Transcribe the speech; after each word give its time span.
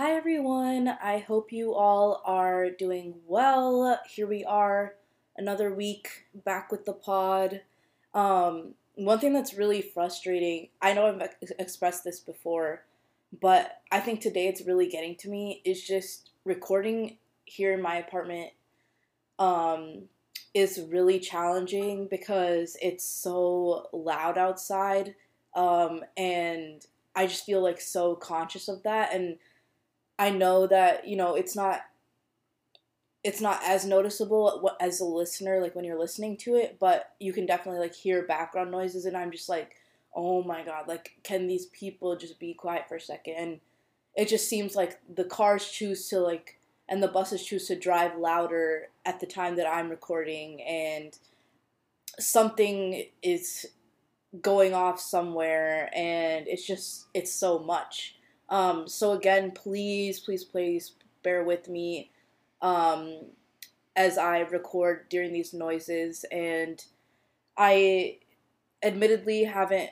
Hi 0.00 0.12
everyone, 0.12 0.88
I 0.88 1.18
hope 1.18 1.52
you 1.52 1.74
all 1.74 2.22
are 2.24 2.70
doing 2.70 3.16
well. 3.26 4.00
Here 4.08 4.26
we 4.26 4.42
are, 4.44 4.94
another 5.36 5.74
week 5.74 6.24
back 6.32 6.72
with 6.72 6.86
the 6.86 6.94
pod. 6.94 7.60
Um, 8.14 8.76
one 8.94 9.18
thing 9.18 9.34
that's 9.34 9.52
really 9.52 9.82
frustrating, 9.82 10.68
I 10.80 10.94
know 10.94 11.06
I've 11.06 11.20
ex- 11.20 11.52
expressed 11.58 12.02
this 12.02 12.18
before, 12.18 12.84
but 13.42 13.82
I 13.92 14.00
think 14.00 14.22
today 14.22 14.48
it's 14.48 14.62
really 14.62 14.88
getting 14.88 15.16
to 15.16 15.28
me, 15.28 15.60
is 15.66 15.86
just 15.86 16.30
recording 16.46 17.18
here 17.44 17.74
in 17.74 17.82
my 17.82 17.96
apartment 17.96 18.52
um, 19.38 20.04
is 20.54 20.80
really 20.88 21.20
challenging 21.20 22.06
because 22.06 22.74
it's 22.80 23.04
so 23.04 23.90
loud 23.92 24.38
outside. 24.38 25.14
Um, 25.54 26.00
and 26.16 26.86
I 27.14 27.26
just 27.26 27.44
feel 27.44 27.62
like 27.62 27.82
so 27.82 28.14
conscious 28.14 28.66
of 28.66 28.82
that. 28.84 29.12
And 29.12 29.36
I 30.20 30.28
know 30.28 30.66
that 30.66 31.08
you 31.08 31.16
know 31.16 31.34
it's 31.34 31.56
not 31.56 31.80
it's 33.24 33.40
not 33.40 33.62
as 33.64 33.86
noticeable 33.86 34.70
as 34.78 35.00
a 35.00 35.04
listener 35.04 35.60
like 35.62 35.74
when 35.74 35.84
you're 35.84 35.98
listening 35.98 36.36
to 36.38 36.56
it, 36.56 36.76
but 36.78 37.14
you 37.18 37.32
can 37.32 37.46
definitely 37.46 37.80
like 37.80 37.94
hear 37.94 38.26
background 38.26 38.70
noises, 38.70 39.06
and 39.06 39.16
I'm 39.16 39.30
just 39.30 39.48
like, 39.48 39.76
oh 40.14 40.42
my 40.42 40.62
god, 40.62 40.86
like 40.86 41.14
can 41.22 41.46
these 41.46 41.66
people 41.66 42.16
just 42.16 42.38
be 42.38 42.52
quiet 42.52 42.86
for 42.86 42.96
a 42.96 43.00
second? 43.00 43.34
And 43.38 43.60
it 44.14 44.28
just 44.28 44.46
seems 44.46 44.76
like 44.76 45.00
the 45.08 45.24
cars 45.24 45.66
choose 45.70 46.06
to 46.08 46.20
like 46.20 46.58
and 46.86 47.02
the 47.02 47.08
buses 47.08 47.42
choose 47.42 47.66
to 47.68 47.78
drive 47.78 48.18
louder 48.18 48.88
at 49.06 49.20
the 49.20 49.26
time 49.26 49.56
that 49.56 49.66
I'm 49.66 49.88
recording 49.88 50.60
and 50.62 51.16
something 52.18 53.06
is 53.22 53.64
going 54.42 54.74
off 54.74 55.00
somewhere 55.00 55.90
and 55.94 56.46
it's 56.46 56.66
just 56.66 57.06
it's 57.14 57.32
so 57.32 57.58
much 57.58 58.16
um, 58.50 58.88
so 58.88 59.12
again, 59.12 59.52
please, 59.52 60.18
please, 60.18 60.44
please 60.44 60.92
bear 61.22 61.44
with 61.44 61.68
me 61.68 62.10
um, 62.60 63.26
as 63.94 64.18
I 64.18 64.40
record 64.40 65.08
during 65.08 65.32
these 65.32 65.54
noises. 65.54 66.24
And 66.32 66.84
I 67.56 68.18
admittedly 68.82 69.44
haven't 69.44 69.90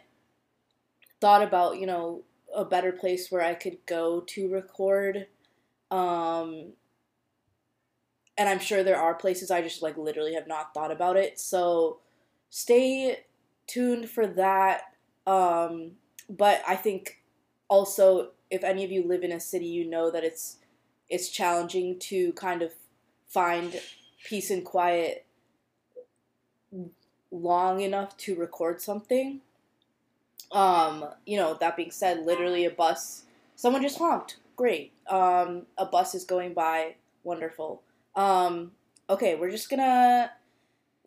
thought 1.20 1.42
about, 1.42 1.78
you 1.78 1.86
know, 1.86 2.24
a 2.54 2.64
better 2.64 2.92
place 2.92 3.30
where 3.30 3.42
I 3.42 3.54
could 3.54 3.78
go 3.86 4.20
to 4.26 4.52
record. 4.52 5.26
Um, 5.90 6.72
and 8.36 8.48
I'm 8.48 8.58
sure 8.58 8.82
there 8.82 9.00
are 9.00 9.14
places 9.14 9.50
I 9.50 9.62
just 9.62 9.82
like 9.82 9.96
literally 9.96 10.34
have 10.34 10.46
not 10.48 10.74
thought 10.74 10.90
about 10.90 11.16
it. 11.16 11.38
So 11.38 11.98
stay 12.50 13.24
tuned 13.66 14.08
for 14.08 14.26
that. 14.26 14.82
Um, 15.26 15.92
but 16.28 16.62
I 16.66 16.76
think 16.76 17.22
also 17.68 18.30
if 18.50 18.64
any 18.64 18.84
of 18.84 18.90
you 18.90 19.02
live 19.06 19.22
in 19.22 19.32
a 19.32 19.40
city, 19.40 19.66
you 19.66 19.84
know 19.84 20.10
that 20.10 20.24
it's 20.24 20.58
it's 21.08 21.28
challenging 21.28 21.98
to 21.98 22.32
kind 22.34 22.62
of 22.62 22.72
find 23.26 23.80
peace 24.24 24.50
and 24.50 24.64
quiet 24.64 25.24
long 27.30 27.80
enough 27.80 28.16
to 28.18 28.34
record 28.34 28.80
something. 28.80 29.40
Um, 30.52 31.06
you 31.26 31.36
know, 31.36 31.54
that 31.60 31.76
being 31.76 31.90
said, 31.90 32.24
literally 32.24 32.64
a 32.64 32.70
bus 32.70 33.24
someone 33.54 33.82
just 33.82 33.98
honked. 33.98 34.36
Great. 34.56 34.92
Um, 35.08 35.66
a 35.76 35.84
bus 35.84 36.14
is 36.14 36.24
going 36.24 36.54
by. 36.54 36.94
Wonderful. 37.24 37.82
Um, 38.16 38.72
okay, 39.10 39.34
we're 39.34 39.50
just 39.50 39.68
gonna 39.68 40.30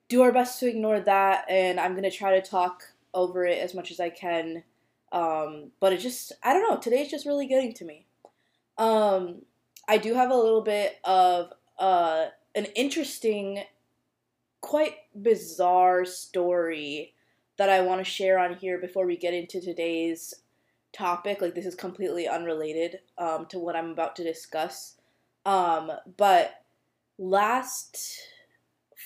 do 0.09 0.21
our 0.21 0.31
best 0.31 0.59
to 0.59 0.67
ignore 0.67 0.99
that 0.99 1.45
and 1.49 1.79
I'm 1.79 1.95
gonna 1.95 2.11
try 2.11 2.39
to 2.39 2.47
talk 2.47 2.93
over 3.13 3.45
it 3.45 3.59
as 3.59 3.73
much 3.73 3.91
as 3.91 3.99
I 3.99 4.09
can 4.09 4.63
um, 5.11 5.71
but 5.79 5.93
it 5.93 5.97
just, 5.97 6.31
I 6.43 6.53
don't 6.53 6.69
know, 6.69 6.77
today's 6.77 7.11
just 7.11 7.25
really 7.25 7.47
getting 7.47 7.73
to 7.75 7.85
me. 7.85 8.05
Um, 8.77 9.41
I 9.87 9.97
do 9.97 10.13
have 10.13 10.31
a 10.31 10.35
little 10.35 10.61
bit 10.61 10.97
of 11.03 11.51
uh, 11.77 12.27
an 12.55 12.65
interesting, 12.75 13.63
quite 14.61 14.95
bizarre 15.19 16.05
story 16.05 17.13
that 17.57 17.69
I 17.69 17.81
want 17.81 17.99
to 17.99 18.09
share 18.09 18.39
on 18.39 18.55
here 18.55 18.79
before 18.79 19.05
we 19.05 19.17
get 19.17 19.33
into 19.33 19.59
today's 19.59 20.33
topic. 20.93 21.41
Like, 21.41 21.55
this 21.55 21.65
is 21.65 21.75
completely 21.75 22.27
unrelated 22.27 22.99
um, 23.17 23.45
to 23.47 23.59
what 23.59 23.75
I'm 23.75 23.91
about 23.91 24.15
to 24.17 24.23
discuss. 24.23 24.95
Um, 25.45 25.91
but 26.17 26.63
last 27.17 28.19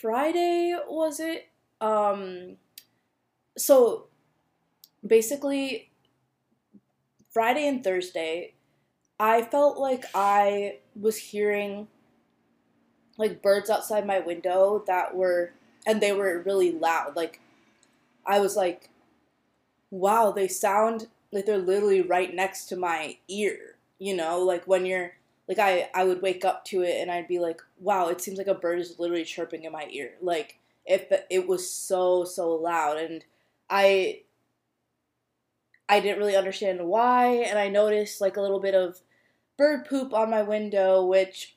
Friday, 0.02 0.76
was 0.88 1.20
it? 1.20 1.48
Um, 1.82 2.58
so 3.58 4.08
basically, 5.06 5.92
Friday 7.36 7.68
and 7.68 7.84
Thursday, 7.84 8.54
I 9.20 9.42
felt 9.42 9.78
like 9.78 10.06
I 10.16 10.78
was 10.98 11.18
hearing 11.18 11.90
like 13.18 13.42
birds 13.42 13.70
outside 13.70 14.08
my 14.08 14.20
window 14.20 14.86
that 14.88 15.18
were 15.18 15.52
and 15.86 16.00
they 16.00 16.14
were 16.14 16.44
really 16.46 16.72
loud. 16.72 17.18
Like 17.18 17.42
I 18.26 18.40
was 18.40 18.56
like, 18.56 18.90
wow, 19.92 20.32
they 20.32 20.48
sound 20.48 21.08
like 21.34 21.46
they're 21.46 21.58
literally 21.58 22.00
right 22.00 22.34
next 22.34 22.68
to 22.68 22.78
my 22.78 23.18
ear. 23.28 23.76
You 24.00 24.16
know, 24.16 24.40
like 24.40 24.64
when 24.64 24.86
you're 24.86 25.12
like 25.50 25.60
I 25.60 25.90
I 25.94 26.06
would 26.06 26.22
wake 26.22 26.46
up 26.46 26.64
to 26.68 26.84
it 26.84 27.02
and 27.02 27.12
I'd 27.12 27.28
be 27.28 27.40
like, 27.40 27.62
wow, 27.82 28.08
it 28.08 28.22
seems 28.22 28.38
like 28.38 28.48
a 28.48 28.54
bird 28.54 28.80
is 28.80 28.98
literally 28.98 29.26
chirping 29.26 29.66
in 29.66 29.74
my 29.74 29.90
ear. 29.92 30.14
Like 30.22 30.58
if 30.86 31.12
it 31.30 31.48
was 31.50 31.70
so 31.70 32.24
so 32.24 32.56
loud 32.56 32.96
and 32.96 33.26
I 33.70 34.22
I 35.88 36.00
didn't 36.00 36.20
really 36.20 36.36
understand 36.36 36.86
why, 36.86 37.28
and 37.36 37.60
I 37.60 37.70
noticed 37.70 38.22
like 38.22 38.38
a 38.38 38.42
little 38.42 38.60
bit 38.60 38.74
of 38.74 39.00
bird 39.58 39.86
poop 39.86 40.14
on 40.14 40.30
my 40.30 40.42
window, 40.42 41.06
which, 41.06 41.56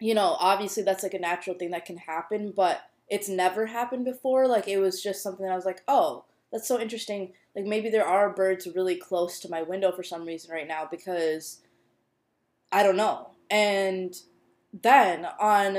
you 0.00 0.14
know, 0.14 0.36
obviously 0.38 0.82
that's 0.82 1.02
like 1.02 1.14
a 1.14 1.18
natural 1.18 1.56
thing 1.56 1.70
that 1.70 1.86
can 1.86 1.96
happen, 1.96 2.52
but 2.54 2.82
it's 3.08 3.28
never 3.28 3.66
happened 3.66 4.04
before. 4.04 4.46
Like 4.46 4.68
it 4.68 4.78
was 4.78 5.02
just 5.02 5.22
something 5.22 5.44
that 5.44 5.52
I 5.52 5.56
was 5.56 5.64
like, 5.64 5.82
oh, 5.88 6.24
that's 6.50 6.68
so 6.68 6.80
interesting. 6.80 7.32
Like 7.56 7.64
maybe 7.64 7.90
there 7.90 8.06
are 8.06 8.30
birds 8.30 8.68
really 8.74 8.96
close 8.96 9.40
to 9.40 9.50
my 9.50 9.62
window 9.62 9.92
for 9.92 10.02
some 10.02 10.24
reason 10.24 10.50
right 10.52 10.68
now 10.68 10.86
because 10.90 11.60
I 12.70 12.82
don't 12.82 12.96
know. 12.96 13.30
And 13.50 14.14
then 14.72 15.26
on 15.38 15.78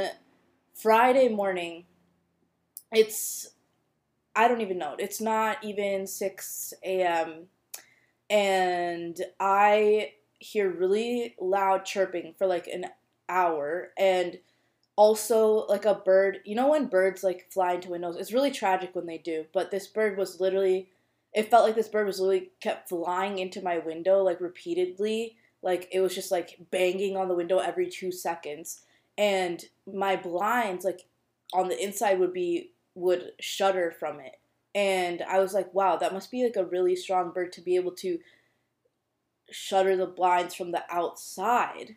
Friday 0.75 1.30
morning, 1.30 1.85
it's 2.91 3.50
I 4.35 4.47
don't 4.47 4.61
even 4.61 4.77
know. 4.77 4.95
It's 4.97 5.21
not 5.21 5.63
even 5.63 6.07
6 6.07 6.73
a.m. 6.83 7.47
And 8.29 9.19
I 9.39 10.13
hear 10.39 10.69
really 10.69 11.35
loud 11.39 11.85
chirping 11.85 12.33
for 12.38 12.47
like 12.47 12.67
an 12.67 12.85
hour. 13.29 13.91
And 13.97 14.39
also, 14.95 15.66
like 15.67 15.85
a 15.85 15.95
bird, 15.95 16.39
you 16.45 16.55
know, 16.55 16.69
when 16.69 16.88
birds 16.88 17.23
like 17.23 17.51
fly 17.51 17.73
into 17.73 17.89
windows, 17.89 18.16
it's 18.17 18.33
really 18.33 18.51
tragic 18.51 18.95
when 18.95 19.05
they 19.07 19.17
do. 19.17 19.45
But 19.53 19.72
this 19.72 19.88
bird 19.88 20.17
was 20.17 20.39
literally, 20.39 20.89
it 21.33 21.49
felt 21.49 21.66
like 21.66 21.75
this 21.75 21.88
bird 21.88 22.07
was 22.07 22.19
literally 22.19 22.51
kept 22.61 22.89
flying 22.89 23.39
into 23.39 23.63
my 23.63 23.79
window 23.79 24.23
like 24.23 24.41
repeatedly. 24.41 25.38
Like 25.63 25.89
it 25.91 26.01
was 26.01 26.13
just 26.13 26.31
like 26.31 26.57
banging 26.72 27.17
on 27.17 27.27
the 27.27 27.35
window 27.35 27.59
every 27.59 27.89
two 27.89 28.11
seconds. 28.11 28.81
And 29.17 29.63
my 29.91 30.16
blinds, 30.16 30.85
like 30.85 31.05
on 31.53 31.69
the 31.69 31.83
inside, 31.83 32.19
would 32.19 32.33
be 32.33 32.72
would 32.95 33.31
shudder 33.39 33.93
from 33.97 34.19
it. 34.19 34.39
And 34.75 35.21
I 35.21 35.39
was 35.39 35.53
like, 35.53 35.73
wow, 35.73 35.97
that 35.97 36.13
must 36.13 36.31
be 36.31 36.43
like 36.43 36.55
a 36.55 36.65
really 36.65 36.95
strong 36.95 37.31
bird 37.31 37.53
to 37.53 37.61
be 37.61 37.75
able 37.75 37.91
to 37.93 38.19
shutter 39.51 39.95
the 39.95 40.07
blinds 40.07 40.55
from 40.55 40.71
the 40.71 40.83
outside. 40.89 41.95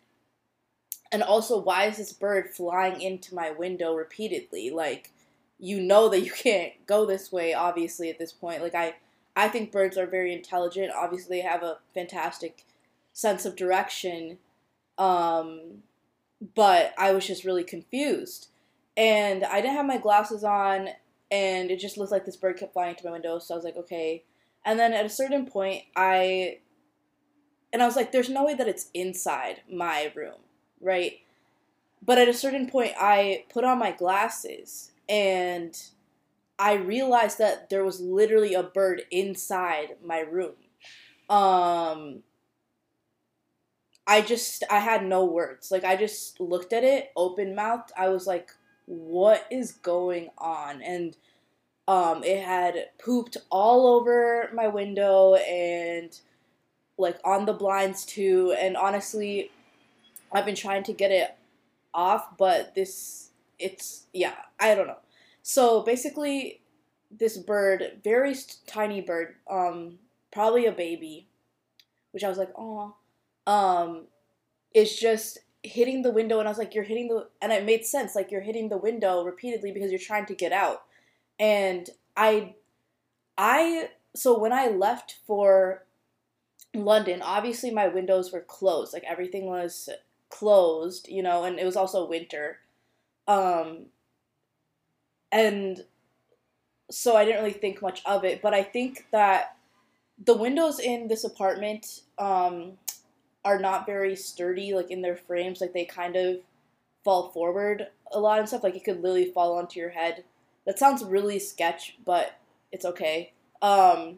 And 1.12 1.22
also, 1.22 1.58
why 1.58 1.86
is 1.86 1.96
this 1.96 2.12
bird 2.12 2.50
flying 2.54 3.00
into 3.00 3.34
my 3.34 3.50
window 3.50 3.94
repeatedly? 3.94 4.70
Like, 4.70 5.12
you 5.58 5.80
know 5.80 6.08
that 6.08 6.20
you 6.20 6.32
can't 6.36 6.72
go 6.86 7.06
this 7.06 7.32
way, 7.32 7.54
obviously, 7.54 8.10
at 8.10 8.18
this 8.18 8.32
point. 8.32 8.62
Like, 8.62 8.74
I, 8.74 8.96
I 9.34 9.48
think 9.48 9.72
birds 9.72 9.96
are 9.96 10.06
very 10.06 10.32
intelligent. 10.32 10.92
Obviously, 10.94 11.38
they 11.38 11.42
have 11.42 11.62
a 11.62 11.78
fantastic 11.94 12.64
sense 13.12 13.46
of 13.46 13.56
direction. 13.56 14.38
Um, 14.98 15.82
but 16.54 16.92
I 16.98 17.12
was 17.12 17.26
just 17.26 17.44
really 17.44 17.64
confused 17.64 18.48
and 18.96 19.44
I 19.44 19.60
didn't 19.60 19.76
have 19.76 19.86
my 19.86 19.98
glasses 19.98 20.44
on, 20.44 20.88
and 21.30 21.70
it 21.70 21.78
just 21.78 21.98
looked 21.98 22.12
like 22.12 22.24
this 22.24 22.36
bird 22.36 22.58
kept 22.58 22.72
flying 22.72 22.94
to 22.96 23.04
my 23.04 23.12
window. 23.12 23.38
So 23.38 23.54
I 23.54 23.56
was 23.56 23.64
like, 23.64 23.76
okay. 23.76 24.24
And 24.64 24.78
then 24.78 24.92
at 24.92 25.06
a 25.06 25.10
certain 25.10 25.46
point, 25.46 25.82
I 25.94 26.58
and 27.72 27.82
I 27.82 27.86
was 27.86 27.96
like, 27.96 28.12
there's 28.12 28.30
no 28.30 28.44
way 28.44 28.54
that 28.54 28.68
it's 28.68 28.88
inside 28.94 29.62
my 29.70 30.10
room, 30.14 30.40
right? 30.80 31.18
But 32.02 32.18
at 32.18 32.28
a 32.28 32.34
certain 32.34 32.70
point, 32.70 32.92
I 32.98 33.44
put 33.52 33.64
on 33.64 33.78
my 33.78 33.90
glasses 33.90 34.92
and 35.08 35.78
I 36.58 36.74
realized 36.74 37.38
that 37.38 37.68
there 37.68 37.84
was 37.84 38.00
literally 38.00 38.54
a 38.54 38.62
bird 38.62 39.02
inside 39.10 39.96
my 40.02 40.20
room. 40.20 40.54
Um, 41.28 42.22
I 44.06 44.20
just, 44.20 44.62
I 44.70 44.78
had 44.78 45.04
no 45.04 45.24
words. 45.24 45.70
Like, 45.70 45.84
I 45.84 45.96
just 45.96 46.40
looked 46.40 46.72
at 46.72 46.84
it 46.84 47.10
open 47.16 47.54
mouthed. 47.54 47.92
I 47.96 48.08
was 48.08 48.26
like, 48.26 48.52
what 48.86 49.46
is 49.50 49.72
going 49.72 50.30
on? 50.38 50.82
And 50.82 51.16
um, 51.86 52.24
it 52.24 52.42
had 52.42 52.88
pooped 53.02 53.36
all 53.50 53.86
over 53.86 54.50
my 54.54 54.68
window 54.68 55.34
and 55.34 56.18
like 56.98 57.18
on 57.24 57.44
the 57.46 57.52
blinds 57.52 58.04
too. 58.04 58.54
And 58.58 58.76
honestly, 58.76 59.50
I've 60.32 60.46
been 60.46 60.56
trying 60.56 60.82
to 60.84 60.92
get 60.92 61.10
it 61.10 61.36
off, 61.94 62.36
but 62.36 62.74
this 62.74 63.30
it's 63.58 64.06
yeah, 64.12 64.34
I 64.58 64.74
don't 64.74 64.86
know. 64.86 64.98
So 65.42 65.82
basically, 65.82 66.60
this 67.10 67.36
bird, 67.36 68.00
very 68.02 68.34
tiny 68.66 69.00
bird, 69.00 69.36
um, 69.48 69.98
probably 70.32 70.66
a 70.66 70.72
baby, 70.72 71.28
which 72.10 72.24
I 72.24 72.28
was 72.28 72.38
like, 72.38 72.52
oh, 72.56 72.96
um, 73.46 74.06
is 74.74 74.98
just 74.98 75.38
hitting 75.66 76.02
the 76.02 76.10
window, 76.10 76.38
and 76.38 76.48
I 76.48 76.50
was 76.50 76.58
like, 76.58 76.74
you're 76.74 76.84
hitting 76.84 77.08
the, 77.08 77.28
and 77.40 77.52
it 77.52 77.64
made 77.64 77.84
sense, 77.84 78.14
like 78.14 78.30
you're 78.30 78.40
hitting 78.40 78.68
the 78.68 78.76
window 78.78 79.24
repeatedly 79.24 79.72
because 79.72 79.90
you're 79.90 79.98
trying 79.98 80.26
to 80.26 80.34
get 80.34 80.52
out, 80.52 80.82
and 81.38 81.88
I, 82.16 82.54
I, 83.36 83.90
so 84.14 84.38
when 84.38 84.52
I 84.52 84.68
left 84.68 85.16
for 85.26 85.84
London, 86.74 87.22
obviously 87.22 87.70
my 87.70 87.88
windows 87.88 88.32
were 88.32 88.40
closed, 88.40 88.92
like 88.92 89.04
everything 89.04 89.46
was 89.46 89.88
closed, 90.28 91.08
you 91.08 91.22
know, 91.22 91.44
and 91.44 91.58
it 91.58 91.64
was 91.64 91.76
also 91.76 92.08
winter. 92.08 92.58
Um, 93.28 93.86
and 95.32 95.84
so 96.90 97.16
I 97.16 97.24
didn't 97.24 97.40
really 97.40 97.52
think 97.52 97.82
much 97.82 98.02
of 98.06 98.24
it, 98.24 98.42
but 98.42 98.54
I 98.54 98.62
think 98.62 99.06
that 99.10 99.56
the 100.24 100.34
windows 100.34 100.78
in 100.78 101.08
this 101.08 101.24
apartment 101.24 102.02
um, 102.18 102.72
are 103.46 103.60
not 103.60 103.86
very 103.86 104.16
sturdy, 104.16 104.74
like 104.74 104.90
in 104.90 105.02
their 105.02 105.16
frames, 105.16 105.60
like 105.60 105.72
they 105.72 105.84
kind 105.84 106.16
of 106.16 106.38
fall 107.04 107.30
forward 107.30 107.86
a 108.10 108.18
lot 108.18 108.40
and 108.40 108.48
stuff. 108.48 108.64
Like 108.64 108.74
it 108.74 108.84
could 108.84 109.00
literally 109.00 109.30
fall 109.30 109.56
onto 109.56 109.78
your 109.78 109.90
head. 109.90 110.24
That 110.66 110.80
sounds 110.80 111.04
really 111.04 111.38
sketch, 111.38 111.96
but 112.04 112.40
it's 112.72 112.84
okay. 112.84 113.32
Um, 113.62 114.16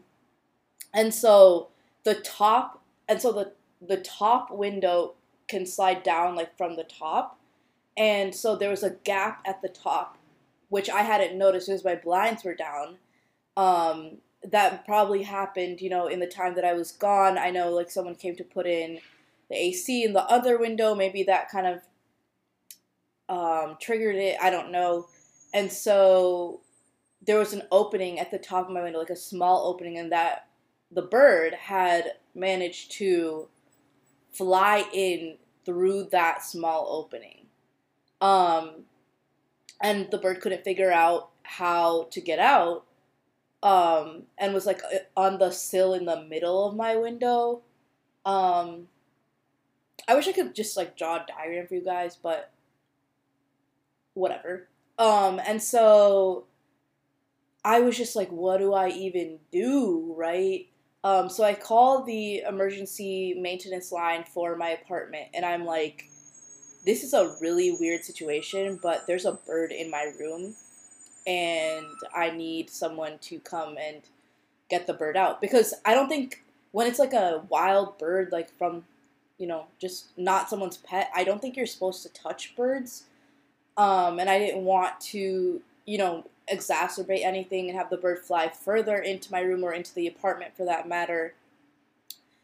and 0.95 1.13
so 1.13 1.67
the 2.05 2.15
top, 2.15 2.81
and 3.07 3.21
so 3.21 3.31
the 3.31 3.53
the 3.87 4.01
top 4.01 4.49
window 4.49 5.13
can 5.47 5.65
slide 5.67 6.01
down 6.01 6.35
like 6.35 6.57
from 6.57 6.75
the 6.75 6.83
top. 6.83 7.39
And 7.95 8.33
so 8.33 8.55
there 8.55 8.71
was 8.71 8.81
a 8.81 8.97
gap 9.03 9.43
at 9.45 9.61
the 9.61 9.69
top, 9.69 10.17
which 10.69 10.89
I 10.89 11.03
hadn't 11.03 11.37
noticed 11.37 11.67
because 11.67 11.85
my 11.85 11.95
blinds 11.95 12.43
were 12.43 12.55
down. 12.55 12.97
Um, 13.55 14.17
that 14.43 14.85
probably 14.85 15.23
happened, 15.23 15.81
you 15.81 15.89
know, 15.89 16.07
in 16.07 16.19
the 16.19 16.27
time 16.27 16.55
that 16.55 16.65
I 16.65 16.73
was 16.73 16.91
gone. 16.91 17.37
I 17.37 17.51
know 17.51 17.69
like 17.69 17.91
someone 17.91 18.15
came 18.15 18.35
to 18.37 18.43
put 18.43 18.65
in 18.65 18.99
the 19.49 19.55
AC 19.55 20.03
in 20.03 20.13
the 20.13 20.23
other 20.23 20.57
window. 20.57 20.95
Maybe 20.95 21.23
that 21.23 21.49
kind 21.49 21.67
of 21.67 21.81
um, 23.29 23.77
triggered 23.79 24.15
it. 24.15 24.37
I 24.41 24.49
don't 24.49 24.71
know. 24.71 25.07
And 25.53 25.71
so 25.71 26.61
there 27.25 27.39
was 27.39 27.53
an 27.53 27.63
opening 27.71 28.19
at 28.19 28.31
the 28.31 28.37
top 28.37 28.67
of 28.67 28.73
my 28.73 28.83
window, 28.83 28.99
like 28.99 29.09
a 29.09 29.15
small 29.15 29.67
opening, 29.67 29.97
and 29.97 30.11
that 30.11 30.47
the 30.91 31.01
bird 31.01 31.53
had 31.53 32.13
managed 32.33 32.91
to 32.93 33.47
fly 34.31 34.85
in 34.93 35.37
through 35.65 36.05
that 36.11 36.43
small 36.43 36.87
opening. 36.89 37.45
Um, 38.21 38.85
and 39.81 40.09
the 40.11 40.17
bird 40.17 40.41
couldn't 40.41 40.63
figure 40.63 40.91
out 40.91 41.29
how 41.43 42.07
to 42.11 42.21
get 42.21 42.39
out 42.39 42.85
um, 43.63 44.23
and 44.37 44.53
was 44.53 44.65
like 44.65 44.81
on 45.15 45.37
the 45.37 45.51
sill 45.51 45.93
in 45.93 46.05
the 46.05 46.23
middle 46.23 46.67
of 46.67 46.75
my 46.75 46.95
window. 46.95 47.61
Um, 48.25 48.87
I 50.09 50.15
wish 50.15 50.27
I 50.27 50.31
could 50.31 50.55
just 50.55 50.75
like 50.75 50.97
draw 50.97 51.17
a 51.17 51.25
diagram 51.27 51.67
for 51.67 51.75
you 51.75 51.83
guys, 51.85 52.17
but 52.21 52.51
whatever. 54.15 54.67
Um, 54.97 55.39
and 55.45 55.61
so 55.61 56.45
I 57.63 57.81
was 57.81 57.95
just 57.95 58.15
like, 58.15 58.29
what 58.29 58.57
do 58.57 58.73
I 58.73 58.89
even 58.89 59.37
do, 59.51 60.15
right? 60.17 60.67
Um, 61.03 61.29
so 61.29 61.43
I 61.43 61.53
called 61.53 62.07
the 62.07 62.39
emergency 62.39 63.35
maintenance 63.39 63.91
line 63.91 64.23
for 64.23 64.55
my 64.55 64.69
apartment, 64.69 65.27
and 65.33 65.45
I'm 65.45 65.63
like, 65.63 66.05
this 66.85 67.03
is 67.03 67.13
a 67.13 67.35
really 67.39 67.77
weird 67.79 68.03
situation, 68.03 68.79
but 68.81 69.05
there's 69.05 69.25
a 69.25 69.33
bird 69.33 69.71
in 69.71 69.91
my 69.91 70.11
room, 70.19 70.55
and 71.27 71.85
I 72.15 72.31
need 72.31 72.71
someone 72.71 73.19
to 73.19 73.39
come 73.39 73.77
and 73.77 74.01
get 74.69 74.87
the 74.87 74.93
bird 74.93 75.15
out 75.15 75.39
because 75.39 75.73
I 75.85 75.93
don't 75.93 76.09
think 76.09 76.43
when 76.71 76.87
it's 76.87 76.99
like 76.99 77.13
a 77.13 77.43
wild 77.47 77.97
bird, 77.99 78.31
like 78.31 78.49
from, 78.57 78.85
you 79.39 79.47
know, 79.47 79.65
just 79.79 80.09
not 80.17 80.49
someone's 80.49 80.77
pet, 80.77 81.09
I 81.15 81.23
don't 81.23 81.41
think 81.41 81.57
you're 81.57 81.65
supposed 81.65 82.03
to 82.03 82.09
touch 82.09 82.55
birds. 82.55 83.05
Um, 83.77 84.19
and 84.19 84.29
I 84.29 84.37
didn't 84.37 84.65
want 84.65 84.99
to, 85.01 85.61
you 85.85 85.97
know, 85.97 86.25
exacerbate 86.51 87.23
anything 87.23 87.69
and 87.69 87.77
have 87.77 87.89
the 87.89 87.97
bird 87.97 88.19
fly 88.19 88.49
further 88.49 88.97
into 88.97 89.31
my 89.31 89.39
room 89.39 89.63
or 89.63 89.73
into 89.73 89.95
the 89.95 90.07
apartment 90.07 90.55
for 90.55 90.65
that 90.65 90.87
matter. 90.87 91.33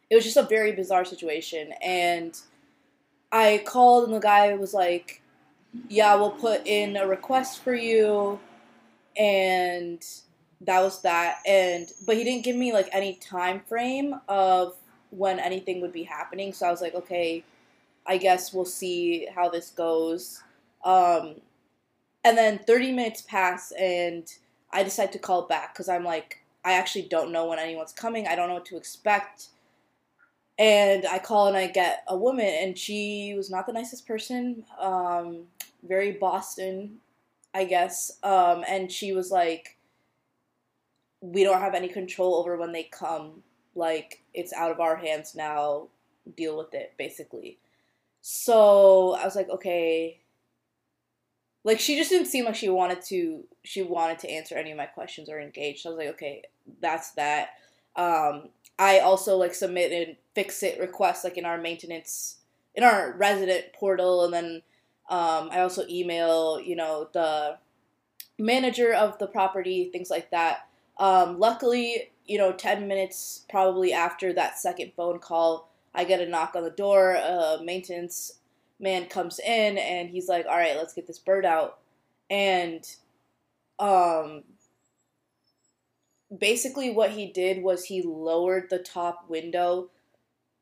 It 0.10 0.16
was 0.16 0.24
just 0.24 0.38
a 0.38 0.44
very 0.44 0.72
bizarre 0.72 1.04
situation. 1.04 1.74
And 1.84 2.40
I 3.32 3.62
called, 3.66 4.06
and 4.06 4.14
the 4.14 4.20
guy 4.20 4.54
was 4.54 4.74
like, 4.74 5.22
Yeah, 5.90 6.16
we'll 6.16 6.32
put 6.32 6.66
in 6.66 6.96
a 6.96 7.06
request 7.06 7.62
for 7.62 7.76
you. 7.76 8.40
And 9.18 10.06
that 10.62 10.82
was 10.82 11.02
that. 11.02 11.40
And, 11.46 11.88
but 12.06 12.16
he 12.16 12.24
didn't 12.24 12.46
give 12.46 12.56
me 12.56 12.72
like 12.72 12.88
any 12.94 13.16
time 13.16 13.60
frame 13.68 14.16
of 14.30 14.76
when 15.16 15.40
anything 15.40 15.82
would 15.82 15.94
be 15.94 16.04
happening. 16.04 16.54
So 16.54 16.68
I 16.68 16.72
was 16.72 16.82
like, 16.82 16.96
Okay, 16.96 17.44
I 18.06 18.18
guess 18.18 18.54
we'll 18.54 18.66
see 18.66 19.28
how 19.34 19.50
this 19.50 19.72
goes. 19.72 20.44
Um, 20.84 21.36
and 22.24 22.38
then 22.38 22.60
30 22.60 22.92
minutes 22.92 23.22
pass, 23.22 23.72
and 23.72 24.32
I 24.72 24.84
decide 24.84 25.12
to 25.14 25.20
call 25.20 25.44
back 25.44 25.74
because 25.74 25.90
I'm 25.90 26.04
like, 26.04 26.44
I 26.64 26.74
actually 26.74 27.04
don't 27.04 27.32
know 27.32 27.48
when 27.48 27.60
anyone's 27.60 27.94
coming. 27.94 28.28
I 28.28 28.36
don't 28.36 28.48
know 28.48 28.56
what 28.56 28.66
to 28.66 28.78
expect. 28.78 29.50
And 30.58 31.06
I 31.06 31.20
call 31.20 31.48
and 31.48 31.58
I 31.58 31.68
get 31.68 32.04
a 32.08 32.18
woman, 32.18 32.48
and 32.48 32.78
she 32.78 33.34
was 33.38 33.52
not 33.52 33.68
the 33.68 33.74
nicest 33.74 34.08
person. 34.08 34.64
Um, 34.80 35.44
very 35.88 36.14
Boston, 36.14 36.98
I 37.54 37.66
guess. 37.66 38.12
Um, 38.24 38.64
and 38.68 38.92
she 38.92 39.14
was 39.14 39.32
like, 39.32 39.78
We 41.22 41.44
don't 41.44 41.62
have 41.62 41.76
any 41.76 41.90
control 41.90 42.36
over 42.36 42.58
when 42.58 42.72
they 42.72 42.84
come. 42.84 43.44
Like, 43.76 44.24
it's 44.34 44.54
out 44.54 44.72
of 44.72 44.80
our 44.80 44.96
hands 44.96 45.36
now. 45.36 45.88
Deal 46.36 46.58
with 46.58 46.74
it, 46.74 46.94
basically. 46.98 47.60
So 48.22 49.14
I 49.14 49.26
was 49.26 49.36
like, 49.36 49.50
Okay, 49.50 50.20
like 51.66 51.80
she 51.80 51.98
just 51.98 52.12
didn't 52.12 52.28
seem 52.28 52.46
like 52.46 52.56
she 52.56 52.70
wanted 52.70 53.02
to 53.06 53.44
she 53.64 53.82
wanted 53.82 54.20
to 54.20 54.30
answer 54.30 54.56
any 54.56 54.72
of 54.72 54.78
my 54.78 54.86
questions 54.86 55.30
or 55.30 55.42
engage. 55.42 55.82
So 55.82 55.90
I 55.90 55.92
was 55.92 55.98
like, 55.98 56.14
okay, 56.14 56.44
that's 56.80 57.12
that. 57.14 57.50
Um, 57.96 58.50
I 58.78 59.00
also 59.00 59.36
like 59.36 59.56
submitted 59.56 60.18
fix 60.36 60.62
it 60.62 60.80
requests 60.80 61.24
like 61.24 61.38
in 61.38 61.46
our 61.46 61.58
maintenance 61.58 62.38
in 62.76 62.84
our 62.84 63.14
resident 63.14 63.74
portal, 63.74 64.24
and 64.26 64.34
then 64.34 64.62
um, 65.10 65.50
I 65.52 65.62
also 65.62 65.86
email 65.90 66.60
you 66.62 66.76
know 66.76 67.10
the 67.14 67.58
manager 68.38 68.94
of 68.94 69.18
the 69.18 69.28
property, 69.28 69.90
things 69.92 70.12
like 70.12 70.30
that. 70.30 70.68
Um, 70.98 71.40
luckily, 71.40 72.12
you 72.26 72.38
know, 72.38 72.52
ten 72.54 72.88
minutes 72.88 73.46
probably 73.50 73.94
after 73.94 74.34
that 74.34 74.58
second 74.60 74.94
phone 74.96 75.20
call, 75.20 75.70
I 75.94 76.04
get 76.06 76.22
a 76.22 76.28
knock 76.28 76.56
on 76.56 76.64
the 76.64 76.70
door. 76.70 77.14
A 77.14 77.60
maintenance 77.64 78.40
man 78.80 79.06
comes 79.08 79.40
in 79.40 79.78
and 79.78 80.10
he's 80.10 80.28
like, 80.28 80.46
"All 80.46 80.58
right, 80.58 80.76
let's 80.78 80.94
get 80.94 81.08
this 81.08 81.20
bird 81.20 81.46
out." 81.46 81.80
And 82.30 82.86
um 83.80 84.44
basically 86.36 86.90
what 86.90 87.12
he 87.12 87.28
did 87.32 87.62
was 87.64 87.86
he 87.86 88.02
lowered 88.02 88.70
the 88.70 88.80
top 88.80 89.30
window 89.30 89.90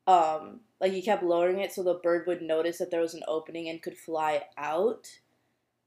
um 0.06 0.60
like 0.80 0.92
he 0.92 1.00
kept 1.00 1.22
lowering 1.22 1.60
it 1.60 1.72
so 1.72 1.82
the 1.82 1.94
bird 1.94 2.26
would 2.26 2.42
notice 2.42 2.78
that 2.78 2.90
there 2.90 3.00
was 3.00 3.14
an 3.14 3.22
opening 3.26 3.68
and 3.68 3.80
could 3.82 3.96
fly 3.96 4.42
out. 4.58 5.20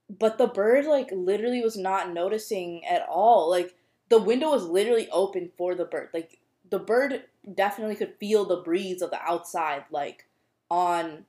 But 0.09 0.37
the 0.37 0.47
bird 0.47 0.85
like 0.85 1.09
literally 1.11 1.61
was 1.61 1.77
not 1.77 2.13
noticing 2.13 2.83
at 2.85 3.05
all. 3.07 3.49
Like 3.49 3.75
the 4.09 4.19
window 4.19 4.51
was 4.51 4.65
literally 4.65 5.09
open 5.11 5.51
for 5.57 5.75
the 5.75 5.85
bird. 5.85 6.09
Like 6.13 6.39
the 6.69 6.79
bird 6.79 7.23
definitely 7.53 7.95
could 7.95 8.15
feel 8.19 8.45
the 8.45 8.57
breeze 8.57 9.01
of 9.01 9.11
the 9.11 9.21
outside 9.21 9.85
like 9.91 10.25
on 10.69 11.25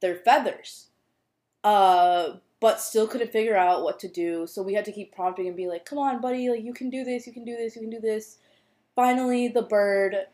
their 0.00 0.16
feathers. 0.16 0.88
Uh, 1.62 2.36
but 2.60 2.80
still 2.80 3.06
couldn't 3.06 3.32
figure 3.32 3.56
out 3.56 3.82
what 3.82 3.98
to 4.00 4.08
do. 4.08 4.46
So 4.46 4.62
we 4.62 4.74
had 4.74 4.84
to 4.86 4.92
keep 4.92 5.14
prompting 5.14 5.46
and 5.46 5.56
be 5.56 5.66
like, 5.66 5.84
"Come 5.84 5.98
on, 5.98 6.20
buddy, 6.20 6.48
like 6.48 6.62
you 6.62 6.72
can 6.72 6.88
do 6.88 7.04
this, 7.04 7.26
you 7.26 7.32
can 7.32 7.44
do 7.44 7.56
this, 7.56 7.76
you 7.76 7.82
can 7.82 7.90
do 7.90 8.00
this." 8.00 8.38
Finally, 8.94 9.48
the 9.48 9.62
bird 9.62 10.28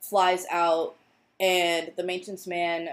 flies 0.00 0.44
out 0.50 0.96
and 1.40 1.92
the 1.96 2.02
maintenance 2.02 2.46
man 2.46 2.90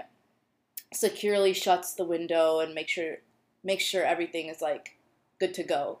securely 0.92 1.52
shuts 1.52 1.94
the 1.94 2.04
window 2.04 2.60
and 2.60 2.74
makes 2.74 2.92
sure 2.92 3.16
makes 3.64 3.84
sure 3.84 4.04
everything 4.04 4.46
is 4.46 4.60
like 4.60 4.96
good 5.38 5.54
to 5.54 5.62
go. 5.62 5.98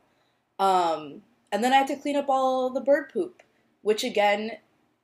Um, 0.58 1.22
and 1.52 1.62
then 1.62 1.72
I 1.72 1.76
had 1.76 1.86
to 1.88 1.96
clean 1.96 2.16
up 2.16 2.28
all 2.28 2.70
the 2.70 2.80
bird 2.80 3.12
poop, 3.12 3.42
which 3.82 4.02
again 4.02 4.52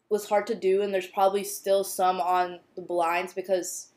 was 0.09 0.28
hard 0.28 0.47
to 0.47 0.55
do 0.55 0.83
and 0.83 0.93
there's 0.93 1.07
probably 1.07 1.45
still 1.45 1.85
some 1.85 2.21
on 2.21 2.61
the 2.75 2.83
blinds 2.83 3.35
because 3.35 3.88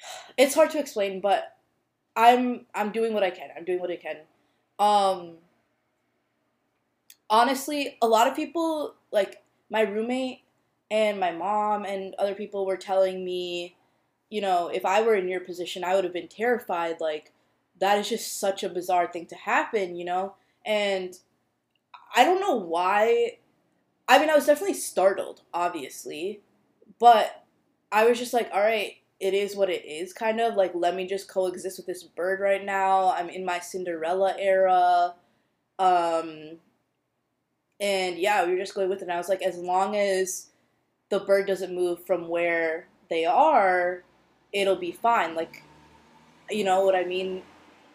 it's 0.38 0.54
hard 0.54 0.70
to 0.70 0.78
explain, 0.78 1.20
but 1.20 1.56
I'm 2.16 2.66
I'm 2.74 2.92
doing 2.92 3.12
what 3.12 3.24
I 3.24 3.30
can. 3.30 3.50
I'm 3.56 3.64
doing 3.64 3.80
what 3.80 3.90
I 3.90 3.96
can. 3.96 4.16
Um 4.78 5.38
honestly, 7.28 7.98
a 8.00 8.06
lot 8.06 8.28
of 8.28 8.36
people 8.36 8.94
like 9.10 9.42
my 9.70 9.82
roommate 9.82 10.42
and 10.90 11.18
my 11.18 11.32
mom 11.32 11.84
and 11.84 12.14
other 12.14 12.34
people 12.34 12.66
were 12.66 12.76
telling 12.76 13.24
me, 13.24 13.74
you 14.30 14.40
know, 14.40 14.68
if 14.68 14.84
I 14.84 15.02
were 15.02 15.14
in 15.16 15.28
your 15.28 15.40
position, 15.40 15.82
I 15.84 15.94
would 15.94 16.04
have 16.04 16.12
been 16.12 16.28
terrified. 16.28 17.00
Like, 17.00 17.32
that 17.80 17.98
is 17.98 18.08
just 18.08 18.38
such 18.38 18.62
a 18.62 18.68
bizarre 18.68 19.06
thing 19.10 19.26
to 19.26 19.34
happen, 19.34 19.96
you 19.96 20.04
know? 20.04 20.34
And 20.64 21.14
I 22.14 22.24
don't 22.24 22.40
know 22.40 22.56
why. 22.56 23.38
I 24.08 24.18
mean, 24.18 24.30
I 24.30 24.34
was 24.34 24.46
definitely 24.46 24.74
startled, 24.74 25.42
obviously, 25.52 26.40
but 26.98 27.44
I 27.90 28.06
was 28.06 28.18
just 28.18 28.34
like, 28.34 28.50
all 28.52 28.60
right, 28.60 28.96
it 29.20 29.34
is 29.34 29.56
what 29.56 29.70
it 29.70 29.84
is, 29.84 30.12
kind 30.12 30.40
of. 30.40 30.54
Like, 30.54 30.72
let 30.74 30.94
me 30.94 31.06
just 31.06 31.28
coexist 31.28 31.78
with 31.78 31.86
this 31.86 32.02
bird 32.02 32.40
right 32.40 32.64
now. 32.64 33.12
I'm 33.12 33.28
in 33.28 33.44
my 33.44 33.60
Cinderella 33.60 34.34
era. 34.38 35.14
Um, 35.78 36.58
and 37.80 38.18
yeah, 38.18 38.44
we 38.44 38.52
were 38.52 38.58
just 38.58 38.74
going 38.74 38.88
with 38.88 38.98
it. 38.98 39.04
And 39.04 39.12
I 39.12 39.18
was 39.18 39.28
like, 39.28 39.42
as 39.42 39.56
long 39.58 39.96
as 39.96 40.48
the 41.10 41.20
bird 41.20 41.46
doesn't 41.46 41.74
move 41.74 42.04
from 42.04 42.28
where 42.28 42.88
they 43.08 43.24
are, 43.24 44.02
it'll 44.52 44.76
be 44.76 44.92
fine. 44.92 45.34
Like, 45.34 45.62
you 46.50 46.64
know 46.64 46.84
what 46.84 46.94
I 46.94 47.04
mean? 47.04 47.42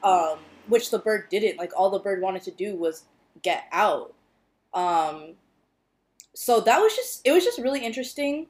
Um, 0.03 0.39
which 0.69 0.91
the 0.91 0.99
bird 0.99 1.29
didn't. 1.29 1.57
Like, 1.57 1.71
all 1.75 1.89
the 1.89 1.99
bird 1.99 2.21
wanted 2.21 2.43
to 2.43 2.51
do 2.51 2.75
was 2.75 3.03
get 3.41 3.65
out. 3.71 4.13
Um, 4.73 5.33
so 6.33 6.61
that 6.61 6.79
was 6.79 6.95
just, 6.95 7.21
it 7.25 7.31
was 7.31 7.43
just 7.43 7.59
really 7.59 7.83
interesting. 7.83 8.47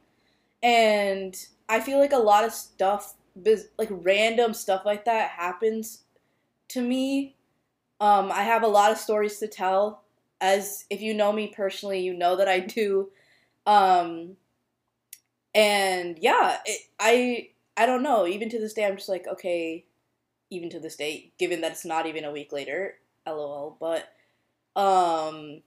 And 0.62 1.36
I 1.68 1.80
feel 1.80 2.00
like 2.00 2.14
a 2.14 2.18
lot 2.18 2.44
of 2.44 2.54
stuff, 2.54 3.16
like 3.78 3.90
random 3.90 4.54
stuff 4.54 4.84
like 4.86 5.06
that 5.06 5.32
happens 5.32 6.04
to 6.70 6.82
me. 6.82 7.36
Um, 8.02 8.32
I 8.32 8.44
have 8.44 8.64
a 8.64 8.68
lot 8.68 8.92
of 8.92 8.98
stories 8.98 9.40
to 9.40 9.48
tell. 9.48 10.04
As 10.42 10.86
if 10.90 11.02
you 11.02 11.14
know 11.14 11.34
me 11.34 11.52
personally, 11.54 12.00
you 12.00 12.14
know 12.14 12.38
that 12.38 12.48
I 12.48 12.62
do. 12.62 13.10
Um, 13.66 14.38
and 15.54 16.18
yeah, 16.22 16.60
it, 16.66 16.82
I 16.98 17.50
I 17.76 17.86
don't 17.86 18.04
know. 18.04 18.26
Even 18.26 18.48
to 18.50 18.60
this 18.60 18.74
day, 18.74 18.86
I'm 18.86 18.96
just 18.96 19.10
like, 19.10 19.28
okay. 19.28 19.84
Even 20.50 20.70
to 20.70 20.80
this 20.80 20.96
day, 20.96 21.32
given 21.38 21.62
that 21.62 21.74
it's 21.74 21.86
not 21.86 22.08
even 22.08 22.24
a 22.24 22.32
week 22.32 22.52
later, 22.52 22.96
lol. 23.28 23.78
But 23.80 24.10
um, 24.76 25.62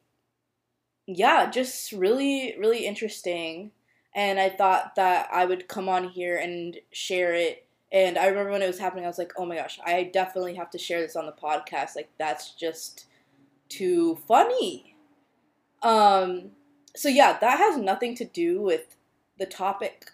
yeah, 1.07 1.51
just 1.51 1.93
really 1.93 2.57
really 2.59 2.87
interesting. 2.87 3.73
And 4.15 4.39
I 4.39 4.51
thought 4.51 4.95
that 4.97 5.29
I 5.33 5.47
would 5.47 5.69
come 5.69 5.89
on 5.89 6.09
here 6.09 6.37
and 6.37 6.77
share 6.91 7.35
it. 7.35 7.67
And 7.91 8.19
I 8.19 8.27
remember 8.27 8.53
when 8.53 8.62
it 8.62 8.67
was 8.67 8.79
happening, 8.79 9.05
I 9.05 9.09
was 9.09 9.19
like, 9.19 9.33
oh 9.39 9.47
my 9.47 9.57
gosh, 9.57 9.79
I 9.85 10.11
definitely 10.12 10.55
have 10.55 10.71
to 10.71 10.79
share 10.79 11.01
this 11.01 11.17
on 11.17 11.27
the 11.27 11.33
podcast. 11.33 11.97
Like 11.97 12.11
that's 12.19 12.51
just 12.55 13.07
too 13.69 14.19
funny. 14.29 14.97
Um, 15.83 16.51
so 16.95 17.09
yeah, 17.09 17.39
that 17.41 17.59
has 17.59 17.77
nothing 17.77 18.15
to 18.17 18.25
do 18.25 18.61
with 18.61 18.97
the 19.39 19.47
topic 19.47 20.11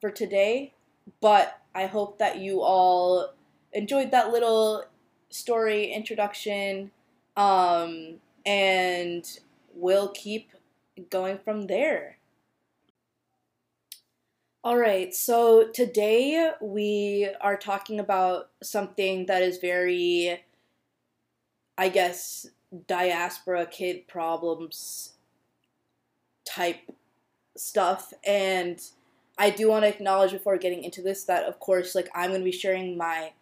for 0.00 0.10
today, 0.10 0.74
but 1.20 1.60
I 1.74 1.86
hope 1.86 2.18
that 2.18 2.38
you 2.38 2.62
all 2.62 3.34
enjoyed 3.72 4.10
that 4.10 4.30
little 4.30 4.84
story 5.30 5.92
introduction. 5.92 6.90
Um, 7.36 8.16
and 8.44 9.26
we'll 9.74 10.08
keep 10.08 10.50
going 11.10 11.38
from 11.38 11.66
there. 11.66 12.18
All 14.64 14.76
right, 14.76 15.12
so 15.12 15.68
today 15.74 16.52
we 16.60 17.28
are 17.40 17.56
talking 17.56 17.98
about 17.98 18.50
something 18.62 19.26
that 19.26 19.42
is 19.42 19.58
very, 19.58 20.44
I 21.76 21.88
guess, 21.88 22.46
diaspora 22.86 23.66
kid 23.66 24.06
problems 24.06 25.14
type 26.44 26.78
stuff. 27.56 28.12
And 28.24 28.80
I 29.36 29.50
do 29.50 29.68
want 29.68 29.84
to 29.84 29.88
acknowledge 29.88 30.30
before 30.30 30.56
getting 30.58 30.84
into 30.84 31.02
this 31.02 31.24
that, 31.24 31.44
of 31.44 31.58
course, 31.58 31.96
like 31.96 32.08
I'm 32.14 32.30
going 32.30 32.42
to 32.42 32.44
be 32.44 32.52
sharing 32.52 32.96
my 32.96 33.32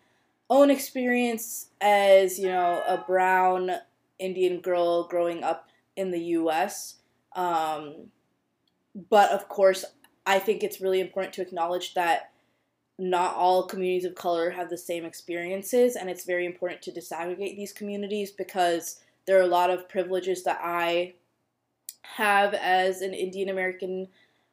own 0.50 0.70
experience 0.70 1.68
as, 1.80 2.38
you 2.38 2.48
know, 2.48 2.82
a 2.86 2.98
brown 2.98 3.70
Indian 4.18 4.60
girl 4.60 5.04
growing 5.04 5.42
up 5.42 5.68
in 5.96 6.10
the 6.10 6.20
US. 6.20 6.96
Um, 7.34 8.08
but 9.08 9.30
of 9.30 9.48
course, 9.48 9.84
I 10.26 10.38
think 10.38 10.62
it's 10.62 10.80
really 10.80 11.00
important 11.00 11.32
to 11.34 11.42
acknowledge 11.42 11.94
that 11.94 12.32
not 12.98 13.34
all 13.34 13.66
communities 13.66 14.04
of 14.04 14.14
color 14.14 14.50
have 14.50 14.68
the 14.68 14.76
same 14.76 15.04
experiences, 15.04 15.96
and 15.96 16.10
it's 16.10 16.24
very 16.24 16.44
important 16.44 16.82
to 16.82 16.92
disaggregate 16.92 17.56
these 17.56 17.72
communities 17.72 18.30
because 18.30 19.00
there 19.26 19.38
are 19.38 19.42
a 19.42 19.46
lot 19.46 19.70
of 19.70 19.88
privileges 19.88 20.42
that 20.44 20.60
I 20.62 21.14
have 22.02 22.52
as 22.54 23.00
an 23.00 23.14
Indian 23.14 23.48
American 23.48 24.08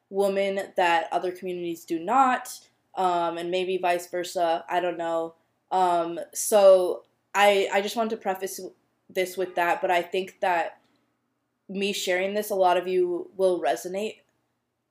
woman 0.08 0.60
that 0.76 1.08
other 1.12 1.30
communities 1.30 1.84
do 1.84 1.98
not, 1.98 2.48
um, 2.94 3.36
and 3.36 3.50
maybe 3.50 3.76
vice 3.76 4.06
versa. 4.06 4.64
I 4.68 4.80
don't 4.80 4.96
know. 4.96 5.34
Um, 5.70 6.18
so 6.34 7.04
I 7.34 7.68
I 7.72 7.80
just 7.80 7.96
wanted 7.96 8.10
to 8.10 8.16
preface 8.16 8.60
this 9.08 9.36
with 9.36 9.54
that, 9.56 9.80
but 9.80 9.90
I 9.90 10.02
think 10.02 10.40
that 10.40 10.80
me 11.68 11.92
sharing 11.92 12.34
this, 12.34 12.50
a 12.50 12.54
lot 12.54 12.76
of 12.76 12.88
you 12.88 13.30
will 13.36 13.60
resonate 13.60 14.16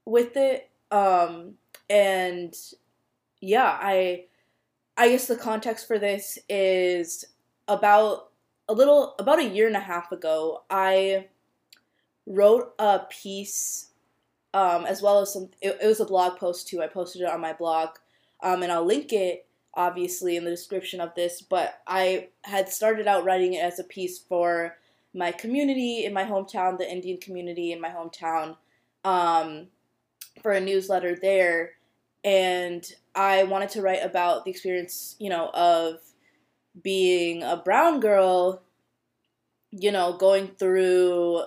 with 0.05 0.37
it. 0.37 0.69
Um, 0.91 1.55
and 1.89 2.55
yeah, 3.41 3.77
I 3.81 4.25
I 4.95 5.09
guess 5.09 5.27
the 5.27 5.35
context 5.35 5.87
for 5.87 5.99
this 5.99 6.39
is 6.49 7.25
about 7.67 8.31
a 8.69 8.73
little 8.73 9.15
about 9.19 9.39
a 9.39 9.47
year 9.47 9.67
and 9.67 9.75
a 9.75 9.81
half 9.81 10.11
ago, 10.11 10.63
I 10.69 11.27
wrote 12.25 12.73
a 12.77 13.01
piece 13.09 13.87
um, 14.53 14.85
as 14.85 15.01
well 15.01 15.21
as 15.21 15.33
some 15.33 15.49
it, 15.61 15.77
it, 15.81 15.87
was 15.87 15.99
a 15.99 16.05
blog 16.05 16.37
post 16.37 16.67
too. 16.67 16.81
I 16.81 16.87
posted 16.87 17.21
it 17.21 17.29
on 17.29 17.41
my 17.41 17.53
blog. 17.53 17.89
Um, 18.41 18.63
and 18.63 18.71
I'll 18.71 18.85
link 18.85 19.13
it 19.13 19.46
obviously 19.77 20.35
in 20.35 20.43
the 20.43 20.51
description 20.51 20.99
of 20.99 21.15
this, 21.15 21.41
but 21.41 21.81
I 21.87 22.29
had 22.43 22.67
started 22.67 23.07
out 23.07 23.23
writing 23.23 23.53
it 23.53 23.63
as 23.63 23.79
a 23.79 23.83
piece 23.85 24.17
for 24.17 24.75
my 25.13 25.31
community 25.31 26.03
in 26.03 26.13
my 26.13 26.25
hometown, 26.25 26.77
the 26.77 26.91
Indian 26.91 27.19
community 27.19 27.71
in 27.71 27.79
my 27.79 27.89
hometown. 27.89 28.57
Um, 29.05 29.67
for 30.41 30.51
a 30.51 30.59
newsletter 30.59 31.15
there, 31.15 31.71
and 32.23 32.85
I 33.15 33.43
wanted 33.43 33.69
to 33.69 33.81
write 33.81 34.03
about 34.03 34.45
the 34.45 34.51
experience, 34.51 35.15
you 35.19 35.29
know, 35.29 35.49
of 35.53 35.99
being 36.83 37.41
a 37.43 37.57
brown 37.57 37.99
girl, 37.99 38.61
you 39.71 39.91
know, 39.91 40.13
going 40.13 40.49
through 40.59 41.43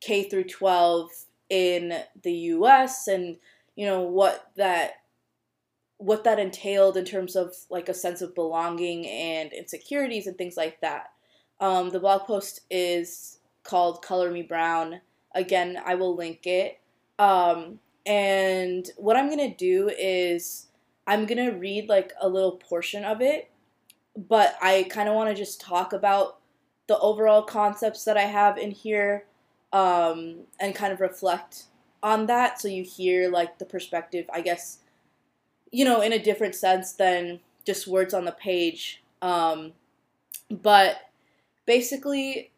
K 0.00 0.28
through 0.28 0.44
12 0.44 1.10
in 1.50 1.94
the 2.22 2.32
US 2.32 3.06
and 3.06 3.36
you 3.76 3.86
know 3.86 4.00
what 4.00 4.50
that 4.56 5.03
what 6.04 6.22
that 6.24 6.38
entailed 6.38 6.98
in 6.98 7.04
terms 7.06 7.34
of 7.34 7.54
like 7.70 7.88
a 7.88 7.94
sense 7.94 8.20
of 8.20 8.34
belonging 8.34 9.06
and 9.06 9.50
insecurities 9.54 10.26
and 10.26 10.36
things 10.36 10.54
like 10.54 10.78
that. 10.82 11.12
Um, 11.60 11.88
the 11.88 11.98
blog 11.98 12.26
post 12.26 12.60
is 12.70 13.38
called 13.62 14.02
Color 14.02 14.30
Me 14.30 14.42
Brown. 14.42 15.00
Again, 15.34 15.80
I 15.82 15.94
will 15.94 16.14
link 16.14 16.46
it. 16.46 16.78
Um, 17.18 17.78
and 18.04 18.86
what 18.98 19.16
I'm 19.16 19.30
gonna 19.30 19.54
do 19.54 19.90
is 19.98 20.66
I'm 21.06 21.24
gonna 21.24 21.52
read 21.52 21.88
like 21.88 22.12
a 22.20 22.28
little 22.28 22.58
portion 22.58 23.02
of 23.06 23.22
it, 23.22 23.50
but 24.14 24.56
I 24.60 24.86
kind 24.90 25.08
of 25.08 25.14
want 25.14 25.30
to 25.30 25.34
just 25.34 25.58
talk 25.58 25.94
about 25.94 26.38
the 26.86 26.98
overall 26.98 27.42
concepts 27.42 28.04
that 28.04 28.18
I 28.18 28.24
have 28.24 28.58
in 28.58 28.72
here 28.72 29.24
um, 29.72 30.40
and 30.60 30.74
kind 30.74 30.92
of 30.92 31.00
reflect 31.00 31.64
on 32.02 32.26
that 32.26 32.60
so 32.60 32.68
you 32.68 32.82
hear 32.82 33.30
like 33.30 33.58
the 33.58 33.64
perspective, 33.64 34.28
I 34.30 34.42
guess, 34.42 34.80
you 35.74 35.84
know, 35.84 36.00
in 36.00 36.12
a 36.12 36.22
different 36.22 36.54
sense 36.54 36.92
than 36.92 37.40
just 37.66 37.88
words 37.88 38.14
on 38.14 38.24
the 38.24 38.32
page. 38.32 39.02
Um, 39.20 39.72
but 40.48 40.98
basically, 41.66 42.52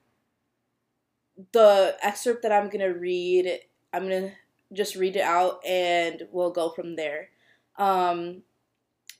the 1.53 1.97
excerpt 2.03 2.43
that 2.43 2.53
I'm 2.53 2.69
gonna 2.69 2.93
read, 2.93 3.61
I'm 3.95 4.03
gonna 4.03 4.33
just 4.75 4.97
read 4.97 5.17
it 5.17 5.23
out 5.23 5.65
and 5.65 6.29
we'll 6.31 6.51
go 6.51 6.69
from 6.69 6.97
there. 6.97 7.31
Um, 7.79 8.43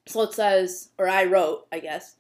so 0.07 0.23
it 0.23 0.35
says, 0.35 0.91
or 0.99 1.09
I 1.09 1.25
wrote, 1.25 1.67
I 1.73 1.79
guess, 1.79 2.17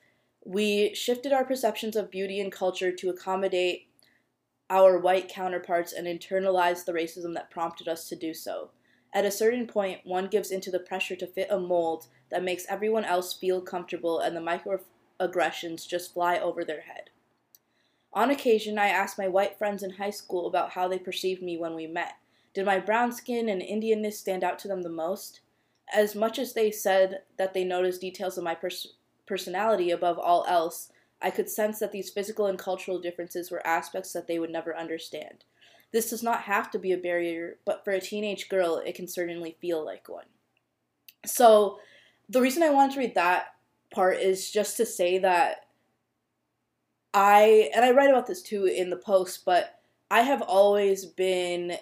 we 0.46 0.94
shifted 0.94 1.34
our 1.34 1.44
perceptions 1.44 1.94
of 1.94 2.10
beauty 2.10 2.40
and 2.40 2.50
culture 2.50 2.90
to 2.90 3.10
accommodate 3.10 3.88
our 4.70 4.98
white 4.98 5.28
counterparts 5.28 5.92
and 5.92 6.06
internalized 6.06 6.86
the 6.86 6.92
racism 6.92 7.34
that 7.34 7.50
prompted 7.50 7.86
us 7.86 8.08
to 8.08 8.16
do 8.16 8.32
so. 8.32 8.70
At 9.12 9.24
a 9.24 9.30
certain 9.30 9.66
point, 9.66 10.00
one 10.04 10.26
gives 10.26 10.50
into 10.50 10.70
the 10.70 10.78
pressure 10.78 11.16
to 11.16 11.26
fit 11.26 11.48
a 11.50 11.58
mold 11.58 12.06
that 12.30 12.44
makes 12.44 12.66
everyone 12.68 13.04
else 13.04 13.32
feel 13.32 13.60
comfortable 13.60 14.18
and 14.18 14.36
the 14.36 14.40
microaggressions 15.20 15.86
just 15.86 16.12
fly 16.12 16.38
over 16.38 16.64
their 16.64 16.82
head. 16.82 17.10
On 18.12 18.30
occasion, 18.30 18.78
I 18.78 18.88
asked 18.88 19.18
my 19.18 19.28
white 19.28 19.58
friends 19.58 19.82
in 19.82 19.90
high 19.90 20.10
school 20.10 20.46
about 20.46 20.70
how 20.70 20.88
they 20.88 20.98
perceived 20.98 21.42
me 21.42 21.56
when 21.56 21.74
we 21.74 21.86
met. 21.86 22.14
Did 22.54 22.64
my 22.64 22.78
brown 22.78 23.12
skin 23.12 23.48
and 23.48 23.60
Indianness 23.60 24.14
stand 24.14 24.42
out 24.42 24.58
to 24.60 24.68
them 24.68 24.82
the 24.82 24.88
most? 24.88 25.40
As 25.94 26.14
much 26.14 26.38
as 26.38 26.54
they 26.54 26.70
said 26.70 27.22
that 27.36 27.52
they 27.52 27.64
noticed 27.64 28.00
details 28.00 28.38
of 28.38 28.44
my 28.44 28.54
pers- 28.54 28.94
personality 29.26 29.90
above 29.90 30.18
all 30.18 30.44
else, 30.48 30.90
I 31.20 31.30
could 31.30 31.48
sense 31.48 31.78
that 31.78 31.92
these 31.92 32.10
physical 32.10 32.46
and 32.46 32.58
cultural 32.58 32.98
differences 32.98 33.50
were 33.50 33.66
aspects 33.66 34.12
that 34.12 34.26
they 34.26 34.38
would 34.38 34.50
never 34.50 34.76
understand. 34.76 35.44
This 35.96 36.10
does 36.10 36.22
not 36.22 36.42
have 36.42 36.70
to 36.70 36.78
be 36.78 36.92
a 36.92 36.98
barrier, 36.98 37.56
but 37.64 37.82
for 37.82 37.90
a 37.90 38.00
teenage 38.02 38.50
girl, 38.50 38.82
it 38.84 38.94
can 38.94 39.08
certainly 39.08 39.56
feel 39.62 39.82
like 39.82 40.10
one. 40.10 40.26
So, 41.24 41.78
the 42.28 42.42
reason 42.42 42.62
I 42.62 42.68
wanted 42.68 42.92
to 42.92 42.98
read 42.98 43.14
that 43.14 43.54
part 43.90 44.18
is 44.18 44.50
just 44.50 44.76
to 44.76 44.84
say 44.84 45.16
that 45.16 45.68
I, 47.14 47.70
and 47.74 47.82
I 47.82 47.92
write 47.92 48.10
about 48.10 48.26
this 48.26 48.42
too 48.42 48.66
in 48.66 48.90
the 48.90 48.98
post, 48.98 49.46
but 49.46 49.80
I 50.10 50.20
have 50.20 50.42
always 50.42 51.06
been 51.06 51.78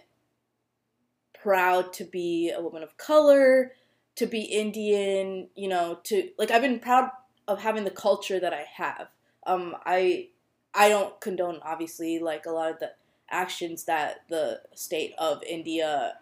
proud 1.43 1.93
to 1.95 2.05
be 2.05 2.53
a 2.57 2.63
woman 2.63 2.85
of 2.85 2.97
color, 2.97 3.73
to 4.15 4.27
be 4.27 4.43
Indian, 4.43 5.49
you 5.57 5.67
know, 5.67 5.99
to 6.05 6.31
like 6.39 6.53
I've 6.53 6.63
been 6.63 6.79
proud 6.79 7.11
of 7.49 7.61
having 7.61 7.83
the 7.83 7.91
culture 7.91 8.39
that 8.39 8.55
I 8.55 8.65
have. 8.77 9.09
Um 9.45 9.75
I 9.85 10.29
I 10.73 10.89
don't 10.89 11.21
condone 11.21 11.59
obviously 11.63 12.21
like 12.21 12.47
a 12.47 12.51
lot 12.51 12.71
of 12.71 12.79
the 12.79 12.93
actions 13.31 13.85
that 13.85 14.23
the 14.29 14.61
state 14.75 15.15
of 15.19 15.43
India 15.45 16.19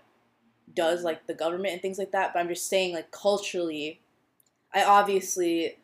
does 0.75 1.05
like 1.05 1.27
the 1.27 1.35
government 1.35 1.75
and 1.75 1.83
things 1.83 1.99
like 1.99 2.13
that, 2.13 2.33
but 2.33 2.41
I'm 2.41 2.49
just 2.49 2.69
saying 2.69 2.95
like 2.95 3.11
culturally 3.11 4.01
I 4.75 4.85
obviously 4.85 5.79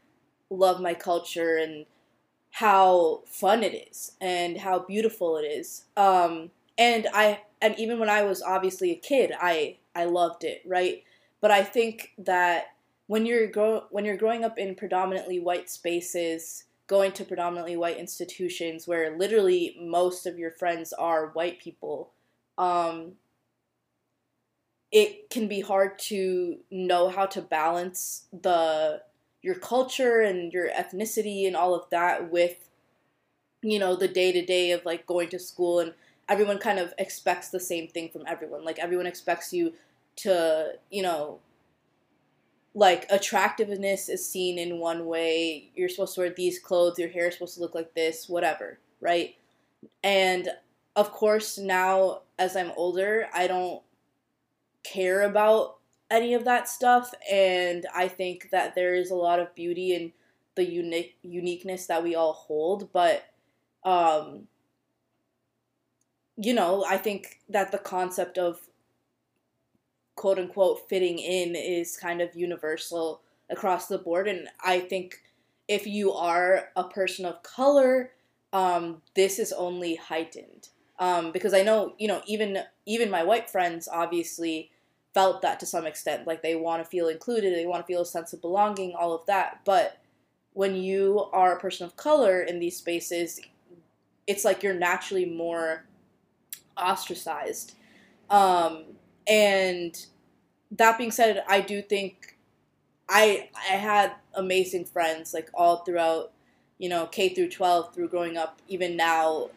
love 0.50 0.80
my 0.80 0.94
culture 0.94 1.56
and 1.56 1.86
how 2.50 3.22
fun 3.26 3.62
it 3.62 3.88
is 3.90 4.12
and 4.20 4.58
how 4.58 4.78
beautiful 4.78 5.36
it 5.36 5.42
is. 5.42 5.84
Um 5.96 6.50
and 6.76 7.06
I 7.12 7.42
and 7.60 7.78
even 7.78 7.98
when 7.98 8.08
I 8.08 8.22
was 8.22 8.42
obviously 8.42 8.90
a 8.90 8.96
kid, 8.96 9.32
I 9.38 9.76
I 9.94 10.04
loved 10.04 10.44
it, 10.44 10.62
right? 10.64 11.02
But 11.40 11.50
I 11.50 11.62
think 11.62 12.12
that 12.18 12.74
when 13.06 13.26
you're 13.26 13.46
grow 13.48 13.84
when 13.90 14.04
you're 14.04 14.16
growing 14.16 14.44
up 14.44 14.58
in 14.58 14.74
predominantly 14.74 15.40
white 15.40 15.68
spaces, 15.68 16.64
going 16.88 17.12
to 17.12 17.24
predominantly 17.24 17.76
white 17.76 17.98
institutions 17.98 18.88
where 18.88 19.16
literally 19.16 19.76
most 19.80 20.26
of 20.26 20.38
your 20.38 20.50
friends 20.50 20.92
are 20.92 21.28
white 21.28 21.60
people, 21.60 22.10
um, 22.56 23.12
it 24.90 25.30
can 25.30 25.46
be 25.46 25.60
hard 25.60 25.98
to 25.98 26.56
know 26.70 27.08
how 27.08 27.26
to 27.26 27.40
balance 27.40 28.24
the 28.32 29.02
your 29.42 29.54
culture 29.54 30.20
and 30.20 30.52
your 30.52 30.68
ethnicity 30.70 31.46
and 31.46 31.54
all 31.54 31.74
of 31.74 31.88
that 31.90 32.32
with 32.32 32.68
you 33.62 33.78
know 33.78 33.94
the 33.94 34.08
day 34.08 34.32
to 34.32 34.44
day 34.44 34.72
of 34.72 34.84
like 34.84 35.06
going 35.06 35.28
to 35.28 35.38
school 35.38 35.78
and 35.78 35.92
everyone 36.28 36.58
kind 36.58 36.78
of 36.78 36.92
expects 36.98 37.48
the 37.48 37.60
same 37.60 37.88
thing 37.88 38.08
from 38.10 38.22
everyone. 38.26 38.64
Like 38.64 38.78
everyone 38.78 39.06
expects 39.06 39.52
you 39.52 39.72
to, 40.16 40.72
you 40.90 41.02
know, 41.02 41.38
like 42.78 43.06
attractiveness 43.10 44.08
is 44.08 44.24
seen 44.24 44.56
in 44.56 44.78
one 44.78 45.06
way. 45.06 45.72
You're 45.74 45.88
supposed 45.88 46.14
to 46.14 46.20
wear 46.20 46.30
these 46.30 46.60
clothes, 46.60 46.96
your 46.96 47.08
hair 47.08 47.26
is 47.26 47.34
supposed 47.34 47.54
to 47.56 47.60
look 47.60 47.74
like 47.74 47.92
this, 47.94 48.28
whatever, 48.28 48.78
right? 49.00 49.34
And 50.04 50.48
of 50.94 51.10
course, 51.10 51.58
now 51.58 52.22
as 52.38 52.54
I'm 52.54 52.70
older, 52.76 53.26
I 53.34 53.48
don't 53.48 53.82
care 54.84 55.22
about 55.22 55.78
any 56.08 56.34
of 56.34 56.44
that 56.44 56.68
stuff 56.68 57.12
and 57.30 57.84
I 57.94 58.06
think 58.06 58.50
that 58.52 58.76
there 58.76 58.94
is 58.94 59.10
a 59.10 59.16
lot 59.16 59.40
of 59.40 59.52
beauty 59.56 59.92
in 59.94 60.12
the 60.54 60.64
unique 60.64 61.16
uniqueness 61.22 61.86
that 61.86 62.04
we 62.04 62.14
all 62.14 62.32
hold, 62.32 62.92
but 62.92 63.24
um 63.82 64.46
you 66.36 66.54
know, 66.54 66.84
I 66.88 66.96
think 66.96 67.40
that 67.48 67.72
the 67.72 67.78
concept 67.78 68.38
of 68.38 68.60
quote 70.18 70.38
unquote 70.38 70.88
fitting 70.88 71.18
in 71.18 71.54
is 71.54 71.96
kind 71.96 72.20
of 72.20 72.34
universal 72.34 73.22
across 73.48 73.86
the 73.86 73.98
board. 73.98 74.28
And 74.28 74.48
I 74.62 74.80
think 74.80 75.22
if 75.68 75.86
you 75.86 76.12
are 76.12 76.70
a 76.76 76.84
person 76.84 77.24
of 77.24 77.42
color, 77.42 78.10
um, 78.52 79.00
this 79.14 79.38
is 79.38 79.52
only 79.52 79.94
heightened. 79.94 80.68
Um, 80.98 81.30
because 81.30 81.54
I 81.54 81.62
know, 81.62 81.94
you 81.98 82.08
know, 82.08 82.22
even 82.26 82.58
even 82.84 83.10
my 83.10 83.22
white 83.22 83.48
friends 83.48 83.88
obviously 83.90 84.70
felt 85.14 85.40
that 85.42 85.60
to 85.60 85.66
some 85.66 85.86
extent. 85.86 86.26
Like 86.26 86.42
they 86.42 86.56
want 86.56 86.82
to 86.82 86.88
feel 86.88 87.08
included, 87.08 87.54
they 87.54 87.66
want 87.66 87.80
to 87.80 87.86
feel 87.86 88.02
a 88.02 88.06
sense 88.06 88.32
of 88.32 88.40
belonging, 88.40 88.94
all 88.98 89.14
of 89.14 89.24
that. 89.26 89.60
But 89.64 89.98
when 90.52 90.74
you 90.74 91.28
are 91.32 91.56
a 91.56 91.60
person 91.60 91.86
of 91.86 91.94
color 91.94 92.42
in 92.42 92.58
these 92.58 92.76
spaces, 92.76 93.40
it's 94.26 94.44
like 94.44 94.64
you're 94.64 94.74
naturally 94.74 95.24
more 95.24 95.84
ostracized. 96.76 97.74
Um, 98.28 98.84
and 99.28 100.06
that 100.72 100.98
being 100.98 101.10
said, 101.10 101.44
I 101.48 101.60
do 101.60 101.82
think 101.82 102.36
I 103.08 103.50
I 103.54 103.74
had 103.74 104.12
amazing 104.34 104.84
friends 104.84 105.32
like 105.32 105.50
all 105.54 105.78
throughout, 105.78 106.32
you 106.78 106.88
know, 106.88 107.06
K 107.06 107.30
through 107.30 107.50
12 107.50 107.94
through 107.94 108.08
growing 108.08 108.36
up 108.36 108.60
even 108.68 108.96
now 108.96 109.50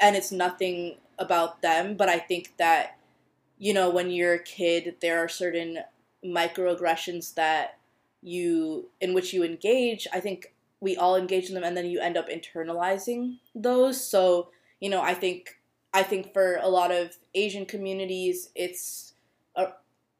and 0.00 0.16
it's 0.16 0.32
nothing 0.32 0.96
about 1.18 1.62
them, 1.62 1.96
but 1.96 2.08
I 2.08 2.18
think 2.18 2.56
that 2.56 2.96
you 3.58 3.74
know, 3.74 3.90
when 3.90 4.10
you're 4.10 4.34
a 4.34 4.42
kid, 4.42 4.96
there 5.02 5.22
are 5.22 5.28
certain 5.28 5.80
microaggressions 6.24 7.34
that 7.34 7.78
you 8.22 8.88
in 9.00 9.14
which 9.14 9.32
you 9.32 9.44
engage. 9.44 10.06
I 10.12 10.20
think 10.20 10.54
we 10.80 10.96
all 10.96 11.14
engage 11.14 11.48
in 11.48 11.54
them 11.54 11.64
and 11.64 11.76
then 11.76 11.86
you 11.86 12.00
end 12.00 12.16
up 12.16 12.28
internalizing 12.28 13.38
those. 13.54 14.04
So, 14.04 14.48
you 14.80 14.88
know, 14.88 15.02
I 15.02 15.14
think 15.14 15.58
I 15.92 16.02
think 16.02 16.32
for 16.32 16.56
a 16.56 16.68
lot 16.68 16.90
of 16.90 17.18
Asian 17.34 17.66
communities, 17.66 18.50
it's 18.54 19.12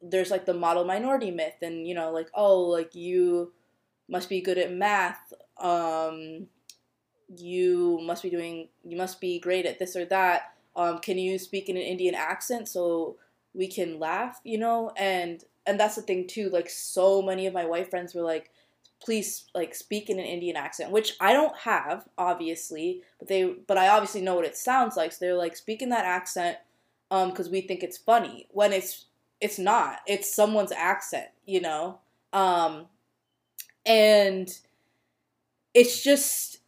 there's 0.02 0.30
like 0.30 0.46
the 0.46 0.54
model 0.54 0.84
minority 0.84 1.30
myth, 1.30 1.56
and 1.62 1.86
you 1.86 1.94
know, 1.94 2.10
like 2.10 2.28
oh, 2.34 2.62
like 2.62 2.94
you 2.94 3.52
must 4.08 4.28
be 4.28 4.40
good 4.40 4.58
at 4.58 4.72
math, 4.72 5.32
um, 5.58 6.48
you 7.36 8.00
must 8.02 8.22
be 8.22 8.30
doing, 8.30 8.68
you 8.84 8.96
must 8.96 9.20
be 9.20 9.38
great 9.38 9.66
at 9.66 9.78
this 9.78 9.96
or 9.96 10.04
that. 10.06 10.52
Um, 10.76 10.98
can 10.98 11.18
you 11.18 11.38
speak 11.38 11.68
in 11.68 11.76
an 11.76 11.82
Indian 11.82 12.14
accent 12.14 12.68
so 12.68 13.16
we 13.54 13.68
can 13.68 13.98
laugh, 13.98 14.40
you 14.44 14.58
know? 14.58 14.92
And 14.96 15.44
and 15.66 15.78
that's 15.78 15.96
the 15.96 16.02
thing 16.02 16.26
too. 16.26 16.50
Like 16.50 16.68
so 16.68 17.22
many 17.22 17.46
of 17.46 17.54
my 17.54 17.64
white 17.64 17.90
friends 17.90 18.14
were 18.14 18.22
like, 18.22 18.50
please 19.02 19.46
like 19.54 19.74
speak 19.74 20.10
in 20.10 20.18
an 20.18 20.24
Indian 20.24 20.56
accent, 20.56 20.90
which 20.90 21.14
I 21.20 21.32
don't 21.32 21.56
have, 21.58 22.08
obviously, 22.18 23.02
but 23.18 23.28
they 23.28 23.54
but 23.66 23.78
I 23.78 23.88
obviously 23.88 24.22
know 24.22 24.34
what 24.34 24.44
it 24.44 24.56
sounds 24.56 24.96
like. 24.96 25.12
So 25.12 25.18
they're 25.20 25.34
like 25.34 25.56
speak 25.56 25.82
in 25.82 25.90
that 25.90 26.04
accent 26.04 26.58
um 27.10 27.30
because 27.30 27.48
we 27.48 27.60
think 27.60 27.82
it's 27.82 27.98
funny 27.98 28.46
when 28.50 28.72
it's 28.72 29.06
it's 29.40 29.58
not. 29.58 30.00
It's 30.06 30.34
someone's 30.34 30.72
accent, 30.72 31.28
you 31.46 31.60
know. 31.60 31.98
Um 32.32 32.86
and 33.86 34.50
it's 35.74 36.02
just 36.02 36.58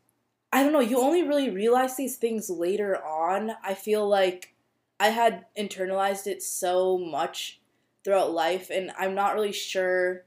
I 0.52 0.62
don't 0.62 0.72
know, 0.72 0.80
you 0.80 0.98
only 0.98 1.22
really 1.22 1.50
realize 1.50 1.96
these 1.96 2.16
things 2.16 2.50
later 2.50 3.02
on. 3.02 3.52
I 3.64 3.74
feel 3.74 4.06
like 4.06 4.54
I 5.00 5.08
had 5.08 5.46
internalized 5.58 6.26
it 6.26 6.42
so 6.42 6.98
much 6.98 7.60
throughout 8.04 8.32
life 8.32 8.70
and 8.70 8.92
I'm 8.98 9.14
not 9.14 9.34
really 9.34 9.52
sure 9.52 10.24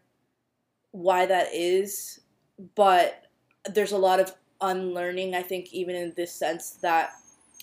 why 0.92 1.26
that 1.26 1.54
is, 1.54 2.22
but 2.76 3.26
there's 3.72 3.92
a 3.92 3.98
lot 3.98 4.20
of 4.20 4.34
unlearning, 4.62 5.36
I 5.36 5.42
think, 5.42 5.74
even 5.74 5.96
in 5.96 6.14
this 6.16 6.32
sense 6.32 6.72
that 6.82 7.12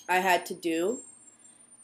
I 0.07 0.19
had 0.19 0.45
to 0.47 0.53
do. 0.53 0.99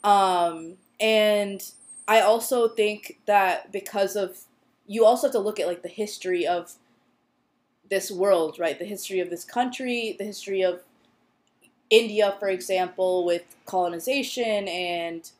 Um, 0.04 0.76
and 1.00 1.62
I 2.10 2.22
also 2.22 2.66
think 2.66 3.20
that 3.26 3.70
because 3.70 4.16
of 4.16 4.36
you 4.84 5.04
also 5.04 5.28
have 5.28 5.32
to 5.34 5.38
look 5.38 5.60
at 5.60 5.68
like 5.68 5.82
the 5.82 5.88
history 5.88 6.44
of 6.44 6.72
this 7.88 8.10
world, 8.10 8.58
right? 8.58 8.76
The 8.76 8.84
history 8.84 9.20
of 9.20 9.30
this 9.30 9.44
country, 9.44 10.16
the 10.18 10.24
history 10.24 10.62
of 10.62 10.80
India, 11.88 12.34
for 12.40 12.48
example, 12.48 13.24
with 13.24 13.44
colonization 13.64 14.66
and 14.66 15.30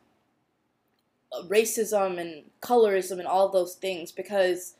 racism 1.48 2.20
and 2.20 2.44
colorism 2.62 3.18
and 3.18 3.26
all 3.26 3.48
those 3.48 3.74
things 3.74 4.12
because 4.12 4.74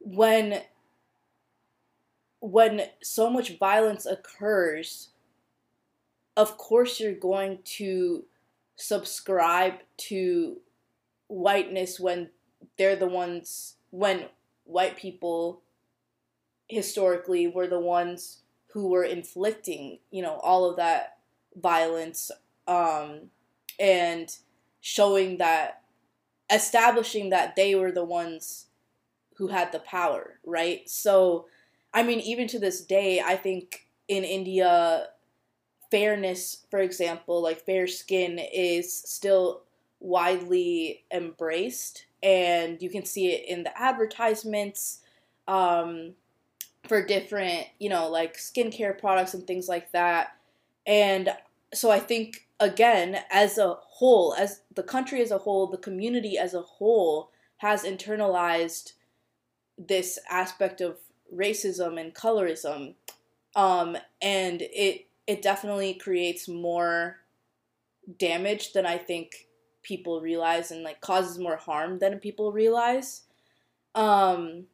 when 0.00 0.62
when 2.40 2.82
so 3.02 3.28
much 3.28 3.58
violence 3.58 4.06
occurs 4.06 5.08
of 6.36 6.56
course 6.56 6.98
you're 6.98 7.12
going 7.12 7.58
to 7.64 8.24
subscribe 8.76 9.74
to 9.98 10.56
whiteness 11.28 11.98
when 11.98 12.30
they're 12.78 12.96
the 12.96 13.08
ones 13.08 13.74
when 13.90 14.26
white 14.64 14.96
people 14.96 15.62
historically 16.68 17.46
were 17.46 17.66
the 17.66 17.80
ones 17.80 18.38
who 18.68 18.88
were 18.88 19.04
inflicting 19.04 19.98
you 20.10 20.22
know 20.22 20.38
all 20.42 20.68
of 20.68 20.76
that 20.76 21.18
violence 21.56 22.30
um, 22.68 23.30
and 23.78 24.36
showing 24.80 25.38
that 25.38 25.82
establishing 26.52 27.30
that 27.30 27.56
they 27.56 27.74
were 27.74 27.92
the 27.92 28.04
ones 28.04 28.66
who 29.36 29.48
had 29.48 29.72
the 29.72 29.78
power, 29.80 30.38
right? 30.44 30.88
So, 30.88 31.46
I 31.92 32.02
mean, 32.02 32.20
even 32.20 32.46
to 32.48 32.58
this 32.58 32.80
day, 32.80 33.20
I 33.20 33.36
think 33.36 33.86
in 34.08 34.24
India, 34.24 35.08
fairness, 35.90 36.64
for 36.70 36.80
example, 36.80 37.42
like 37.42 37.64
fair 37.64 37.86
skin, 37.86 38.38
is 38.38 38.92
still 38.92 39.62
widely 40.06 41.04
embraced, 41.12 42.06
and 42.22 42.80
you 42.80 42.88
can 42.88 43.04
see 43.04 43.32
it 43.32 43.48
in 43.48 43.64
the 43.64 43.80
advertisements 43.80 45.00
um, 45.48 46.12
for 46.86 47.04
different, 47.04 47.66
you 47.80 47.88
know, 47.88 48.08
like 48.08 48.36
skincare 48.36 48.96
products 48.96 49.34
and 49.34 49.46
things 49.46 49.68
like 49.68 49.90
that. 49.90 50.36
And 50.86 51.30
so 51.74 51.90
I 51.90 51.98
think 51.98 52.46
again, 52.60 53.18
as 53.30 53.58
a 53.58 53.74
whole, 53.74 54.34
as 54.38 54.62
the 54.74 54.84
country 54.84 55.20
as 55.20 55.32
a 55.32 55.38
whole, 55.38 55.66
the 55.66 55.76
community 55.76 56.38
as 56.38 56.54
a 56.54 56.62
whole 56.62 57.30
has 57.58 57.82
internalized 57.82 58.92
this 59.76 60.18
aspect 60.30 60.80
of 60.80 60.98
racism 61.34 62.00
and 62.00 62.14
colorism. 62.14 62.94
Um, 63.56 63.96
and 64.22 64.62
it 64.62 65.06
it 65.26 65.42
definitely 65.42 65.94
creates 65.94 66.46
more 66.46 67.16
damage 68.18 68.72
than 68.72 68.86
I 68.86 68.98
think 68.98 69.48
people 69.86 70.20
realize 70.20 70.70
and 70.70 70.82
like 70.82 71.00
causes 71.00 71.38
more 71.38 71.56
harm 71.56 71.98
than 71.98 72.18
people 72.18 72.52
realize. 72.52 73.22
Um 73.94 74.66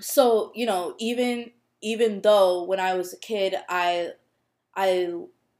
so, 0.00 0.52
you 0.54 0.66
know, 0.66 0.94
even 0.98 1.52
even 1.82 2.22
though 2.22 2.64
when 2.64 2.80
I 2.80 2.94
was 2.94 3.12
a 3.12 3.18
kid 3.18 3.54
I 3.68 4.10
I 4.76 5.14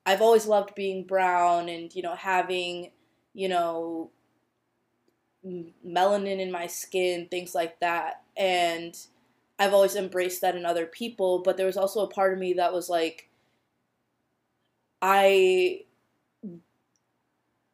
I've 0.07 0.23
always 0.23 0.47
loved 0.47 0.75
being 0.75 1.05
brown 1.05 1.69
and 1.69 1.95
you 1.95 2.03
know 2.03 2.15
having, 2.15 2.93
you 3.35 3.49
know, 3.49 4.11
melanin 5.87 6.41
in 6.41 6.51
my 6.51 6.67
skin, 6.67 7.29
things 7.31 7.55
like 7.55 7.81
that. 7.81 8.23
And 8.37 8.97
I've 9.59 9.73
always 9.75 9.97
embraced 9.97 10.41
that 10.43 10.57
in 10.57 10.67
other 10.67 10.87
people, 10.87 11.41
but 11.41 11.57
there 11.57 11.67
was 11.67 11.77
also 11.77 12.01
a 12.01 12.11
part 12.11 12.33
of 12.33 12.39
me 12.39 12.55
that 12.55 12.73
was 12.73 12.89
like 12.89 13.29
I 15.03 15.85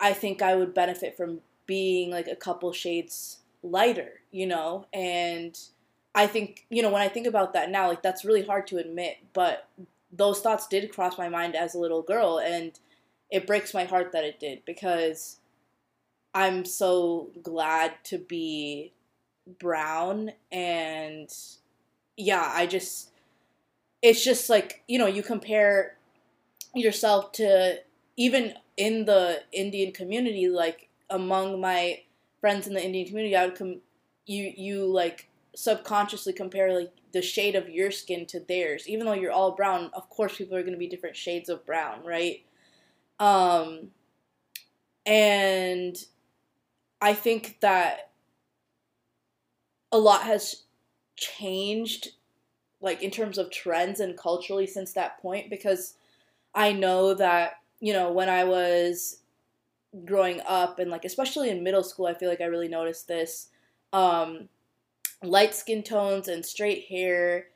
I 0.03 0.13
think 0.13 0.43
I 0.43 0.57
would 0.57 0.75
benefit 0.75 1.17
from 1.17 1.41
being 1.65 2.11
like 2.11 2.27
a 2.27 2.37
couple 2.37 2.73
shades 2.73 3.39
lighter, 3.63 4.21
you 4.33 4.47
know? 4.47 4.87
And 4.93 5.57
I 6.15 6.27
think, 6.27 6.67
you 6.69 6.83
know, 6.83 6.91
when 6.91 7.01
I 7.01 7.09
think 7.09 7.27
about 7.27 7.53
that 7.55 7.71
now, 7.71 7.89
like 7.89 8.03
that's 8.03 8.25
really 8.25 8.45
hard 8.45 8.67
to 8.67 8.79
admit, 8.79 9.19
but 9.33 9.69
those 10.13 10.41
thoughts 10.41 10.67
did 10.67 10.93
cross 10.93 11.17
my 11.17 11.29
mind 11.29 11.55
as 11.55 11.75
a 11.75 11.79
little 11.79 12.03
girl 12.03 12.39
and 12.39 12.79
it 13.31 13.47
breaks 13.47 13.73
my 13.73 13.85
heart 13.85 14.11
that 14.13 14.25
it 14.25 14.41
did 14.41 14.63
because 14.67 15.39
I'm 16.35 16.65
so 16.65 17.31
glad 17.43 17.93
to 18.05 18.19
be 18.19 18.93
brown 19.61 20.33
and 20.51 21.31
yeah, 22.17 22.51
I 22.55 22.67
just 22.67 23.11
it's 24.03 24.25
just 24.25 24.51
like, 24.51 24.83
you 24.89 24.99
know, 24.99 25.07
you 25.07 25.23
compare 25.23 25.97
yourself 26.75 27.33
to 27.33 27.79
even 28.17 28.55
in 28.77 29.05
the 29.05 29.43
Indian 29.53 29.93
community, 29.93 30.49
like 30.49 30.89
among 31.11 31.61
my 31.61 32.01
friends 32.41 32.67
in 32.67 32.75
the 32.75 32.85
Indian 32.85 33.07
community, 33.07 33.37
I 33.37 33.47
would 33.47 33.57
come 33.57 33.81
you 34.27 34.53
you 34.57 34.87
like 34.87 35.29
subconsciously 35.55 36.33
compare 36.33 36.73
like 36.79 36.93
the 37.13 37.23
shade 37.23 37.55
of 37.55 37.69
your 37.69 37.91
skin 37.91 38.27
to 38.27 38.41
theirs. 38.41 38.89
Even 38.89 39.07
though 39.07 39.13
you're 39.13 39.33
all 39.33 39.53
brown, 39.53 39.91
of 39.95 40.09
course 40.09 40.37
people 40.37 40.57
are 40.57 40.63
going 40.63 40.73
to 40.73 40.79
be 40.79 40.89
different 40.89 41.17
shades 41.17 41.49
of 41.49 41.67
brown, 41.67 42.05
right? 42.05 42.45
Um 43.19 43.89
and 45.05 45.97
I 47.01 47.15
think 47.15 47.59
that 47.61 48.11
a 49.91 49.99
lot 49.99 50.23
has 50.23 50.63
changed 51.17 52.13
like 52.81 53.03
in 53.03 53.11
terms 53.11 53.39
of 53.39 53.51
trends 53.51 54.01
and 54.01 54.17
culturally 54.17 54.67
since 54.67 54.93
that 54.93 55.21
point 55.21 55.51
because 55.51 55.95
I 56.55 56.73
know 56.73 57.15
that 57.15 57.62
you 57.83 57.93
know, 57.93 58.13
when 58.13 58.29
I 58.29 58.45
was 58.45 59.23
growing 60.05 60.41
up 60.47 60.79
and 60.79 60.89
like 60.89 61.05
especially 61.05 61.51
in 61.51 61.65
middle 61.65 61.83
school, 61.83 62.07
I 62.07 62.15
feel 62.15 62.29
like 62.29 62.41
I 62.41 62.45
really 62.45 62.69
noticed 62.69 63.09
this. 63.09 63.49
Um, 63.93 64.49
light 65.21 65.53
skin 65.53 65.83
tones 65.83 66.29
and 66.29 66.47
straight 66.47 66.85
hair 66.89 67.49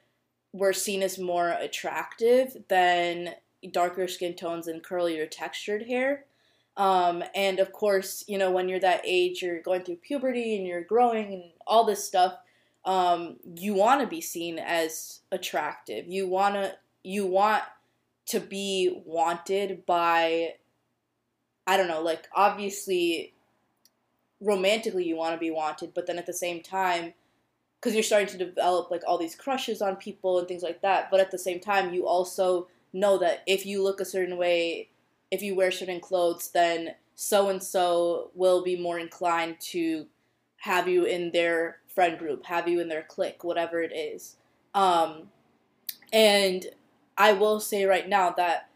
were 0.52 0.72
seen 0.72 1.02
as 1.04 1.16
more 1.16 1.50
attractive 1.50 2.56
than 2.68 3.34
darker 3.70 4.08
skin 4.08 4.34
tones 4.34 4.66
and 4.66 4.82
curlier 4.82 5.28
textured 5.30 5.84
hair. 5.86 6.24
Um, 6.76 7.22
and 7.32 7.60
of 7.60 7.72
course, 7.72 8.24
you 8.26 8.36
know, 8.36 8.50
when 8.50 8.68
you're 8.68 8.80
that 8.80 9.02
age, 9.04 9.42
you're 9.42 9.62
going 9.62 9.84
through 9.84 9.96
puberty 9.96 10.56
and 10.56 10.66
you're 10.66 10.82
growing 10.82 11.32
and 11.32 11.44
all 11.68 11.84
this 11.84 12.04
stuff. 12.04 12.34
Um, 12.84 13.36
you 13.54 13.74
want 13.74 14.00
to 14.00 14.08
be 14.08 14.20
seen 14.20 14.58
as 14.58 15.20
attractive. 15.30 16.06
You 16.08 16.26
want 16.26 16.56
to, 16.56 16.74
you 17.04 17.26
want 17.26 17.62
to 18.26 18.40
be 18.40 19.02
wanted 19.04 19.86
by 19.86 20.54
I 21.66 21.76
don't 21.76 21.88
know, 21.88 22.02
like 22.02 22.28
obviously 22.34 23.34
romantically 24.40 25.04
you 25.04 25.16
want 25.16 25.34
to 25.34 25.40
be 25.40 25.50
wanted, 25.50 25.94
but 25.94 26.06
then 26.06 26.18
at 26.18 26.26
the 26.26 26.32
same 26.32 26.62
time 26.62 27.14
cuz 27.80 27.94
you're 27.94 28.02
starting 28.02 28.28
to 28.28 28.38
develop 28.38 28.90
like 28.90 29.02
all 29.06 29.18
these 29.18 29.34
crushes 29.34 29.82
on 29.82 29.96
people 29.96 30.38
and 30.38 30.48
things 30.48 30.62
like 30.62 30.80
that, 30.82 31.10
but 31.10 31.20
at 31.20 31.30
the 31.30 31.38
same 31.38 31.60
time 31.60 31.92
you 31.92 32.06
also 32.06 32.68
know 32.92 33.18
that 33.18 33.42
if 33.46 33.66
you 33.66 33.82
look 33.82 34.00
a 34.00 34.04
certain 34.04 34.36
way, 34.36 34.88
if 35.30 35.42
you 35.42 35.54
wear 35.54 35.70
certain 35.70 36.00
clothes, 36.00 36.50
then 36.50 36.94
so 37.14 37.48
and 37.48 37.62
so 37.62 38.30
will 38.34 38.62
be 38.62 38.76
more 38.76 38.98
inclined 38.98 39.58
to 39.60 40.06
have 40.58 40.88
you 40.88 41.04
in 41.04 41.32
their 41.32 41.78
friend 41.88 42.18
group, 42.18 42.44
have 42.46 42.68
you 42.68 42.80
in 42.80 42.88
their 42.88 43.02
clique, 43.02 43.42
whatever 43.42 43.82
it 43.82 43.92
is. 43.94 44.36
Um, 44.74 45.30
and 46.12 46.66
I 47.16 47.32
will 47.32 47.60
say 47.60 47.84
right 47.84 48.08
now 48.08 48.30
that 48.36 48.68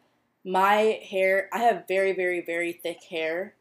my 0.44 1.00
hair, 1.09 1.48
I 1.53 1.59
have 1.59 1.87
very, 1.87 2.12
very, 2.12 2.40
very 2.40 2.72
thick 2.72 3.03
hair. 3.05 3.55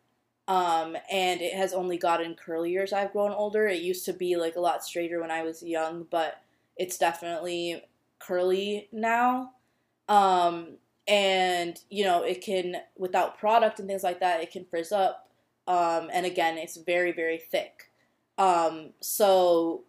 Um, 0.48 0.98
and 1.12 1.42
it 1.42 1.54
has 1.54 1.74
only 1.74 1.98
gotten 1.98 2.36
curlier 2.36 2.82
as 2.82 2.92
I've 2.92 3.12
grown 3.12 3.32
older. 3.32 3.68
It 3.68 3.84
used 3.84 4.06
to 4.06 4.14
be 4.14 4.36
like 4.36 4.56
a 4.56 4.62
lot 4.62 4.84
straighter 4.84 5.22
when 5.22 5.30
I 5.30 5.44
was 5.44 5.62
young, 5.62 6.08
but 6.10 6.42
it's 6.76 6.98
definitely 6.98 7.84
curly 8.18 8.88
now. 8.92 9.52
Um, 10.08 10.78
and 11.08 11.80
you 11.90 12.04
know, 12.04 12.24
it 12.24 12.42
can 12.42 12.78
without 12.98 13.38
product 13.38 13.80
and 13.80 13.88
things 13.88 14.04
like 14.04 14.22
that, 14.22 14.42
it 14.42 14.52
can 14.52 14.66
frizz 14.66 14.92
up. 14.92 15.30
Um, 15.68 16.10
and 16.12 16.26
again, 16.26 16.58
it's 16.58 16.78
very, 16.78 17.12
very 17.12 17.38
thick. 17.38 17.92
Um, 18.40 18.92
so 19.02 19.84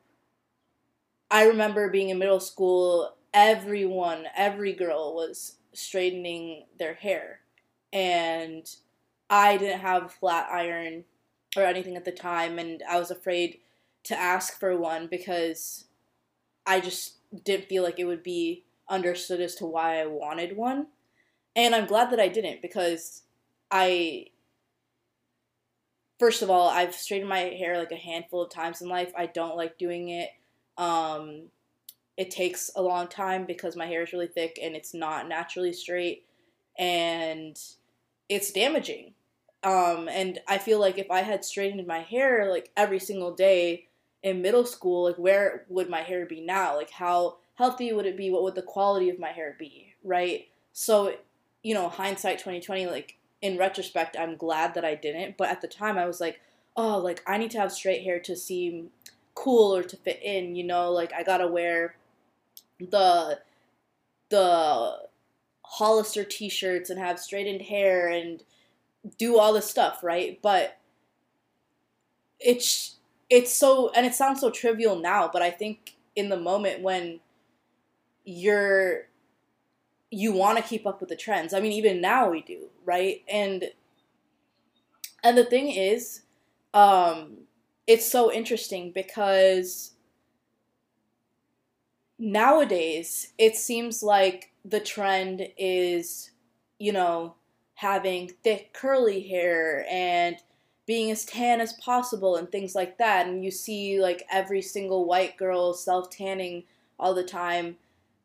I 1.30 1.46
remember 1.46 1.88
being 1.88 2.10
in 2.10 2.18
middle 2.18 2.40
school 2.40 3.14
everyone, 3.32 4.26
every 4.36 4.72
girl 4.72 5.14
was 5.14 5.56
straightening 5.72 6.64
their 6.78 6.94
hair. 6.94 7.40
And 7.92 8.66
I 9.28 9.56
didn't 9.56 9.80
have 9.80 10.04
a 10.04 10.08
flat 10.08 10.48
iron 10.50 11.04
or 11.56 11.64
anything 11.64 11.96
at 11.96 12.04
the 12.04 12.12
time, 12.12 12.58
and 12.58 12.82
I 12.88 12.98
was 12.98 13.10
afraid 13.10 13.58
to 14.04 14.18
ask 14.18 14.58
for 14.58 14.76
one 14.78 15.08
because 15.08 15.86
I 16.66 16.80
just 16.80 17.14
didn't 17.44 17.68
feel 17.68 17.82
like 17.82 17.98
it 17.98 18.04
would 18.04 18.22
be 18.22 18.64
understood 18.88 19.40
as 19.40 19.54
to 19.56 19.66
why 19.66 20.00
I 20.00 20.06
wanted 20.06 20.56
one. 20.56 20.88
And 21.56 21.74
I'm 21.74 21.86
glad 21.86 22.10
that 22.10 22.20
I 22.20 22.28
didn't 22.28 22.62
because 22.62 23.22
I 23.70 24.26
first 26.18 26.42
of 26.42 26.50
all, 26.50 26.68
I've 26.68 26.94
straightened 26.94 27.28
my 27.28 27.38
hair 27.38 27.78
like 27.78 27.92
a 27.92 27.96
handful 27.96 28.42
of 28.42 28.50
times 28.50 28.82
in 28.82 28.88
life. 28.88 29.12
I 29.16 29.26
don't 29.26 29.56
like 29.56 29.78
doing 29.78 30.10
it. 30.10 30.30
Um, 30.76 31.44
it 32.20 32.30
takes 32.30 32.70
a 32.76 32.82
long 32.82 33.08
time 33.08 33.46
because 33.46 33.76
my 33.76 33.86
hair 33.86 34.02
is 34.02 34.12
really 34.12 34.26
thick 34.26 34.58
and 34.62 34.76
it's 34.76 34.92
not 34.92 35.26
naturally 35.26 35.72
straight 35.72 36.26
and 36.78 37.58
it's 38.28 38.52
damaging. 38.52 39.14
Um, 39.62 40.06
and 40.06 40.38
I 40.46 40.58
feel 40.58 40.78
like 40.78 40.98
if 40.98 41.10
I 41.10 41.22
had 41.22 41.46
straightened 41.46 41.86
my 41.86 42.00
hair 42.00 42.50
like 42.50 42.72
every 42.76 42.98
single 42.98 43.34
day 43.34 43.88
in 44.22 44.42
middle 44.42 44.66
school, 44.66 45.04
like 45.04 45.16
where 45.16 45.64
would 45.70 45.88
my 45.88 46.02
hair 46.02 46.26
be 46.26 46.42
now? 46.42 46.76
Like 46.76 46.90
how 46.90 47.38
healthy 47.54 47.90
would 47.90 48.04
it 48.04 48.18
be? 48.18 48.28
What 48.28 48.42
would 48.42 48.54
the 48.54 48.60
quality 48.60 49.08
of 49.08 49.18
my 49.18 49.30
hair 49.30 49.56
be? 49.58 49.94
Right? 50.04 50.48
So, 50.74 51.14
you 51.62 51.72
know, 51.72 51.88
hindsight 51.88 52.38
2020, 52.38 52.84
like 52.84 53.16
in 53.40 53.56
retrospect, 53.56 54.14
I'm 54.18 54.36
glad 54.36 54.74
that 54.74 54.84
I 54.84 54.94
didn't. 54.94 55.38
But 55.38 55.48
at 55.48 55.62
the 55.62 55.68
time, 55.68 55.96
I 55.96 56.04
was 56.04 56.20
like, 56.20 56.42
oh, 56.76 56.98
like 56.98 57.22
I 57.26 57.38
need 57.38 57.50
to 57.52 57.60
have 57.60 57.72
straight 57.72 58.02
hair 58.02 58.20
to 58.20 58.36
seem 58.36 58.90
cool 59.34 59.74
or 59.74 59.82
to 59.82 59.96
fit 59.96 60.20
in, 60.22 60.54
you 60.54 60.64
know, 60.64 60.92
like 60.92 61.14
I 61.14 61.22
gotta 61.22 61.46
wear 61.46 61.94
the 62.90 63.40
the 64.28 64.98
Hollister 65.64 66.24
t-shirts 66.24 66.90
and 66.90 66.98
have 66.98 67.18
straightened 67.18 67.62
hair 67.62 68.08
and 68.08 68.42
do 69.18 69.38
all 69.38 69.52
this 69.52 69.68
stuff, 69.68 70.02
right? 70.02 70.38
But 70.42 70.78
it's 72.38 72.96
it's 73.28 73.56
so 73.56 73.90
and 73.94 74.06
it 74.06 74.14
sounds 74.14 74.40
so 74.40 74.50
trivial 74.50 74.96
now, 74.96 75.28
but 75.32 75.42
I 75.42 75.50
think 75.50 75.96
in 76.16 76.28
the 76.28 76.38
moment 76.38 76.82
when 76.82 77.20
you're 78.24 79.08
you 80.10 80.32
want 80.32 80.58
to 80.58 80.64
keep 80.64 80.86
up 80.86 81.00
with 81.00 81.08
the 81.08 81.16
trends. 81.16 81.54
I 81.54 81.60
mean, 81.60 81.72
even 81.72 82.00
now 82.00 82.30
we 82.30 82.42
do, 82.42 82.68
right? 82.84 83.22
And 83.28 83.70
and 85.22 85.36
the 85.36 85.44
thing 85.44 85.70
is, 85.70 86.22
um, 86.74 87.38
it's 87.86 88.10
so 88.10 88.32
interesting 88.32 88.90
because 88.92 89.92
nowadays 92.20 93.32
it 93.38 93.56
seems 93.56 94.02
like 94.02 94.52
the 94.64 94.78
trend 94.78 95.48
is, 95.56 96.30
you 96.78 96.92
know, 96.92 97.34
having 97.74 98.30
thick 98.44 98.72
curly 98.74 99.26
hair 99.26 99.86
and 99.90 100.36
being 100.86 101.10
as 101.10 101.24
tan 101.24 101.60
as 101.60 101.72
possible 101.74 102.36
and 102.36 102.52
things 102.52 102.74
like 102.74 102.98
that. 102.98 103.26
And 103.26 103.42
you 103.42 103.50
see 103.50 104.00
like 104.00 104.26
every 104.30 104.60
single 104.60 105.06
white 105.06 105.36
girl 105.38 105.72
self 105.72 106.10
tanning 106.10 106.64
all 106.98 107.14
the 107.14 107.24
time. 107.24 107.76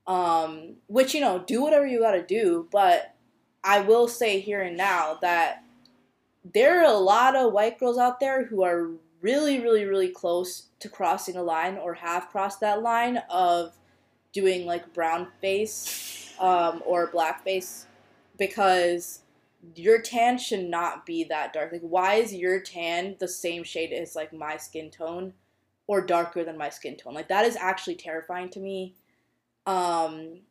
Um, 0.07 0.75
which, 0.85 1.15
you 1.15 1.21
know, 1.21 1.39
do 1.39 1.63
whatever 1.63 1.87
you 1.87 1.99
gotta 1.99 2.21
do, 2.21 2.67
but 2.71 3.15
I 3.63 3.81
will 3.81 4.07
say 4.07 4.39
here 4.39 4.61
and 4.61 4.77
now 4.77 5.17
that 5.21 5.63
there 6.53 6.79
are 6.79 6.93
a 6.93 6.97
lot 6.99 7.35
of 7.35 7.51
white 7.51 7.79
girls 7.79 7.97
out 7.97 8.19
there 8.19 8.45
who 8.45 8.61
are 8.61 8.91
really, 9.21 9.59
really, 9.59 9.85
really 9.85 10.09
close 10.09 10.67
to 10.79 10.89
crossing 10.89 11.35
a 11.35 11.41
line 11.41 11.75
or 11.77 11.95
have 11.95 12.29
crossed 12.29 12.59
that 12.59 12.83
line 12.83 13.17
of 13.31 13.73
doing 14.35 14.65
like 14.65 14.93
brown 14.93 15.27
face 15.41 16.33
um, 16.39 16.83
or 16.85 17.07
black 17.07 17.43
face 17.43 17.87
because 18.37 19.21
your 19.75 19.99
tan 19.99 20.37
should 20.37 20.69
not 20.69 21.05
be 21.05 21.23
that 21.23 21.53
dark. 21.53 21.71
Like, 21.71 21.81
why 21.81 22.15
is 22.15 22.33
your 22.33 22.59
tan 22.59 23.15
the 23.19 23.27
same 23.27 23.63
shade 23.63 23.91
as 23.91 24.15
like 24.15 24.33
my 24.33 24.57
skin 24.57 24.91
tone 24.91 25.33
or 25.87 26.01
darker 26.01 26.43
than 26.43 26.57
my 26.57 26.69
skin 26.69 26.97
tone? 26.97 27.13
Like, 27.13 27.29
that 27.29 27.45
is 27.45 27.55
actually 27.55 27.95
terrifying 27.95 28.49
to 28.49 28.59
me. 28.59 28.93
Um, 29.65 30.41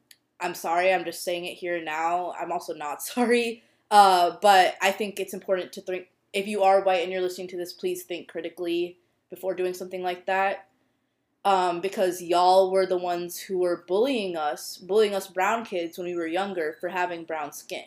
I'm 0.41 0.55
sorry, 0.55 0.93
I'm 0.93 1.05
just 1.05 1.23
saying 1.23 1.45
it 1.45 1.55
here 1.55 1.83
now. 1.83 2.33
I'm 2.41 2.51
also 2.51 2.75
not 2.75 3.03
sorry. 3.03 3.63
Uh, 3.91 4.37
but 4.43 4.75
I 4.83 4.91
think 4.91 5.21
it's 5.21 5.35
important 5.35 5.73
to 5.75 5.83
think 5.83 6.09
if 6.33 6.49
you 6.49 6.63
are 6.63 6.83
white 6.83 7.03
and 7.03 7.13
you're 7.13 7.21
listening 7.21 7.49
to 7.49 7.57
this, 7.57 7.73
please 7.73 8.03
think 8.03 8.29
critically 8.29 8.99
before 9.31 9.55
doing 9.55 9.75
something 9.75 10.03
like 10.03 10.27
that. 10.27 10.69
Um, 11.47 11.83
because 11.83 12.23
y'all 12.23 12.71
were 12.71 12.87
the 12.87 12.97
ones 12.97 13.39
who 13.39 13.59
were 13.59 13.85
bullying 13.87 14.35
us, 14.35 14.79
bullying 14.79 15.15
us 15.15 15.27
brown 15.27 15.67
kids 15.67 15.99
when 15.99 16.07
we 16.07 16.17
were 16.17 16.27
younger 16.27 16.77
for 16.81 16.89
having 16.89 17.25
brown 17.25 17.53
skin. 17.53 17.85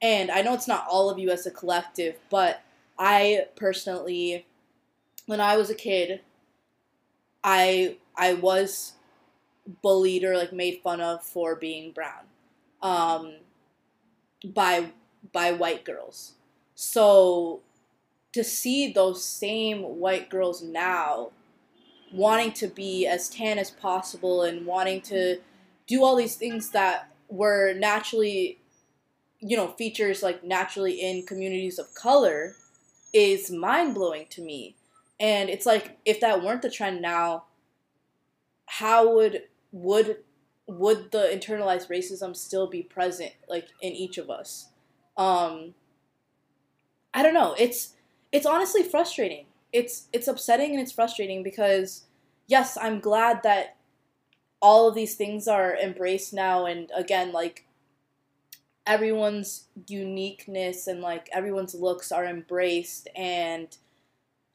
And 0.00 0.30
I 0.30 0.42
know 0.42 0.54
it's 0.54 0.68
not 0.68 0.86
all 0.88 1.10
of 1.10 1.18
you 1.18 1.30
as 1.30 1.46
a 1.46 1.50
collective, 1.50 2.16
but 2.30 2.62
I 2.96 3.46
personally, 3.56 4.46
when 5.26 5.40
I 5.40 5.56
was 5.56 5.68
a 5.68 5.74
kid, 5.74 6.20
I 7.42 7.96
I 8.16 8.34
was 8.34 8.92
bullied 9.82 10.24
or 10.24 10.36
like 10.36 10.52
made 10.52 10.80
fun 10.82 11.00
of 11.00 11.22
for 11.22 11.54
being 11.54 11.92
brown 11.92 12.24
um, 12.82 13.34
by 14.44 14.90
by 15.32 15.52
white 15.52 15.84
girls. 15.84 16.32
So 16.74 17.60
to 18.32 18.44
see 18.44 18.92
those 18.92 19.24
same 19.24 19.82
white 19.82 20.28
girls 20.28 20.62
now 20.62 21.30
wanting 22.16 22.52
to 22.52 22.66
be 22.66 23.06
as 23.06 23.28
tan 23.28 23.58
as 23.58 23.70
possible 23.70 24.42
and 24.42 24.66
wanting 24.66 25.00
to 25.02 25.38
do 25.86 26.02
all 26.02 26.16
these 26.16 26.36
things 26.36 26.70
that 26.70 27.10
were 27.28 27.74
naturally 27.74 28.58
you 29.40 29.56
know 29.56 29.68
features 29.68 30.22
like 30.22 30.42
naturally 30.42 31.00
in 31.00 31.24
communities 31.24 31.78
of 31.78 31.94
color 31.94 32.54
is 33.12 33.50
mind-blowing 33.50 34.26
to 34.30 34.42
me. 34.42 34.76
And 35.18 35.48
it's 35.48 35.64
like 35.66 35.98
if 36.04 36.20
that 36.20 36.42
weren't 36.42 36.62
the 36.62 36.70
trend 36.70 37.00
now 37.00 37.44
how 38.66 39.14
would 39.14 39.42
would 39.72 40.18
would 40.66 41.12
the 41.12 41.30
internalized 41.32 41.88
racism 41.88 42.34
still 42.34 42.66
be 42.66 42.82
present 42.82 43.32
like 43.48 43.68
in 43.80 43.92
each 43.92 44.18
of 44.18 44.30
us? 44.30 44.68
Um 45.16 45.74
i 47.14 47.22
don't 47.22 47.34
know. 47.34 47.54
It's 47.58 47.94
it's 48.32 48.46
honestly 48.46 48.82
frustrating. 48.82 49.46
It's 49.72 50.08
it's 50.12 50.28
upsetting 50.28 50.72
and 50.72 50.80
it's 50.80 50.92
frustrating 50.92 51.42
because 51.42 52.05
yes 52.46 52.76
i'm 52.80 53.00
glad 53.00 53.42
that 53.42 53.76
all 54.60 54.88
of 54.88 54.94
these 54.94 55.14
things 55.14 55.46
are 55.46 55.76
embraced 55.76 56.32
now 56.32 56.66
and 56.66 56.90
again 56.94 57.32
like 57.32 57.66
everyone's 58.86 59.64
uniqueness 59.88 60.86
and 60.86 61.00
like 61.00 61.28
everyone's 61.32 61.74
looks 61.74 62.12
are 62.12 62.24
embraced 62.24 63.08
and 63.16 63.76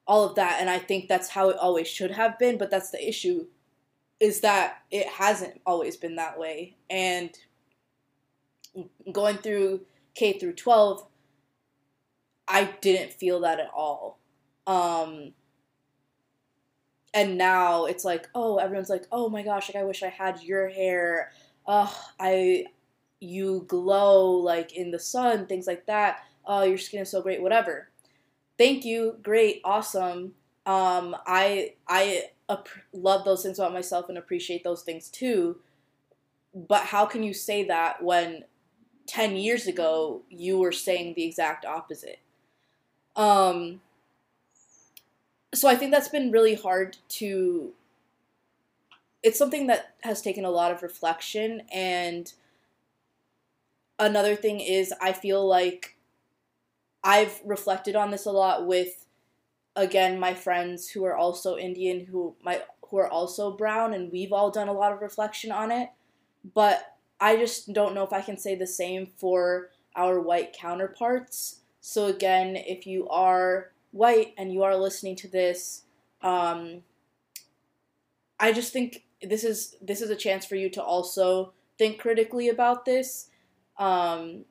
all 0.08 0.24
of 0.24 0.36
that 0.36 0.58
and 0.60 0.70
i 0.70 0.80
think 0.80 1.08
that's 1.08 1.30
how 1.30 1.50
it 1.50 1.58
always 1.58 1.88
should 1.88 2.12
have 2.12 2.40
been 2.40 2.58
but 2.58 2.72
that's 2.72 2.92
the 2.92 3.08
issue 3.08 3.46
is 4.22 4.42
that 4.42 4.84
it 4.92 5.08
hasn't 5.08 5.60
always 5.66 5.98
been 5.98 6.16
that 6.16 6.38
way. 6.38 6.76
And 6.92 7.32
going 9.12 9.38
through 9.38 9.82
K 10.14 10.38
through 10.38 10.54
12, 10.54 11.04
I 12.48 12.66
didn't 12.82 13.14
feel 13.14 13.40
that 13.42 13.60
at 13.60 13.72
all. 13.74 14.20
Um, 14.68 15.34
and 17.14 17.38
now 17.38 17.86
it's 17.86 18.06
like, 18.06 18.30
oh, 18.34 18.58
everyone's 18.58 18.90
like, 18.90 19.06
oh 19.12 19.30
my 19.30 19.44
gosh, 19.44 19.70
like 19.70 19.82
I 19.82 19.86
wish 19.86 20.04
I 20.04 20.10
had 20.10 20.42
your 20.42 20.70
hair. 20.70 21.32
Oh, 21.68 21.94
I, 22.20 22.66
you 23.20 23.66
glow 23.68 24.32
like 24.32 24.74
in 24.76 24.92
the 24.92 25.00
sun, 25.00 25.46
things 25.46 25.68
like 25.68 25.86
that. 25.88 26.24
Oh, 26.46 26.64
your 26.64 26.78
skin 26.78 27.02
is 27.02 27.12
so 27.12 27.22
great, 27.22 27.42
whatever. 27.42 27.90
Thank 28.58 28.86
you, 28.86 29.18
great, 29.22 29.62
awesome. 29.64 30.34
Um, 30.66 31.16
I, 31.28 31.74
I 31.88 32.30
ap- 32.50 32.70
love 32.94 33.26
those 33.26 33.44
things 33.44 33.60
about 33.60 33.74
myself 33.74 34.08
and 34.08 34.18
appreciate 34.18 34.64
those 34.64 34.84
things 34.84 35.10
too. 35.10 35.58
But 36.54 36.86
how 36.86 37.06
can 37.06 37.24
you 37.24 37.34
say 37.34 37.66
that 37.66 38.04
when 38.04 38.46
10 39.08 39.36
years 39.36 39.68
ago 39.68 40.22
you 40.30 40.58
were 40.58 40.72
saying 40.72 41.16
the 41.16 41.24
exact 41.26 41.66
opposite? 41.66 42.20
Um, 43.16 43.82
so 45.54 45.68
I 45.68 45.76
think 45.76 45.92
that's 45.92 46.08
been 46.08 46.32
really 46.32 46.56
hard 46.56 46.98
to. 47.10 47.74
It's 49.24 49.38
something 49.38 49.68
that 49.68 49.96
has 50.02 50.22
taken 50.22 50.46
a 50.46 50.50
lot 50.50 50.72
of 50.72 50.82
reflection. 50.82 51.64
And 51.72 52.32
another 54.00 54.36
thing 54.36 54.60
is, 54.60 54.94
I 55.02 55.14
feel 55.14 55.46
like 55.48 55.98
I've 57.04 57.42
reflected 57.46 57.96
on 57.96 58.12
this 58.12 58.26
a 58.26 58.32
lot 58.32 58.66
with 58.68 59.06
again 59.76 60.20
my 60.20 60.34
friends 60.34 60.90
who 60.90 61.06
are 61.06 61.16
also 61.16 61.58
Indian 61.58 62.06
who 62.06 62.36
my 62.44 62.62
who 62.90 62.98
are 62.98 63.08
also 63.08 63.56
brown 63.56 63.94
and 63.94 64.12
we've 64.12 64.34
all 64.34 64.52
done 64.52 64.68
a 64.68 64.74
lot 64.74 64.92
of 64.92 65.02
reflection 65.02 65.52
on 65.52 65.72
it 65.72 65.90
but 66.54 66.98
I 67.20 67.38
just 67.38 67.72
don't 67.72 67.96
know 67.96 68.04
if 68.04 68.12
I 68.12 68.22
can 68.22 68.38
say 68.38 68.56
the 68.56 68.68
same 68.68 69.08
for 69.18 69.70
our 69.96 70.20
white 70.20 70.54
counterparts 70.54 71.62
so 71.80 72.08
again 72.08 72.56
if 72.58 72.86
you 72.86 73.08
are 73.08 73.71
white 73.92 74.34
and 74.38 74.52
you 74.52 74.64
are 74.64 74.76
listening 74.76 75.16
to 75.16 75.28
this 75.28 75.84
um, 76.22 76.84
I 78.40 78.52
just 78.52 78.74
think 78.74 79.04
this 79.22 79.44
is 79.44 79.76
this 79.82 80.02
is 80.02 80.10
a 80.10 80.16
chance 80.16 80.46
for 80.46 80.56
you 80.56 80.70
to 80.72 80.84
also 80.84 81.54
think 81.78 82.00
critically 82.00 82.50
about 82.50 82.86
this 82.86 83.30
um, 83.78 84.46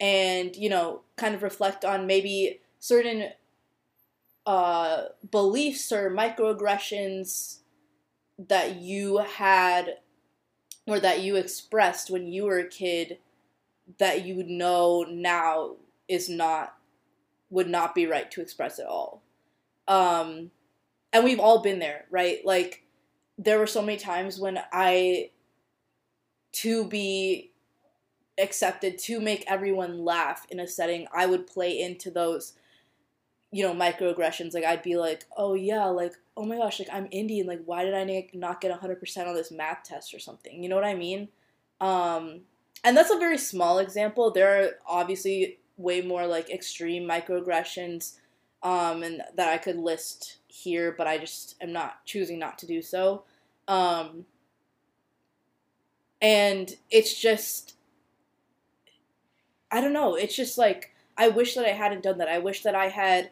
and 0.00 0.54
you 0.56 0.68
know 0.68 1.02
kind 1.16 1.34
of 1.34 1.42
reflect 1.42 1.84
on 1.84 2.06
maybe 2.06 2.60
certain 2.78 3.30
uh, 4.46 5.04
beliefs 5.30 5.92
or 5.92 6.10
microaggressions 6.10 7.58
that 8.48 8.76
you 8.76 9.18
had 9.18 9.98
or 10.86 10.98
that 10.98 11.20
you 11.20 11.36
expressed 11.36 12.10
when 12.10 12.26
you 12.26 12.44
were 12.44 12.58
a 12.58 12.68
kid 12.68 13.18
that 13.98 14.24
you 14.24 14.42
know 14.42 15.04
now 15.08 15.76
is 16.08 16.28
not 16.28 16.76
would 17.52 17.68
not 17.68 17.94
be 17.94 18.06
right 18.06 18.30
to 18.32 18.40
express 18.40 18.78
at 18.78 18.86
all. 18.86 19.22
Um, 19.86 20.50
and 21.12 21.22
we've 21.22 21.38
all 21.38 21.62
been 21.62 21.78
there, 21.78 22.06
right? 22.10 22.38
Like 22.44 22.84
there 23.38 23.58
were 23.58 23.66
so 23.66 23.82
many 23.82 23.98
times 23.98 24.40
when 24.40 24.58
I 24.72 25.30
to 26.52 26.86
be 26.86 27.52
accepted 28.38 28.98
to 28.98 29.20
make 29.20 29.44
everyone 29.46 30.04
laugh 30.04 30.46
in 30.50 30.60
a 30.60 30.66
setting, 30.66 31.06
I 31.14 31.26
would 31.26 31.46
play 31.46 31.78
into 31.78 32.10
those 32.10 32.54
you 33.50 33.62
know 33.62 33.74
microaggressions. 33.74 34.54
Like 34.54 34.64
i'd 34.64 34.82
be 34.82 34.96
like 34.96 35.26
oh 35.36 35.52
yeah 35.52 35.84
like 35.84 36.14
oh 36.38 36.46
my 36.46 36.56
gosh 36.56 36.78
like 36.78 36.88
i'm 36.90 37.06
indian. 37.10 37.46
Like 37.46 37.60
why 37.66 37.84
did 37.84 37.94
i 37.94 38.28
not 38.32 38.62
get 38.62 38.72
100% 38.80 39.26
on 39.26 39.34
this 39.34 39.52
math 39.52 39.84
test 39.84 40.14
or 40.14 40.18
something? 40.18 40.62
You 40.62 40.70
know 40.70 40.76
what 40.76 40.84
i 40.84 40.94
mean? 40.94 41.28
Um 41.80 42.40
and 42.84 42.96
that's 42.96 43.10
a 43.10 43.18
very 43.18 43.38
small 43.38 43.78
example. 43.78 44.30
There 44.30 44.62
are 44.62 44.70
obviously 44.86 45.58
way 45.76 46.00
more 46.00 46.26
like 46.26 46.50
extreme 46.50 47.08
microaggressions 47.08 48.16
um 48.62 49.02
and 49.02 49.22
that 49.36 49.48
i 49.48 49.58
could 49.58 49.76
list 49.76 50.38
here 50.48 50.94
but 50.96 51.06
i 51.06 51.18
just 51.18 51.56
am 51.60 51.72
not 51.72 52.04
choosing 52.04 52.38
not 52.38 52.58
to 52.58 52.66
do 52.66 52.82
so 52.82 53.24
um 53.68 54.24
and 56.20 56.76
it's 56.90 57.18
just 57.18 57.74
i 59.70 59.80
don't 59.80 59.92
know 59.92 60.14
it's 60.14 60.36
just 60.36 60.58
like 60.58 60.92
i 61.16 61.28
wish 61.28 61.54
that 61.54 61.64
i 61.64 61.72
hadn't 61.72 62.02
done 62.02 62.18
that 62.18 62.28
i 62.28 62.38
wish 62.38 62.62
that 62.62 62.74
i 62.74 62.88
had 62.88 63.30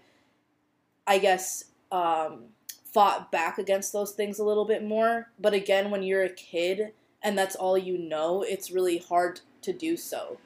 I 1.11 1.19
guess, 1.19 1.65
um, 1.91 2.45
fought 2.85 3.33
back 3.33 3.59
against 3.59 3.93
those 3.93 4.13
things 4.13 4.39
a 4.39 4.45
little 4.45 4.65
bit 4.65 4.85
more. 4.85 5.31
But 5.41 5.55
again, 5.55 5.91
when 5.91 6.05
you're 6.05 6.23
a 6.23 6.31
kid 6.31 6.93
and 7.21 7.37
that's 7.37 7.57
all 7.57 7.77
you 7.77 7.99
know, 7.99 8.43
it's 8.43 8.71
really 8.71 8.99
hard 8.99 9.41
to 9.63 9.73
do 9.73 9.97
so. 9.97 10.39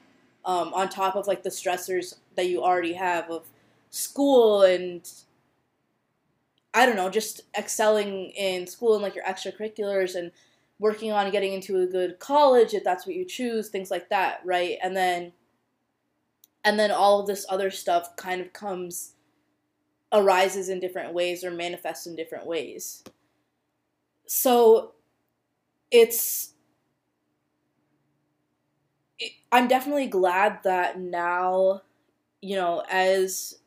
Um, 0.45 0.73
on 0.75 0.89
top 0.89 1.15
of 1.15 1.25
like 1.25 1.41
the 1.41 1.49
stressors 1.49 2.15
that 2.35 2.47
you 2.47 2.63
already 2.63 2.93
have 2.93 3.31
of 3.31 3.47
school 3.89 4.61
and 4.61 5.09
I 6.73 6.85
don't 6.85 6.97
know, 6.97 7.09
just 7.09 7.41
excelling 7.57 8.31
in 8.31 8.67
school 8.67 8.93
and 8.93 9.01
like 9.01 9.15
your 9.15 9.23
extracurriculars 9.23 10.13
and 10.13 10.31
working 10.77 11.11
on 11.11 11.31
getting 11.31 11.53
into 11.53 11.79
a 11.79 11.87
good 11.87 12.19
college 12.19 12.73
if 12.73 12.83
that's 12.83 13.07
what 13.07 13.15
you 13.15 13.25
choose, 13.25 13.69
things 13.69 13.89
like 13.89 14.09
that, 14.09 14.41
right? 14.43 14.77
And 14.83 14.95
then 14.95 15.31
and 16.65 16.79
then 16.79 16.91
all 16.91 17.21
of 17.21 17.27
this 17.27 17.45
other 17.47 17.71
stuff 17.71 18.15
kind 18.17 18.41
of 18.41 18.51
comes 18.51 19.13
arises 20.11 20.67
in 20.67 20.79
different 20.79 21.13
ways 21.13 21.43
or 21.43 21.51
manifests 21.51 22.07
in 22.07 22.15
different 22.15 22.45
ways. 22.45 23.03
So 24.27 24.93
it's 25.91 26.54
I'm 29.51 29.67
definitely 29.67 30.07
glad 30.07 30.59
that 30.63 30.99
now, 30.99 31.81
you 32.41 32.55
know, 32.55 32.83
as 32.89 33.59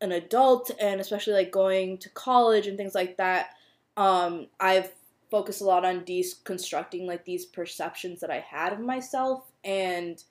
an 0.00 0.12
adult 0.12 0.70
and 0.80 1.00
especially 1.00 1.34
like 1.34 1.50
going 1.50 1.98
to 1.98 2.08
college 2.10 2.66
and 2.66 2.76
things 2.76 2.94
like 2.94 3.16
that, 3.18 3.50
um, 3.96 4.46
I've 4.58 4.92
focused 5.30 5.60
a 5.60 5.64
lot 5.64 5.84
on 5.84 6.00
deconstructing 6.00 7.06
like 7.06 7.24
these 7.24 7.44
perceptions 7.44 8.20
that 8.20 8.30
I 8.30 8.40
had 8.40 8.72
of 8.72 8.80
myself 8.80 9.44
and 9.62 10.22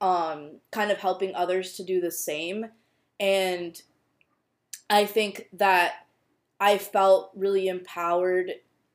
um, 0.00 0.60
kind 0.70 0.90
of 0.90 0.98
helping 0.98 1.34
others 1.34 1.74
to 1.74 1.84
do 1.84 2.00
the 2.00 2.10
same. 2.10 2.66
And 3.20 3.80
I 4.88 5.04
think 5.04 5.48
that 5.54 6.06
I 6.60 6.78
felt 6.78 7.30
really 7.34 7.68
empowered, 7.68 8.52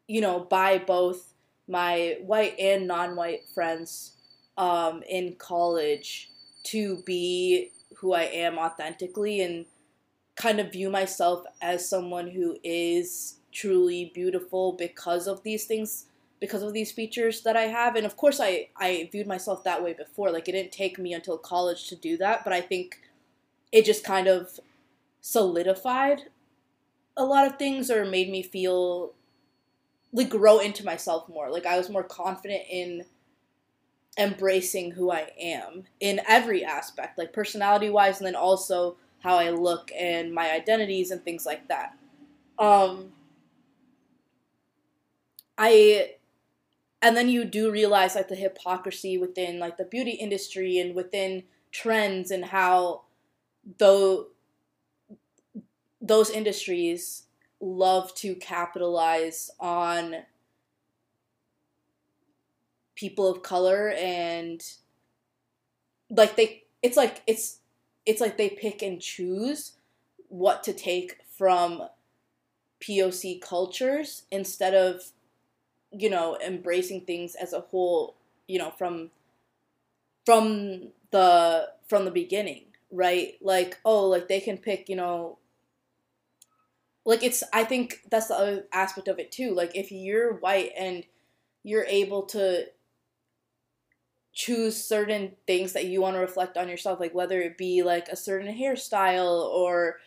you 0.07 0.21
know, 0.21 0.39
by 0.39 0.77
both 0.79 1.33
my 1.67 2.17
white 2.21 2.57
and 2.59 2.87
non 2.87 3.15
white 3.15 3.47
friends 3.53 4.12
um, 4.57 5.03
in 5.09 5.35
college 5.35 6.29
to 6.63 7.01
be 7.05 7.71
who 7.97 8.13
I 8.13 8.23
am 8.23 8.57
authentically 8.57 9.41
and 9.41 9.65
kind 10.35 10.59
of 10.59 10.71
view 10.71 10.89
myself 10.89 11.43
as 11.61 11.87
someone 11.87 12.29
who 12.29 12.57
is 12.63 13.37
truly 13.51 14.11
beautiful 14.13 14.73
because 14.73 15.27
of 15.27 15.43
these 15.43 15.65
things 15.65 16.05
because 16.39 16.63
of 16.63 16.73
these 16.73 16.91
features 16.91 17.43
that 17.43 17.55
I 17.55 17.67
have. 17.67 17.95
And 17.95 18.05
of 18.05 18.17
course 18.17 18.39
I 18.39 18.69
I 18.75 19.09
viewed 19.11 19.27
myself 19.27 19.63
that 19.63 19.83
way 19.83 19.93
before. 19.93 20.31
Like 20.31 20.47
it 20.47 20.53
didn't 20.53 20.71
take 20.71 20.97
me 20.97 21.13
until 21.13 21.37
college 21.37 21.87
to 21.89 21.95
do 21.95 22.17
that 22.17 22.43
but 22.43 22.53
I 22.53 22.61
think 22.61 22.99
it 23.71 23.85
just 23.85 24.03
kind 24.03 24.27
of 24.27 24.59
solidified 25.21 26.23
a 27.15 27.25
lot 27.25 27.47
of 27.47 27.57
things 27.57 27.89
or 27.91 28.05
made 28.05 28.29
me 28.29 28.41
feel 28.41 29.13
like 30.11 30.29
grow 30.29 30.59
into 30.59 30.85
myself 30.85 31.27
more. 31.29 31.49
Like 31.49 31.65
I 31.65 31.77
was 31.77 31.89
more 31.89 32.03
confident 32.03 32.63
in 32.69 33.05
embracing 34.17 34.91
who 34.91 35.11
I 35.11 35.31
am 35.39 35.83
in 35.99 36.21
every 36.27 36.63
aspect 36.63 37.17
like 37.17 37.33
personality 37.33 37.89
wise 37.89 38.19
and 38.19 38.27
then 38.27 38.35
also 38.35 38.97
how 39.19 39.37
I 39.37 39.49
look 39.49 39.91
and 39.97 40.33
my 40.33 40.51
identities 40.51 41.11
and 41.11 41.23
things 41.23 41.45
like 41.45 41.67
that. 41.69 41.97
Um 42.59 43.13
I 45.57 46.15
and 47.01 47.17
then 47.17 47.27
you 47.27 47.43
do 47.43 47.71
realize 47.71 48.15
like 48.15 48.29
the 48.29 48.35
hypocrisy 48.35 49.17
within 49.17 49.59
like 49.59 49.77
the 49.77 49.85
beauty 49.85 50.11
industry 50.11 50.79
and 50.79 50.95
within 50.95 51.43
trends 51.71 52.31
and 52.31 52.45
how 52.45 53.01
though 53.77 54.27
those 56.01 56.29
industries 56.29 57.23
love 57.59 58.13
to 58.15 58.35
capitalize 58.35 59.49
on 59.59 60.17
people 63.03 63.29
of 63.29 63.43
color 63.43 63.93
and 63.97 64.63
like 66.09 66.37
they 66.37 66.63
it's 66.81 66.95
like 66.95 67.21
it's 67.27 67.59
it's 68.05 68.21
like 68.21 68.37
they 68.37 68.47
pick 68.47 68.81
and 68.81 69.01
choose 69.01 69.73
what 70.29 70.63
to 70.63 70.71
take 70.71 71.17
from 71.37 71.83
POC 72.81 73.41
cultures 73.41 74.23
instead 74.31 74.73
of 74.73 75.11
you 75.91 76.09
know 76.09 76.37
embracing 76.45 77.01
things 77.01 77.35
as 77.35 77.51
a 77.51 77.59
whole 77.59 78.15
you 78.47 78.57
know 78.57 78.71
from 78.77 79.11
from 80.25 80.87
the 81.11 81.67
from 81.89 82.05
the 82.05 82.11
beginning 82.11 82.63
right? 82.89 83.33
Like 83.41 83.79
oh 83.83 84.07
like 84.07 84.29
they 84.29 84.39
can 84.39 84.57
pick 84.57 84.87
you 84.87 84.95
know 84.95 85.39
like 87.05 87.21
it's 87.21 87.43
i 87.51 87.65
think 87.65 87.99
that's 88.09 88.27
the 88.27 88.35
other 88.35 88.65
aspect 88.71 89.09
of 89.09 89.19
it 89.19 89.29
too. 89.31 89.53
Like 89.53 89.75
if 89.75 89.91
you're 89.91 90.35
white 90.35 90.71
and 90.77 91.03
you're 91.63 91.85
able 91.85 92.23
to 92.27 92.67
choose 94.33 94.83
certain 94.83 95.31
things 95.45 95.73
that 95.73 95.85
you 95.85 96.01
want 96.01 96.15
to 96.15 96.19
reflect 96.19 96.57
on 96.57 96.67
yourself 96.67 96.99
like 96.99 97.13
whether 97.13 97.39
it 97.39 97.57
be 97.57 97.83
like 97.83 98.07
a 98.07 98.15
certain 98.15 98.55
hairstyle 98.55 99.45
or 99.45 99.97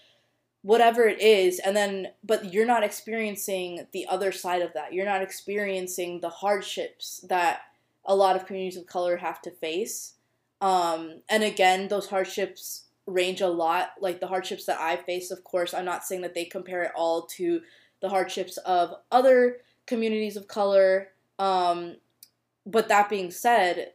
whatever 0.66 1.06
it 1.06 1.20
is 1.20 1.60
and 1.60 1.76
then 1.76 2.08
but 2.24 2.52
you're 2.52 2.66
not 2.66 2.82
experiencing 2.82 3.86
the 3.92 4.04
other 4.08 4.32
side 4.32 4.62
of 4.62 4.72
that. 4.72 4.92
You're 4.92 5.04
not 5.04 5.22
experiencing 5.22 6.18
the 6.20 6.28
hardships 6.28 7.24
that 7.28 7.60
a 8.04 8.16
lot 8.16 8.34
of 8.34 8.46
communities 8.46 8.76
of 8.76 8.86
color 8.88 9.16
have 9.18 9.40
to 9.42 9.52
face. 9.52 10.14
Um, 10.60 11.22
and 11.28 11.44
again 11.44 11.86
those 11.86 12.08
hardships 12.08 12.86
range 13.06 13.40
a 13.40 13.46
lot. 13.46 13.90
Like 14.00 14.18
the 14.18 14.26
hardships 14.26 14.64
that 14.64 14.80
i 14.80 14.96
face 14.96 15.30
of 15.30 15.44
course 15.44 15.72
i'm 15.72 15.84
not 15.84 16.04
saying 16.04 16.22
that 16.22 16.34
they 16.34 16.44
compare 16.44 16.82
it 16.82 16.92
all 16.96 17.22
to 17.36 17.60
the 18.00 18.08
hardships 18.08 18.56
of 18.58 18.92
other 19.12 19.58
communities 19.86 20.36
of 20.36 20.48
color 20.48 21.10
um, 21.38 21.94
but 22.66 22.88
that 22.88 23.08
being 23.08 23.30
said 23.30 23.92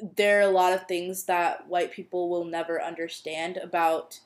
there 0.00 0.38
are 0.38 0.48
a 0.48 0.52
lot 0.52 0.72
of 0.72 0.86
things 0.86 1.24
that 1.24 1.66
white 1.68 1.92
people 1.92 2.28
will 2.28 2.44
never 2.44 2.80
understand 2.80 3.56
about 3.56 4.20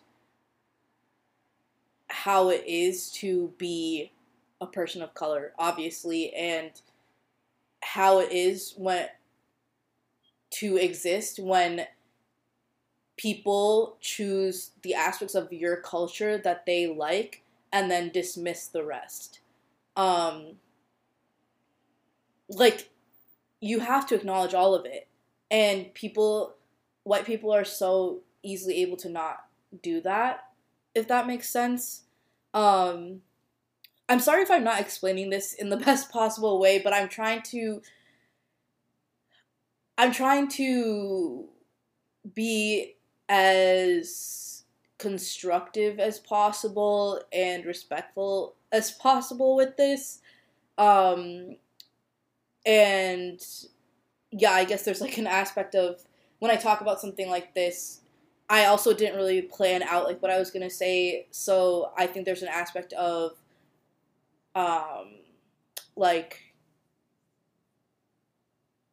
how 2.08 2.50
it 2.50 2.62
is 2.66 3.10
to 3.10 3.52
be 3.56 4.12
a 4.60 4.66
person 4.66 5.02
of 5.02 5.14
color, 5.14 5.52
obviously, 5.58 6.32
and 6.34 6.70
how 7.82 8.20
it 8.20 8.30
is 8.30 8.74
when 8.76 9.08
to 10.50 10.76
exist 10.76 11.38
when 11.38 11.86
people 13.16 13.96
choose 14.00 14.72
the 14.82 14.94
aspects 14.94 15.34
of 15.34 15.52
your 15.52 15.76
culture 15.76 16.36
that 16.36 16.66
they 16.66 16.86
like 16.86 17.42
and 17.72 17.90
then 17.90 18.10
dismiss 18.10 18.66
the 18.66 18.84
rest. 18.84 19.40
Um 19.96 20.56
like 22.48 22.90
you 23.60 23.80
have 23.80 24.06
to 24.08 24.14
acknowledge 24.14 24.54
all 24.54 24.74
of 24.74 24.84
it. 24.84 25.08
And 25.52 25.94
people 25.94 26.54
white 27.04 27.26
people 27.26 27.52
are 27.52 27.64
so 27.64 28.22
easily 28.42 28.82
able 28.82 28.96
to 28.96 29.08
not 29.08 29.44
do 29.82 30.00
that 30.00 30.44
if 30.94 31.08
that 31.08 31.26
makes 31.26 31.48
sense. 31.48 32.02
Um, 32.54 33.22
I'm 34.08 34.20
sorry 34.20 34.42
if 34.42 34.50
I'm 34.50 34.64
not 34.64 34.80
explaining 34.80 35.30
this 35.30 35.54
in 35.54 35.70
the 35.70 35.76
best 35.88 36.10
possible 36.10 36.60
way, 36.60 36.78
but 36.78 36.92
I'm 36.92 37.08
trying 37.08 37.42
to. 37.42 37.82
I'm 39.98 40.12
trying 40.12 40.48
to 40.48 41.48
be 42.34 42.96
as 43.28 44.64
constructive 44.98 46.00
as 46.00 46.18
possible 46.18 47.20
and 47.32 47.64
respectful 47.66 48.54
as 48.72 48.90
possible 48.92 49.54
with 49.54 49.76
this. 49.76 50.20
Um, 50.78 51.56
and 52.64 53.40
yeah, 54.32 54.52
I 54.52 54.64
guess 54.64 54.82
there's 54.82 55.00
like 55.00 55.18
an 55.18 55.26
aspect 55.26 55.74
of 55.74 56.02
when 56.38 56.50
I 56.50 56.56
talk 56.56 56.80
about 56.80 57.00
something 57.00 57.28
like 57.30 57.54
this, 57.54 58.00
I 58.48 58.64
also 58.66 58.92
didn't 58.94 59.16
really 59.16 59.42
plan 59.42 59.82
out 59.82 60.04
like 60.04 60.20
what 60.20 60.30
I 60.32 60.38
was 60.38 60.50
gonna 60.50 60.70
say, 60.70 61.26
so 61.30 61.92
I 61.96 62.06
think 62.06 62.26
there's 62.26 62.42
an 62.42 62.48
aspect 62.48 62.92
of 62.94 63.32
um 64.54 65.14
like 65.96 66.40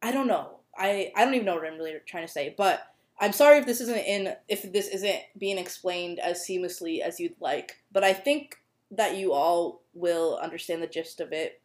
I 0.02 0.12
don't 0.12 0.28
know. 0.28 0.60
I 0.78 1.12
I 1.15 1.25
don't 1.25 1.34
even 1.34 1.45
know 1.45 1.56
what 1.56 1.65
I'm 1.65 1.78
really 1.78 1.95
trying 2.06 2.25
to 2.25 2.32
say, 2.32 2.54
but 2.58 2.82
I'm 3.19 3.34
sorry 3.34 3.58
if 3.58 3.65
this 3.65 3.82
isn't 3.82 3.97
in 3.97 4.36
if 4.47 4.71
this 4.71 4.88
isn't 4.88 5.19
being 5.38 5.58
explained 5.58 6.19
as 6.19 6.45
seamlessly 6.47 6.99
as 7.02 7.19
you'd 7.19 7.36
like, 7.39 7.78
but 7.91 8.04
I 8.04 8.13
think 8.13 8.58
that 8.91 9.17
you 9.17 9.34
all 9.34 9.82
will 9.93 10.38
understand 10.41 10.82
the 10.82 10.88
gist 10.88 11.19
of 11.19 11.32
it. 11.34 11.62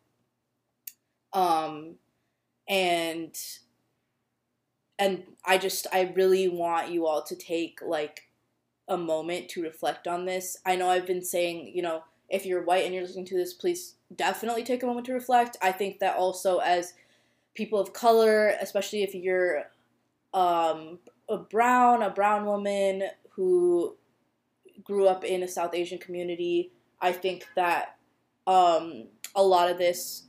Um 1.32 1.96
and 2.68 3.36
and 4.98 5.24
I 5.44 5.58
just 5.58 5.86
I 5.92 6.12
really 6.14 6.48
want 6.48 6.90
you 6.90 7.06
all 7.06 7.22
to 7.22 7.36
take 7.36 7.80
like 7.82 8.28
a 8.88 8.96
moment 8.96 9.48
to 9.50 9.62
reflect 9.62 10.06
on 10.06 10.24
this. 10.24 10.58
I 10.64 10.76
know 10.76 10.88
I've 10.88 11.06
been 11.06 11.24
saying, 11.24 11.72
you 11.74 11.82
know, 11.82 12.04
if 12.28 12.46
you're 12.46 12.62
white 12.62 12.84
and 12.84 12.94
you're 12.94 13.04
listening 13.04 13.26
to 13.26 13.36
this, 13.36 13.54
please 13.54 13.94
definitely 14.14 14.62
take 14.62 14.82
a 14.82 14.86
moment 14.86 15.06
to 15.06 15.12
reflect. 15.12 15.56
I 15.62 15.72
think 15.72 15.98
that 16.00 16.16
also 16.16 16.58
as 16.58 16.94
people 17.54 17.78
of 17.78 17.92
color, 17.92 18.54
especially 18.60 19.02
if 19.02 19.14
you're 19.14 19.64
um, 20.32 20.98
a 21.28 21.38
brown, 21.38 22.02
a 22.02 22.10
brown 22.10 22.44
woman 22.44 23.04
who 23.30 23.96
grew 24.82 25.06
up 25.06 25.24
in 25.24 25.42
a 25.42 25.48
South 25.48 25.74
Asian 25.74 25.98
community, 25.98 26.72
I 27.00 27.12
think 27.12 27.46
that 27.56 27.96
um, 28.46 29.06
a 29.34 29.42
lot 29.42 29.70
of 29.70 29.78
this 29.78 30.24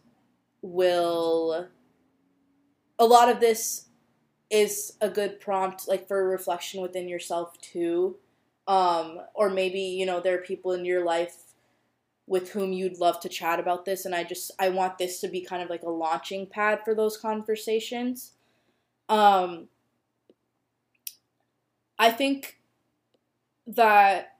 will, 0.62 1.68
a 3.00 3.06
lot 3.06 3.30
of 3.30 3.40
this 3.40 3.86
is 4.50 4.94
a 5.02 5.10
good 5.10 5.40
prompt 5.40 5.88
like 5.88 6.08
for 6.08 6.28
reflection 6.28 6.82
within 6.82 7.08
yourself 7.10 7.60
too. 7.62 8.18
Um 8.68 9.20
or 9.34 9.50
maybe 9.50 9.80
you 9.82 10.06
know 10.06 10.20
there 10.20 10.36
are 10.36 10.42
people 10.42 10.72
in 10.72 10.86
your 10.86 11.04
life 11.04 11.54
with 12.28 12.52
whom 12.52 12.74
you'd 12.74 13.00
love 13.00 13.20
to 13.20 13.30
chat 13.30 13.60
about 13.60 13.86
this 13.86 14.06
and 14.06 14.16
i 14.16 14.24
just 14.24 14.52
i 14.60 14.70
want 14.70 14.98
this 14.98 15.20
to 15.22 15.28
be 15.28 15.42
kind 15.42 15.62
of 15.62 15.70
like 15.70 15.84
a 15.84 15.90
launching 15.90 16.48
pad 16.48 16.80
for 16.84 16.96
those 16.96 17.18
conversations. 17.18 18.34
Um 19.10 19.68
i 22.00 22.12
think 22.12 22.60
that 23.68 24.38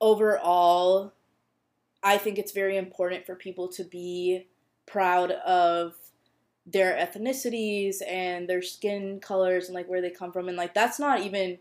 overall 0.00 1.12
i 2.02 2.16
think 2.18 2.38
it's 2.38 2.52
very 2.52 2.76
important 2.76 3.26
for 3.26 3.34
people 3.34 3.68
to 3.68 3.84
be 3.84 4.46
proud 4.86 5.30
of 5.32 5.94
their 6.66 6.94
ethnicities 6.96 7.96
and 8.06 8.48
their 8.48 8.62
skin 8.62 9.20
colors 9.20 9.66
and 9.66 9.74
like 9.74 9.88
where 9.88 10.00
they 10.00 10.10
come 10.10 10.32
from 10.32 10.48
and 10.48 10.56
like 10.56 10.72
that's 10.72 10.98
not 10.98 11.20
even 11.20 11.58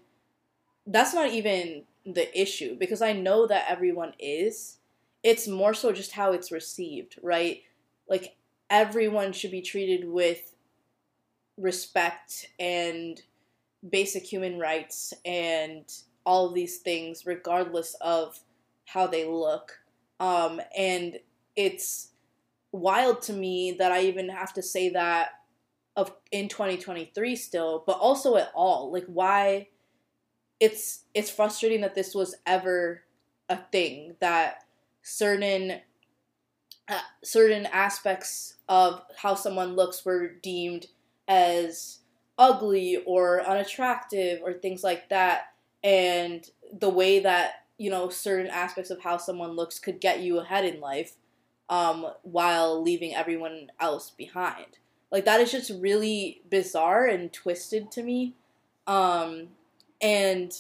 that's 0.88 1.14
not 1.14 1.32
even 1.32 1.84
the 2.06 2.40
issue 2.40 2.78
because 2.78 3.02
I 3.02 3.14
know 3.14 3.48
that 3.48 3.66
everyone 3.70 4.14
is. 4.20 4.78
It's 5.24 5.48
more 5.48 5.74
so 5.74 5.94
just 5.94 6.12
how 6.12 6.34
it's 6.34 6.52
received, 6.52 7.18
right? 7.22 7.62
Like 8.10 8.36
everyone 8.70 9.32
should 9.32 9.52
be 9.52 9.62
treated 9.62 10.10
with 10.10 10.54
respect 11.58 12.50
and 12.60 13.22
basic 13.90 14.24
human 14.24 14.60
rights 14.60 15.14
and 15.26 15.86
all 16.26 16.48
of 16.48 16.54
these 16.54 16.78
things 16.78 17.26
regardless 17.26 17.96
of 18.02 18.40
how 18.86 19.08
they 19.08 19.26
look. 19.26 19.80
Um, 20.20 20.62
and 20.78 21.20
it's 21.56 22.10
wild 22.74 23.22
to 23.22 23.34
me 23.34 23.72
that 23.80 23.92
I 23.92 24.02
even 24.02 24.28
have 24.30 24.52
to 24.54 24.62
say 24.62 24.90
that 24.90 25.30
of 25.96 26.12
in 26.32 26.50
2023 26.50 27.36
still, 27.36 27.84
but 27.86 27.94
also 27.94 28.36
at 28.36 28.52
all. 28.54 28.92
Like 28.92 29.06
why 29.06 29.70
it's 30.60 31.04
it's 31.14 31.30
frustrating 31.30 31.82
that 31.82 31.96
this 31.96 32.14
was 32.14 32.36
ever 32.46 33.04
a 33.50 33.58
thing 33.72 34.16
that 34.20 34.64
certain 35.02 35.80
uh, 36.90 37.00
certain 37.24 37.66
aspects 37.68 38.56
of 38.68 39.02
how 39.18 39.36
someone 39.36 39.76
looks 39.76 40.04
were 40.04 40.28
deemed 40.28 40.88
as 41.28 42.00
ugly 42.38 43.02
or 43.06 43.42
unattractive 43.42 44.42
or 44.44 44.54
things 44.54 44.84
like 44.84 45.08
that 45.10 45.54
and 45.84 46.50
the 46.80 46.90
way 46.90 47.20
that 47.20 47.66
you 47.78 47.90
know 47.90 48.10
certain 48.10 48.48
aspects 48.48 48.90
of 48.90 49.02
how 49.02 49.18
someone 49.18 49.52
looks 49.52 49.80
could 49.80 50.02
get 50.02 50.22
you 50.22 50.40
ahead 50.40 50.66
in 50.66 50.80
life 50.80 51.16
um, 51.70 52.08
while 52.24 52.82
leaving 52.82 53.16
everyone 53.16 53.72
else 53.80 54.10
behind 54.12 54.78
like 55.12 55.26
that 55.26 55.40
is 55.42 55.52
just 55.52 55.72
really 55.80 56.42
bizarre 56.50 57.06
and 57.06 57.32
twisted 57.34 57.92
to 57.92 58.04
me 58.04 58.34
um, 58.88 59.50
and 60.02 60.54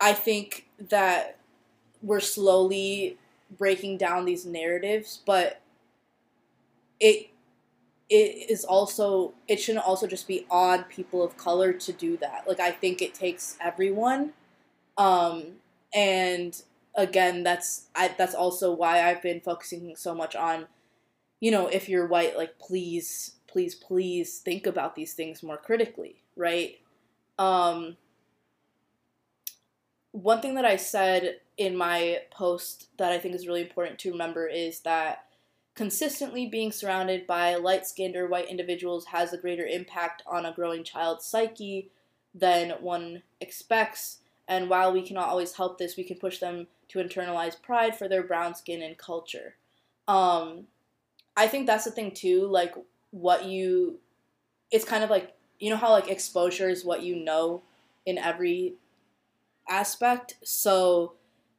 I 0.00 0.12
think 0.12 0.66
that 0.88 1.36
we're 2.02 2.20
slowly 2.20 3.18
breaking 3.56 3.98
down 3.98 4.24
these 4.24 4.46
narratives, 4.46 5.20
but 5.24 5.60
it 6.98 7.28
it 8.08 8.50
is 8.50 8.64
also 8.64 9.34
it 9.46 9.60
shouldn't 9.60 9.86
also 9.86 10.06
just 10.06 10.26
be 10.26 10.46
on 10.50 10.84
people 10.84 11.22
of 11.22 11.36
color 11.36 11.72
to 11.72 11.92
do 11.92 12.16
that. 12.18 12.44
Like 12.48 12.60
I 12.60 12.70
think 12.70 13.02
it 13.02 13.14
takes 13.14 13.56
everyone. 13.60 14.32
Um 14.98 15.56
and 15.94 16.60
again 16.94 17.42
that's 17.42 17.86
I 17.94 18.14
that's 18.16 18.34
also 18.34 18.72
why 18.72 19.08
I've 19.08 19.22
been 19.22 19.40
focusing 19.40 19.94
so 19.96 20.14
much 20.14 20.34
on 20.34 20.66
you 21.40 21.50
know, 21.50 21.68
if 21.68 21.88
you're 21.88 22.06
white, 22.06 22.36
like 22.36 22.58
please, 22.58 23.36
please, 23.48 23.74
please 23.74 24.38
think 24.38 24.66
about 24.66 24.94
these 24.94 25.14
things 25.14 25.42
more 25.42 25.56
critically, 25.56 26.22
right? 26.36 26.78
Um 27.38 27.96
one 30.12 30.40
thing 30.40 30.56
that 30.56 30.64
I 30.64 30.76
said 30.76 31.36
in 31.56 31.76
my 31.76 32.22
post 32.30 32.88
that 32.98 33.12
I 33.12 33.18
think 33.18 33.34
is 33.34 33.46
really 33.46 33.62
important 33.62 33.98
to 34.00 34.10
remember 34.10 34.46
is 34.48 34.80
that 34.80 35.26
consistently 35.74 36.46
being 36.46 36.72
surrounded 36.72 37.26
by 37.26 37.54
light 37.54 37.86
skinned 37.86 38.16
or 38.16 38.26
white 38.26 38.48
individuals 38.48 39.06
has 39.06 39.32
a 39.32 39.38
greater 39.38 39.64
impact 39.64 40.22
on 40.26 40.44
a 40.44 40.52
growing 40.52 40.82
child's 40.82 41.24
psyche 41.24 41.90
than 42.34 42.70
one 42.80 43.22
expects. 43.40 44.18
And 44.48 44.68
while 44.68 44.92
we 44.92 45.02
cannot 45.02 45.28
always 45.28 45.54
help 45.54 45.78
this, 45.78 45.96
we 45.96 46.02
can 46.02 46.18
push 46.18 46.38
them 46.38 46.66
to 46.90 46.98
internalize 46.98 47.60
pride 47.60 47.96
for 47.96 48.08
their 48.08 48.22
brown 48.22 48.54
skin 48.54 48.82
and 48.82 48.98
culture. 48.98 49.56
Um, 50.08 50.66
I 51.36 51.46
think 51.46 51.66
that's 51.66 51.84
the 51.84 51.90
thing 51.90 52.12
too. 52.12 52.46
Like 52.46 52.74
what 53.10 53.44
you, 53.44 54.00
it's 54.70 54.84
kind 54.84 55.02
of 55.02 55.10
like 55.10 55.34
you 55.58 55.70
know 55.70 55.76
how 55.76 55.90
like 55.90 56.08
exposure 56.08 56.68
is 56.68 56.84
what 56.84 57.02
you 57.02 57.16
know 57.16 57.62
in 58.06 58.18
every 58.18 58.74
aspect. 59.68 60.34
So, 60.42 61.14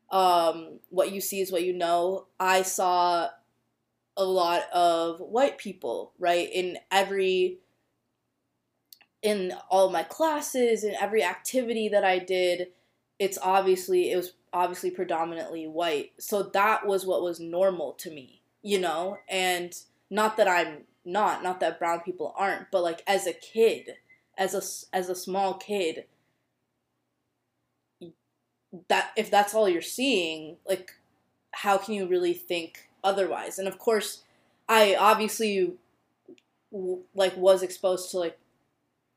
um, 0.10 0.80
what 0.90 1.12
you 1.12 1.22
see 1.22 1.40
is 1.40 1.52
what 1.52 1.64
you 1.64 1.74
know. 1.74 2.26
I 2.40 2.64
saw 2.64 3.30
a 4.18 4.26
lot 4.26 4.64
of 4.74 5.20
white 5.20 5.58
people, 5.58 6.12
right, 6.20 6.50
in 6.52 6.78
every 6.92 7.60
in 9.22 9.54
all 9.70 9.92
my 9.92 10.04
classes 10.04 10.84
in 10.84 10.96
every 11.00 11.24
activity 11.24 11.88
that 11.90 12.04
I 12.04 12.20
did. 12.20 12.70
It's 13.20 13.38
obviously 13.42 14.12
it 14.12 14.16
was 14.16 14.34
obviously 14.54 14.92
predominantly 14.92 15.68
white. 15.68 16.12
So 16.20 16.44
that 16.44 16.86
was 16.86 17.06
what 17.06 17.22
was 17.22 17.40
normal 17.40 17.94
to 17.94 18.12
me, 18.12 18.42
you 18.62 18.80
know? 18.80 19.20
And 19.30 19.76
not 20.10 20.38
that 20.38 20.48
I'm 20.48 20.84
not, 21.06 21.44
not 21.44 21.60
that 21.62 21.80
brown 21.80 22.02
people 22.02 22.34
aren't, 22.38 22.72
but 22.72 22.84
like 22.84 23.04
as 23.08 23.28
a 23.28 23.34
kid, 23.34 23.96
as 24.38 24.54
a 24.54 24.96
as 24.96 25.10
a 25.10 25.16
small 25.16 25.56
kid, 25.56 26.06
that 28.88 29.12
if 29.16 29.30
that's 29.30 29.54
all 29.54 29.70
you're 29.70 29.82
seeing, 29.82 30.58
like 30.68 30.92
how 31.52 31.78
can 31.78 31.94
you 31.94 32.08
really 32.08 32.34
think 32.34 32.90
otherwise? 33.04 33.60
And 33.60 33.68
of 33.68 33.78
course, 33.78 34.24
I 34.70 34.96
obviously 34.98 35.74
like 36.72 37.36
was 37.36 37.64
exposed 37.64 38.12
to 38.12 38.20
like 38.20 38.40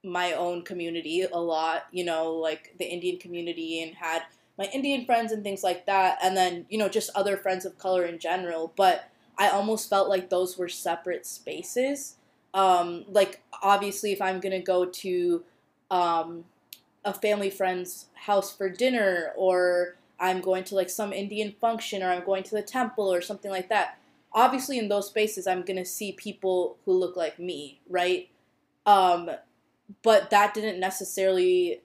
my 0.02 0.32
own 0.32 0.62
community 0.62 1.22
a 1.22 1.38
lot, 1.38 1.86
you 1.92 2.04
know, 2.04 2.32
like 2.32 2.74
the 2.78 2.84
Indian 2.84 3.18
community 3.18 3.82
and 3.82 3.94
had 3.94 4.22
my 4.58 4.66
Indian 4.66 5.04
friends 5.04 5.32
and 5.32 5.42
things 5.42 5.62
like 5.64 5.86
that 5.86 6.18
and 6.22 6.36
then, 6.36 6.66
you 6.68 6.78
know, 6.78 6.88
just 6.88 7.10
other 7.14 7.36
friends 7.36 7.64
of 7.64 7.78
color 7.78 8.04
in 8.04 8.18
general, 8.18 8.72
but 8.76 9.10
I 9.36 9.48
almost 9.48 9.90
felt 9.90 10.08
like 10.08 10.30
those 10.30 10.56
were 10.56 10.68
separate 10.68 11.26
spaces. 11.26 12.16
Um 12.52 13.04
like 13.08 13.42
obviously 13.62 14.12
if 14.12 14.22
I'm 14.22 14.40
going 14.40 14.52
to 14.52 14.60
go 14.60 14.86
to 14.86 15.42
um 15.90 16.44
a 17.04 17.12
family 17.12 17.50
friend's 17.50 18.06
house 18.14 18.54
for 18.56 18.68
dinner 18.68 19.32
or 19.36 19.96
I'm 20.20 20.40
going 20.40 20.64
to 20.64 20.76
like 20.76 20.88
some 20.88 21.12
Indian 21.12 21.54
function 21.60 22.02
or 22.02 22.10
I'm 22.10 22.24
going 22.24 22.44
to 22.44 22.52
the 22.52 22.62
temple 22.62 23.12
or 23.12 23.20
something 23.20 23.50
like 23.50 23.68
that. 23.70 23.98
Obviously 24.32 24.78
in 24.78 24.88
those 24.88 25.08
spaces 25.08 25.48
I'm 25.48 25.62
going 25.62 25.76
to 25.76 25.84
see 25.84 26.12
people 26.12 26.76
who 26.84 26.92
look 26.92 27.16
like 27.16 27.40
me, 27.40 27.80
right? 27.88 28.28
Um 28.86 29.30
but 30.02 30.30
that 30.30 30.54
didn't 30.54 30.80
necessarily 30.80 31.80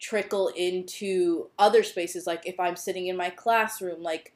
trickle 0.00 0.48
into 0.48 1.48
other 1.58 1.82
spaces 1.82 2.26
like 2.26 2.46
if 2.46 2.60
I'm 2.60 2.76
sitting 2.76 3.08
in 3.08 3.16
my 3.16 3.30
classroom 3.30 4.02
like 4.02 4.32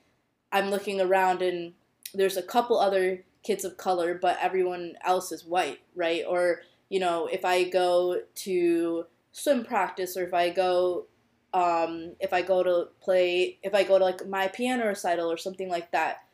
I'm 0.52 0.70
looking 0.70 1.00
around 1.00 1.40
and 1.40 1.72
there's 2.14 2.36
a 2.36 2.42
couple 2.42 2.78
other 2.78 3.24
kids 3.42 3.64
of 3.64 3.76
color 3.76 4.18
but 4.20 4.38
everyone 4.40 4.94
else 5.04 5.32
is 5.32 5.44
white, 5.44 5.80
right? 5.94 6.24
Or 6.28 6.60
you 6.88 7.00
know, 7.00 7.26
if 7.26 7.44
I 7.44 7.64
go 7.64 8.20
to 8.34 9.06
swim 9.32 9.64
practice 9.64 10.16
or 10.16 10.24
if 10.24 10.34
I 10.34 10.50
go 10.50 11.06
um, 11.54 12.12
if 12.20 12.32
I 12.32 12.42
go 12.42 12.62
to 12.62 12.88
play 13.00 13.58
if 13.62 13.74
I 13.74 13.82
go 13.82 13.98
to 13.98 14.04
like 14.04 14.26
my 14.26 14.48
piano 14.48 14.86
recital 14.86 15.30
or 15.30 15.36
something 15.36 15.68
like 15.68 15.90
that 15.92 16.24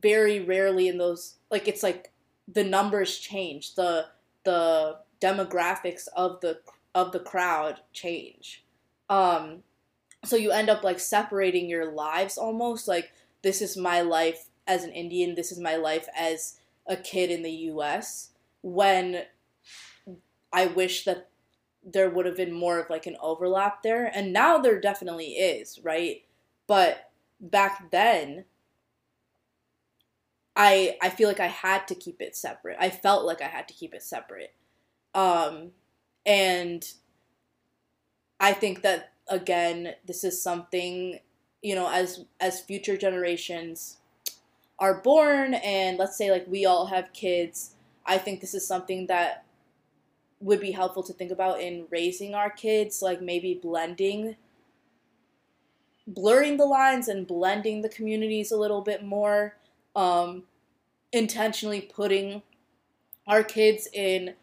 very 0.00 0.40
rarely 0.40 0.88
in 0.88 0.98
those 0.98 1.36
like 1.50 1.68
it's 1.68 1.82
like 1.82 2.12
the 2.48 2.64
numbers 2.64 3.18
change 3.18 3.74
the 3.74 4.06
the 4.44 4.96
demographics 5.20 6.08
of 6.16 6.40
the 6.40 6.58
of 6.94 7.12
the 7.12 7.20
crowd 7.20 7.80
change. 7.92 8.64
Um 9.08 9.62
so 10.24 10.36
you 10.36 10.50
end 10.50 10.70
up 10.70 10.84
like 10.84 11.00
separating 11.00 11.68
your 11.68 11.90
lives 11.92 12.38
almost 12.38 12.86
like 12.86 13.12
this 13.42 13.60
is 13.60 13.76
my 13.76 14.00
life 14.00 14.48
as 14.66 14.84
an 14.84 14.92
Indian 14.92 15.34
this 15.34 15.50
is 15.50 15.58
my 15.58 15.76
life 15.76 16.08
as 16.16 16.56
a 16.86 16.96
kid 16.96 17.30
in 17.30 17.42
the 17.42 17.50
US 17.50 18.30
when 18.62 19.22
I 20.52 20.66
wish 20.66 21.04
that 21.04 21.28
there 21.84 22.10
would 22.10 22.26
have 22.26 22.36
been 22.36 22.52
more 22.52 22.78
of 22.78 22.90
like 22.90 23.06
an 23.06 23.16
overlap 23.20 23.82
there. 23.82 24.06
And 24.06 24.32
now 24.32 24.58
there 24.58 24.80
definitely 24.80 25.32
is 25.32 25.80
right? 25.82 26.22
But 26.66 27.10
back 27.40 27.90
then 27.90 28.44
i 30.54 30.96
i 31.02 31.08
feel 31.08 31.26
like 31.26 31.40
i 31.40 31.48
had 31.48 31.88
to 31.88 31.94
keep 31.94 32.20
it 32.20 32.36
separate. 32.36 32.76
I 32.78 32.90
felt 32.90 33.24
like 33.24 33.42
i 33.42 33.46
had 33.48 33.66
to 33.68 33.74
keep 33.74 33.94
it 33.94 34.02
separate. 34.02 34.54
Um 35.14 35.72
and 36.26 36.94
i 38.40 38.52
think 38.52 38.82
that 38.82 39.12
again 39.28 39.94
this 40.06 40.24
is 40.24 40.40
something 40.40 41.18
you 41.62 41.74
know 41.74 41.88
as 41.90 42.24
as 42.40 42.60
future 42.60 42.96
generations 42.96 43.98
are 44.78 45.00
born 45.00 45.54
and 45.54 45.98
let's 45.98 46.16
say 46.16 46.30
like 46.30 46.46
we 46.48 46.64
all 46.66 46.86
have 46.86 47.12
kids 47.12 47.74
i 48.06 48.18
think 48.18 48.40
this 48.40 48.54
is 48.54 48.66
something 48.66 49.06
that 49.06 49.44
would 50.42 50.60
be 50.60 50.72
helpful 50.72 51.04
to 51.04 51.12
think 51.12 51.30
about 51.30 51.60
in 51.60 51.86
raising 51.90 52.34
our 52.34 52.50
kids, 52.50 53.00
like 53.00 53.22
maybe 53.22 53.58
blending, 53.62 54.36
blurring 56.06 56.56
the 56.56 56.66
lines 56.66 57.06
and 57.06 57.26
blending 57.26 57.80
the 57.80 57.88
communities 57.88 58.50
a 58.50 58.56
little 58.56 58.80
bit 58.80 59.04
more, 59.04 59.56
um, 59.94 60.42
intentionally 61.12 61.80
putting 61.80 62.42
our 63.28 63.44
kids 63.44 63.88
in 63.92 64.34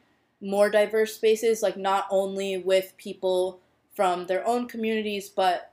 more 0.41 0.69
diverse 0.69 1.15
spaces, 1.15 1.61
like 1.61 1.77
not 1.77 2.05
only 2.09 2.57
with 2.57 2.93
people 2.97 3.59
from 3.95 4.27
their 4.27 4.47
own 4.47 4.67
communities, 4.67 5.29
but 5.29 5.71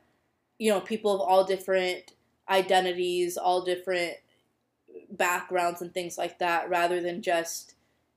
you 0.59 0.71
know, 0.71 0.81
people 0.81 1.15
of 1.15 1.21
all 1.21 1.45
different 1.45 2.13
identities, 2.49 3.37
all 3.37 3.63
different 3.63 4.15
backgrounds 5.11 5.83
and 5.83 5.93
things 5.93 6.17
like 6.19 6.39
that, 6.39 6.69
rather 6.69 7.01
than 7.01 7.23
just 7.23 7.77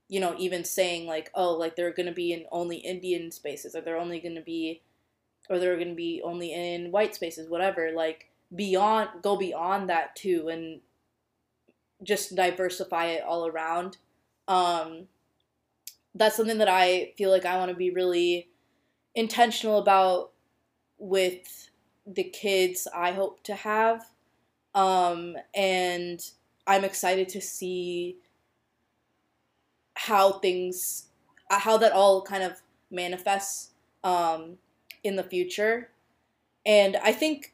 you 0.10 0.20
know, 0.20 0.36
even 0.38 0.66
saying 0.66 1.06
like, 1.06 1.30
oh, 1.36 1.54
like 1.54 1.76
they're 1.76 1.93
to 2.08 2.12
be 2.12 2.34
in 2.34 2.45
only 2.52 2.78
Indian 2.78 3.32
spaces, 3.32 3.76
or 3.76 3.82
they're 3.82 4.00
only 4.00 4.20
to 4.20 4.41
be, 4.41 4.82
or 5.50 5.60
they're 5.60 5.78
to 5.91 5.95
be 5.95 6.22
only 6.26 6.52
in 6.52 6.91
white 6.91 7.14
spaces, 7.14 7.47
whatever. 7.47 7.91
Like 7.95 8.28
beyond, 8.54 9.10
go 9.22 9.38
beyond 9.38 9.89
that 9.89 10.16
too, 10.16 10.50
and 10.50 10.82
just 12.02 12.36
diversify 12.36 13.06
it 13.06 13.24
all 13.24 13.45
around. 13.45 13.97
Um, 14.47 15.08
that's 16.16 16.36
something 16.36 16.57
that 16.57 16.70
I 16.70 17.14
feel 17.18 17.30
like 17.32 17.45
I 17.45 17.57
want 17.57 17.70
to 17.70 17.78
be 17.78 17.91
really 17.91 18.49
intentional 19.16 19.80
about 19.80 20.32
with 20.97 21.70
the 22.05 22.24
kids 22.24 22.88
I 22.93 23.12
hope 23.12 23.43
to 23.43 23.55
have. 23.55 24.05
Um, 24.76 25.36
and 25.53 26.20
I'm 26.68 26.84
excited 26.84 27.30
to 27.30 27.41
see 27.41 28.18
how 29.95 30.34
things, 30.34 31.07
how 31.49 31.78
that 31.78 31.93
all 31.93 32.22
kind 32.22 32.43
of 32.43 32.62
manifests 32.91 33.72
um, 34.03 34.57
in 35.03 35.16
the 35.16 35.24
future. 35.24 35.89
And 36.66 36.97
I 36.97 37.12
think, 37.12 37.53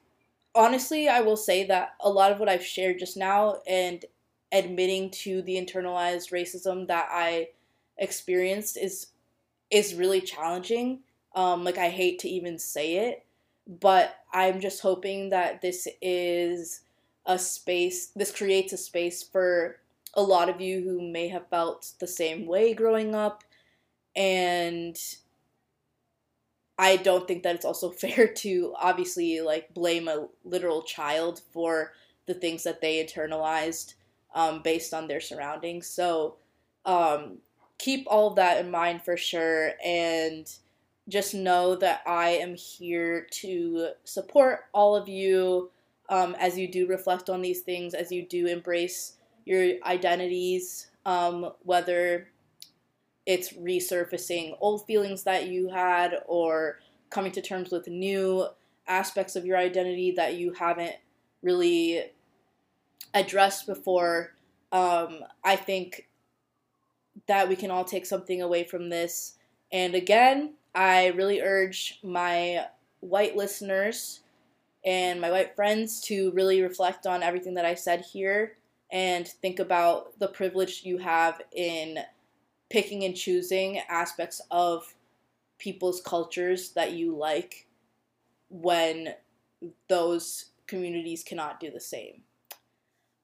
honestly, 0.54 1.08
I 1.08 1.22
will 1.22 1.38
say 1.38 1.66
that 1.66 1.96
a 2.00 2.10
lot 2.10 2.32
of 2.32 2.40
what 2.40 2.50
I've 2.50 2.66
shared 2.66 3.00
just 3.00 3.18
now 3.18 3.62
and 3.68 4.04
admitting 4.52 5.10
to 5.12 5.42
the 5.42 5.56
internalized 5.56 6.32
racism 6.32 6.88
that 6.88 7.08
I 7.12 7.50
experienced 7.98 8.78
is 8.78 9.08
is 9.72 9.96
really 9.96 10.22
challenging. 10.22 11.00
Um, 11.34 11.64
like 11.64 11.78
I 11.78 11.90
hate 11.90 12.20
to 12.20 12.30
even 12.30 12.58
say 12.60 13.10
it, 13.10 13.26
but 13.68 14.16
I'm 14.34 14.62
just 14.62 14.82
hoping 14.82 15.30
that 15.32 15.62
this 15.62 15.88
is 16.02 16.82
a 17.26 17.38
space. 17.38 18.08
This 18.16 18.32
creates 18.32 18.74
a 18.74 18.78
space 18.78 19.24
for 19.24 19.78
a 20.14 20.22
lot 20.22 20.50
of 20.50 20.62
you 20.62 20.82
who 20.82 21.02
may 21.02 21.28
have 21.28 21.50
felt 21.50 21.92
the 22.00 22.08
same 22.08 22.46
way 22.46 22.74
growing 22.74 23.14
up 23.14 23.44
and 24.16 24.98
I 26.78 26.98
don't 26.98 27.28
think 27.28 27.44
that 27.44 27.56
it's 27.56 27.66
also 27.66 27.90
fair 27.92 28.28
to 28.28 28.74
obviously 28.80 29.42
like 29.42 29.74
blame 29.74 30.08
a 30.08 30.28
literal 30.44 30.84
child 30.84 31.42
for 31.52 31.94
the 32.26 32.34
things 32.34 32.64
that 32.64 32.82
they 32.82 33.04
internalized 33.04 33.96
um, 34.34 34.62
based 34.64 34.94
on 34.94 35.08
their 35.08 35.22
surroundings. 35.22 35.88
So 35.88 36.36
um, 36.86 37.38
keep 37.78 38.06
all 38.08 38.28
of 38.28 38.36
that 38.36 38.64
in 38.64 38.72
mind 38.72 39.04
for 39.04 39.18
sure, 39.18 39.74
and 39.84 40.52
just 41.08 41.34
know 41.34 41.76
that 41.76 42.02
I 42.08 42.30
am 42.30 42.56
here 42.56 43.28
to 43.32 43.90
support 44.04 44.62
all 44.74 44.96
of 44.96 45.08
you 45.08 45.72
um, 46.10 46.36
as 46.40 46.58
you 46.58 46.68
do 46.68 46.88
reflect 46.88 47.30
on 47.30 47.42
these 47.42 47.62
things, 47.62 47.94
as 47.94 48.12
you 48.12 48.26
do 48.26 48.48
embrace 48.48 49.18
your 49.46 49.74
identities, 49.86 50.88
um, 51.06 51.52
whether 51.64 52.30
it's 53.26 53.54
resurfacing 53.54 54.56
old 54.60 54.86
feelings 54.86 55.24
that 55.24 55.48
you 55.48 55.70
had 55.70 56.16
or 56.28 56.80
coming 57.10 57.32
to 57.32 57.42
terms 57.42 57.72
with 57.72 57.88
new 57.88 58.48
aspects 58.88 59.36
of 59.36 59.46
your 59.46 59.58
identity 59.58 60.12
that 60.12 60.36
you 60.36 60.54
haven't 60.54 60.96
really 61.42 62.04
addressed 63.14 63.66
before. 63.66 64.34
Um, 64.72 65.20
I 65.44 65.56
think 65.56 66.08
that 67.28 67.48
we 67.50 67.56
can 67.56 67.72
all 67.72 67.86
take 67.86 68.06
something 68.06 68.42
away 68.42 68.64
from 68.64 68.90
this. 68.90 69.36
And 69.72 69.96
again, 69.96 70.54
I 70.74 71.08
really 71.08 71.42
urge 71.42 72.00
my 72.04 72.66
white 73.00 73.36
listeners 73.36 74.22
and 74.86 75.20
my 75.20 75.32
white 75.32 75.56
friends 75.56 76.02
to 76.02 76.32
really 76.32 76.62
reflect 76.62 77.08
on 77.08 77.24
everything 77.24 77.56
that 77.56 77.66
I 77.66 77.74
said 77.74 78.02
here 78.02 78.58
and 78.92 79.28
think 79.28 79.60
about 79.60 80.18
the 80.20 80.28
privilege 80.28 80.84
you 80.84 80.98
have 81.00 81.42
in 81.52 82.00
picking 82.70 83.04
and 83.04 83.16
choosing 83.16 83.80
aspects 83.90 84.42
of 84.52 84.94
people's 85.58 86.02
cultures 86.02 86.72
that 86.72 86.94
you 86.94 87.16
like 87.16 87.68
when 88.50 89.14
those 89.88 90.46
communities 90.68 91.24
cannot 91.24 91.60
do 91.60 91.72
the 91.72 91.80
same. 91.80 92.22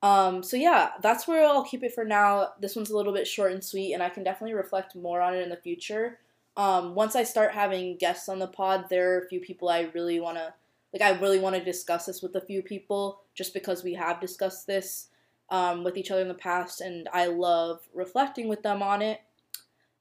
Um, 0.04 0.42
so 0.42 0.58
yeah, 0.58 0.92
that's 1.02 1.28
where 1.28 1.46
I'll 1.46 1.64
keep 1.64 1.84
it 1.84 1.94
for 1.94 2.04
now. 2.04 2.54
This 2.60 2.76
one's 2.76 2.90
a 2.90 2.98
little 2.98 3.14
bit 3.14 3.28
short 3.28 3.52
and 3.52 3.64
sweet, 3.64 3.94
and 3.94 4.02
I 4.02 4.10
can 4.10 4.24
definitely 4.24 4.56
reflect 4.56 4.96
more 4.96 5.22
on 5.22 5.36
it 5.36 5.42
in 5.42 5.50
the 5.50 5.58
future. 5.58 6.20
Um, 6.58 6.96
once 6.96 7.16
I 7.16 7.24
start 7.24 7.54
having 7.54 7.98
guests 7.98 8.28
on 8.28 8.40
the 8.40 8.48
pod, 8.48 8.86
there 8.90 9.14
are 9.14 9.22
a 9.22 9.28
few 9.28 9.40
people 9.40 9.70
I 9.70 9.90
really 9.94 10.20
want 10.20 10.38
to, 10.38 10.54
like, 10.92 11.02
I 11.02 11.20
really 11.20 11.40
want 11.40 11.56
to 11.56 11.64
discuss 11.64 12.08
this 12.08 12.22
with 12.22 12.36
a 12.36 12.42
few 12.42 12.62
people, 12.64 13.22
just 13.36 13.54
because 13.54 13.84
we 13.84 13.94
have 13.94 14.20
discussed 14.20 14.68
this 14.68 15.08
um, 15.50 15.84
with 15.84 15.98
each 15.98 16.12
other 16.12 16.22
in 16.22 16.28
the 16.28 16.34
past, 16.34 16.82
and 16.82 17.08
I 17.14 17.28
love 17.28 17.88
reflecting 17.94 18.48
with 18.48 18.64
them 18.64 18.82
on 18.82 19.02
it. 19.02 19.22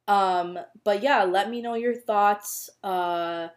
Um, 0.08 0.58
but 0.82 1.02
yeah, 1.02 1.24
let 1.24 1.50
me 1.50 1.60
know 1.60 1.74
your 1.74 1.94
thoughts. 1.94 2.70
Uh, 2.82 3.48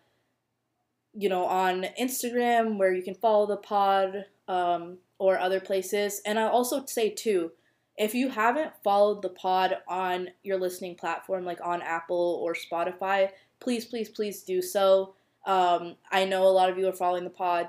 you 1.15 1.29
know, 1.29 1.45
on 1.45 1.85
Instagram 2.01 2.77
where 2.77 2.91
you 2.91 3.03
can 3.03 3.13
follow 3.13 3.45
the 3.45 3.57
pod. 3.57 4.25
Um, 4.47 4.97
or 5.17 5.39
other 5.39 5.59
places. 5.59 6.21
And 6.25 6.37
I'll 6.39 6.49
also 6.49 6.85
say, 6.85 7.09
too, 7.09 7.51
if 7.97 8.15
you 8.15 8.29
haven't 8.29 8.73
followed 8.83 9.21
the 9.21 9.29
pod 9.29 9.77
on 9.87 10.29
your 10.43 10.57
listening 10.57 10.95
platform, 10.95 11.45
like 11.45 11.59
on 11.63 11.81
Apple 11.81 12.41
or 12.43 12.53
Spotify, 12.55 13.29
please, 13.59 13.85
please, 13.85 14.09
please 14.09 14.43
do 14.43 14.61
so. 14.61 15.13
Um, 15.45 15.95
I 16.11 16.25
know 16.25 16.43
a 16.43 16.49
lot 16.49 16.69
of 16.69 16.77
you 16.77 16.87
are 16.87 16.93
following 16.93 17.23
the 17.23 17.29
pod, 17.29 17.67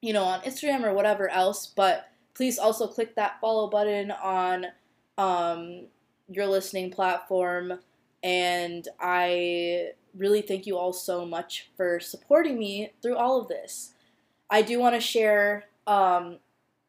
you 0.00 0.12
know, 0.12 0.24
on 0.24 0.40
Instagram 0.40 0.84
or 0.84 0.92
whatever 0.92 1.28
else, 1.28 1.66
but 1.66 2.08
please 2.34 2.58
also 2.58 2.86
click 2.86 3.14
that 3.14 3.40
follow 3.40 3.68
button 3.68 4.10
on 4.10 4.66
um, 5.16 5.86
your 6.28 6.46
listening 6.46 6.90
platform. 6.90 7.78
And 8.22 8.86
I 9.00 9.90
really 10.16 10.42
thank 10.42 10.66
you 10.66 10.76
all 10.76 10.92
so 10.92 11.24
much 11.24 11.70
for 11.76 12.00
supporting 12.00 12.58
me 12.58 12.92
through 13.02 13.16
all 13.16 13.40
of 13.40 13.48
this. 13.48 13.92
I 14.50 14.62
do 14.62 14.78
want 14.78 14.94
to 14.94 15.00
share 15.00 15.64
um, 15.86 16.38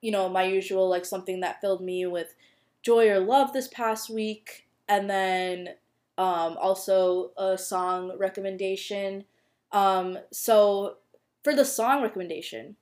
you 0.01 0.11
know, 0.11 0.29
my 0.29 0.43
usual, 0.43 0.89
like 0.89 1.05
something 1.05 1.39
that 1.41 1.61
filled 1.61 1.81
me 1.81 2.05
with 2.05 2.33
joy 2.81 3.09
or 3.09 3.19
love 3.19 3.53
this 3.53 3.67
past 3.67 4.09
week. 4.09 4.67
And 4.87 5.09
then 5.09 5.69
um, 6.17 6.57
also 6.59 7.31
a 7.37 7.57
song 7.57 8.17
recommendation. 8.17 9.25
Um, 9.71 10.17
so 10.31 10.97
for 11.43 11.55
the 11.55 11.65
song 11.65 12.01
recommendation, 12.01 12.75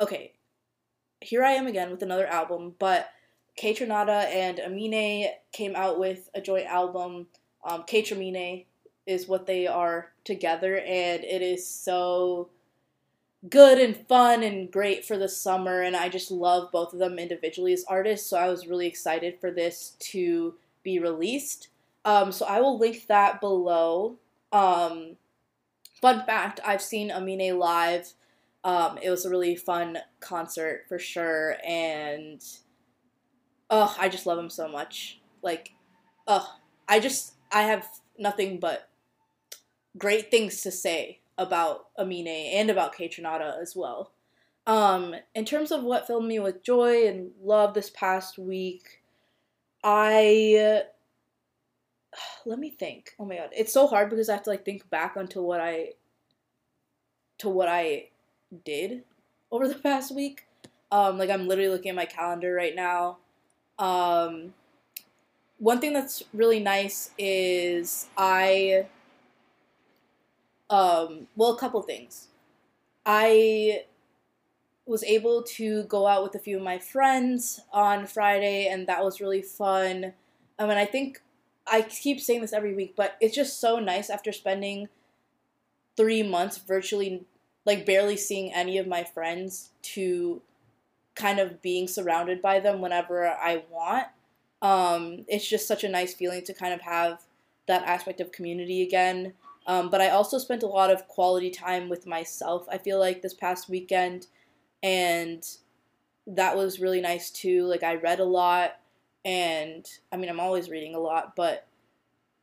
okay, 0.00 0.32
here 1.20 1.44
I 1.44 1.52
am 1.52 1.66
again 1.66 1.90
with 1.90 2.02
another 2.02 2.26
album, 2.26 2.74
but 2.78 3.10
Kaytranada 3.58 4.26
and 4.26 4.58
Aminé 4.58 5.30
came 5.52 5.74
out 5.74 5.98
with 5.98 6.30
a 6.34 6.40
joint 6.40 6.66
album. 6.66 7.26
Um, 7.64 7.82
Kaytraminé 7.82 8.66
is 9.06 9.26
what 9.26 9.46
they 9.46 9.66
are 9.66 10.12
together, 10.24 10.78
and 10.78 11.24
it 11.24 11.42
is 11.42 11.66
so 11.66 12.50
good 13.48 13.78
and 13.78 13.96
fun 14.08 14.42
and 14.42 14.70
great 14.70 15.04
for 15.04 15.16
the 15.16 15.28
summer 15.28 15.80
and 15.80 15.94
I 15.94 16.08
just 16.08 16.30
love 16.30 16.72
both 16.72 16.92
of 16.92 16.98
them 16.98 17.18
individually 17.18 17.72
as 17.72 17.84
artists 17.84 18.28
so 18.28 18.36
I 18.36 18.48
was 18.48 18.66
really 18.66 18.88
excited 18.88 19.38
for 19.40 19.50
this 19.52 19.94
to 20.00 20.54
be 20.82 20.98
released. 20.98 21.68
Um, 22.04 22.32
so 22.32 22.46
I 22.46 22.60
will 22.60 22.78
link 22.78 23.06
that 23.06 23.40
below. 23.40 24.16
Um, 24.50 25.16
fun 26.00 26.24
fact, 26.26 26.60
I've 26.66 26.82
seen 26.82 27.10
Aminé 27.10 27.56
live. 27.56 28.12
Um, 28.64 28.98
it 29.00 29.10
was 29.10 29.24
a 29.24 29.30
really 29.30 29.54
fun 29.54 29.98
concert 30.20 30.86
for 30.88 30.98
sure 30.98 31.56
and 31.64 32.42
oh, 33.70 33.94
I 33.98 34.08
just 34.08 34.26
love 34.26 34.38
him 34.38 34.50
so 34.50 34.66
much. 34.66 35.20
Like, 35.42 35.74
oh, 36.26 36.56
I 36.88 36.98
just 36.98 37.34
I 37.52 37.62
have 37.62 37.86
nothing 38.18 38.58
but 38.58 38.88
great 39.96 40.30
things 40.30 40.60
to 40.62 40.72
say 40.72 41.20
about 41.38 41.86
Aminé 41.96 42.54
and 42.54 42.68
about 42.68 42.94
Kaytranada 42.94 43.60
as 43.62 43.74
well. 43.74 44.12
Um, 44.66 45.14
in 45.34 45.46
terms 45.46 45.72
of 45.72 45.82
what 45.82 46.06
filled 46.06 46.26
me 46.26 46.38
with 46.40 46.62
joy 46.62 47.06
and 47.06 47.30
love 47.42 47.72
this 47.72 47.88
past 47.88 48.38
week, 48.38 49.02
I 49.82 50.82
let 52.44 52.58
me 52.58 52.70
think. 52.70 53.14
Oh 53.18 53.24
my 53.24 53.36
god, 53.36 53.50
it's 53.56 53.72
so 53.72 53.86
hard 53.86 54.10
because 54.10 54.28
I 54.28 54.34
have 54.34 54.42
to 54.42 54.50
like 54.50 54.64
think 54.64 54.90
back 54.90 55.16
onto 55.16 55.40
what 55.40 55.60
I 55.60 55.92
to 57.38 57.48
what 57.48 57.68
I 57.68 58.08
did 58.64 59.04
over 59.50 59.68
the 59.68 59.74
past 59.82 60.14
week. 60.14 60.44
Um, 60.90 61.18
like 61.18 61.30
I'm 61.30 61.46
literally 61.46 61.70
looking 61.70 61.90
at 61.90 61.96
my 61.96 62.06
calendar 62.06 62.52
right 62.52 62.74
now. 62.74 63.18
Um, 63.78 64.54
one 65.58 65.80
thing 65.80 65.92
that's 65.92 66.22
really 66.32 66.60
nice 66.60 67.10
is 67.18 68.08
I 68.16 68.86
um, 70.70 71.28
well, 71.36 71.52
a 71.54 71.58
couple 71.58 71.82
things. 71.82 72.28
I 73.06 73.84
was 74.86 75.04
able 75.04 75.42
to 75.42 75.84
go 75.84 76.06
out 76.06 76.22
with 76.22 76.34
a 76.34 76.38
few 76.38 76.56
of 76.56 76.62
my 76.62 76.78
friends 76.78 77.60
on 77.72 78.06
Friday, 78.06 78.68
and 78.68 78.86
that 78.86 79.04
was 79.04 79.20
really 79.20 79.42
fun. 79.42 80.14
I 80.58 80.66
mean, 80.66 80.78
I 80.78 80.86
think 80.86 81.22
I 81.66 81.82
keep 81.82 82.20
saying 82.20 82.40
this 82.40 82.52
every 82.52 82.74
week, 82.74 82.94
but 82.96 83.16
it's 83.20 83.34
just 83.34 83.60
so 83.60 83.78
nice 83.78 84.10
after 84.10 84.32
spending 84.32 84.88
three 85.96 86.22
months 86.22 86.58
virtually, 86.58 87.24
like 87.66 87.84
barely 87.84 88.16
seeing 88.16 88.52
any 88.52 88.78
of 88.78 88.86
my 88.86 89.04
friends, 89.04 89.70
to 89.82 90.40
kind 91.14 91.38
of 91.38 91.60
being 91.60 91.88
surrounded 91.88 92.40
by 92.40 92.60
them 92.60 92.80
whenever 92.80 93.28
I 93.28 93.64
want. 93.70 94.06
Um, 94.62 95.24
it's 95.28 95.46
just 95.46 95.68
such 95.68 95.84
a 95.84 95.88
nice 95.88 96.14
feeling 96.14 96.44
to 96.44 96.54
kind 96.54 96.72
of 96.72 96.80
have 96.82 97.22
that 97.66 97.82
aspect 97.82 98.20
of 98.20 98.32
community 98.32 98.82
again. 98.82 99.34
Um, 99.68 99.90
but 99.90 100.00
I 100.00 100.08
also 100.08 100.38
spent 100.38 100.62
a 100.62 100.66
lot 100.66 100.90
of 100.90 101.06
quality 101.08 101.50
time 101.50 101.90
with 101.90 102.06
myself. 102.06 102.66
I 102.72 102.78
feel 102.78 102.98
like 102.98 103.20
this 103.20 103.34
past 103.34 103.68
weekend, 103.68 104.26
and 104.82 105.46
that 106.26 106.56
was 106.56 106.80
really 106.80 107.02
nice 107.02 107.30
too. 107.30 107.64
Like 107.64 107.82
I 107.82 107.96
read 107.96 108.18
a 108.18 108.24
lot, 108.24 108.80
and 109.26 109.86
I 110.10 110.16
mean 110.16 110.30
I'm 110.30 110.40
always 110.40 110.70
reading 110.70 110.94
a 110.94 110.98
lot, 110.98 111.36
but 111.36 111.66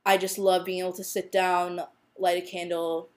I 0.05 0.17
just 0.17 0.37
love 0.37 0.65
being 0.65 0.79
able 0.81 0.93
to 0.93 1.03
sit 1.03 1.31
down, 1.31 1.81
light 2.17 2.37
a 2.37 2.45
candle, 2.45 3.09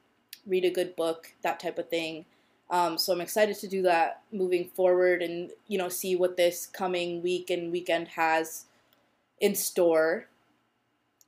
read 0.46 0.64
a 0.64 0.70
good 0.70 0.96
book, 0.96 1.34
that 1.42 1.60
type 1.60 1.78
of 1.78 1.90
thing. 1.90 2.24
Um, 2.70 2.96
so 2.96 3.12
I'm 3.12 3.20
excited 3.20 3.56
to 3.58 3.68
do 3.68 3.82
that 3.82 4.22
moving 4.32 4.70
forward, 4.70 5.22
and 5.22 5.50
you 5.66 5.76
know 5.76 5.90
see 5.90 6.16
what 6.16 6.38
this 6.38 6.66
coming 6.66 7.22
week 7.22 7.50
and 7.50 7.70
weekend 7.70 8.08
has 8.08 8.64
in 9.38 9.54
store. 9.54 10.28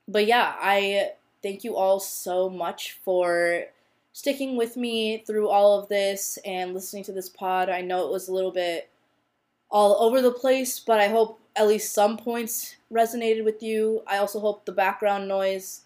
But 0.07 0.25
yeah, 0.25 0.55
I 0.59 1.11
thank 1.41 1.63
you 1.63 1.75
all 1.75 1.99
so 1.99 2.49
much 2.49 2.99
for 3.03 3.65
sticking 4.13 4.57
with 4.57 4.77
me 4.77 5.23
through 5.25 5.49
all 5.49 5.79
of 5.79 5.89
this 5.89 6.37
and 6.45 6.73
listening 6.73 7.03
to 7.05 7.11
this 7.11 7.29
pod. 7.29 7.69
I 7.69 7.81
know 7.81 8.05
it 8.05 8.11
was 8.11 8.27
a 8.27 8.33
little 8.33 8.51
bit 8.51 8.89
all 9.69 10.01
over 10.03 10.21
the 10.21 10.31
place, 10.31 10.79
but 10.79 10.99
I 10.99 11.07
hope 11.07 11.39
at 11.55 11.67
least 11.67 11.93
some 11.93 12.17
points 12.17 12.75
resonated 12.91 13.45
with 13.45 13.63
you. 13.63 14.03
I 14.07 14.17
also 14.17 14.39
hope 14.39 14.65
the 14.65 14.71
background 14.71 15.27
noise, 15.27 15.81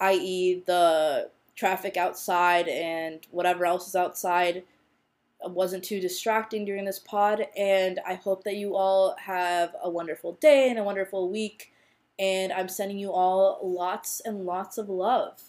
i.e., 0.00 0.62
the 0.66 1.30
traffic 1.56 1.96
outside 1.96 2.68
and 2.68 3.20
whatever 3.30 3.64
else 3.64 3.88
is 3.88 3.96
outside, 3.96 4.64
wasn't 5.42 5.84
too 5.84 6.00
distracting 6.00 6.64
during 6.64 6.84
this 6.84 6.98
pod. 6.98 7.46
And 7.56 8.00
I 8.06 8.14
hope 8.14 8.44
that 8.44 8.56
you 8.56 8.76
all 8.76 9.14
have 9.18 9.74
a 9.82 9.90
wonderful 9.90 10.32
day 10.34 10.70
and 10.70 10.78
a 10.78 10.84
wonderful 10.84 11.30
week 11.30 11.73
and 12.18 12.52
I'm 12.52 12.68
sending 12.68 12.98
you 12.98 13.12
all 13.12 13.60
lots 13.62 14.20
and 14.20 14.44
lots 14.44 14.78
of 14.78 14.88
love. 14.88 15.40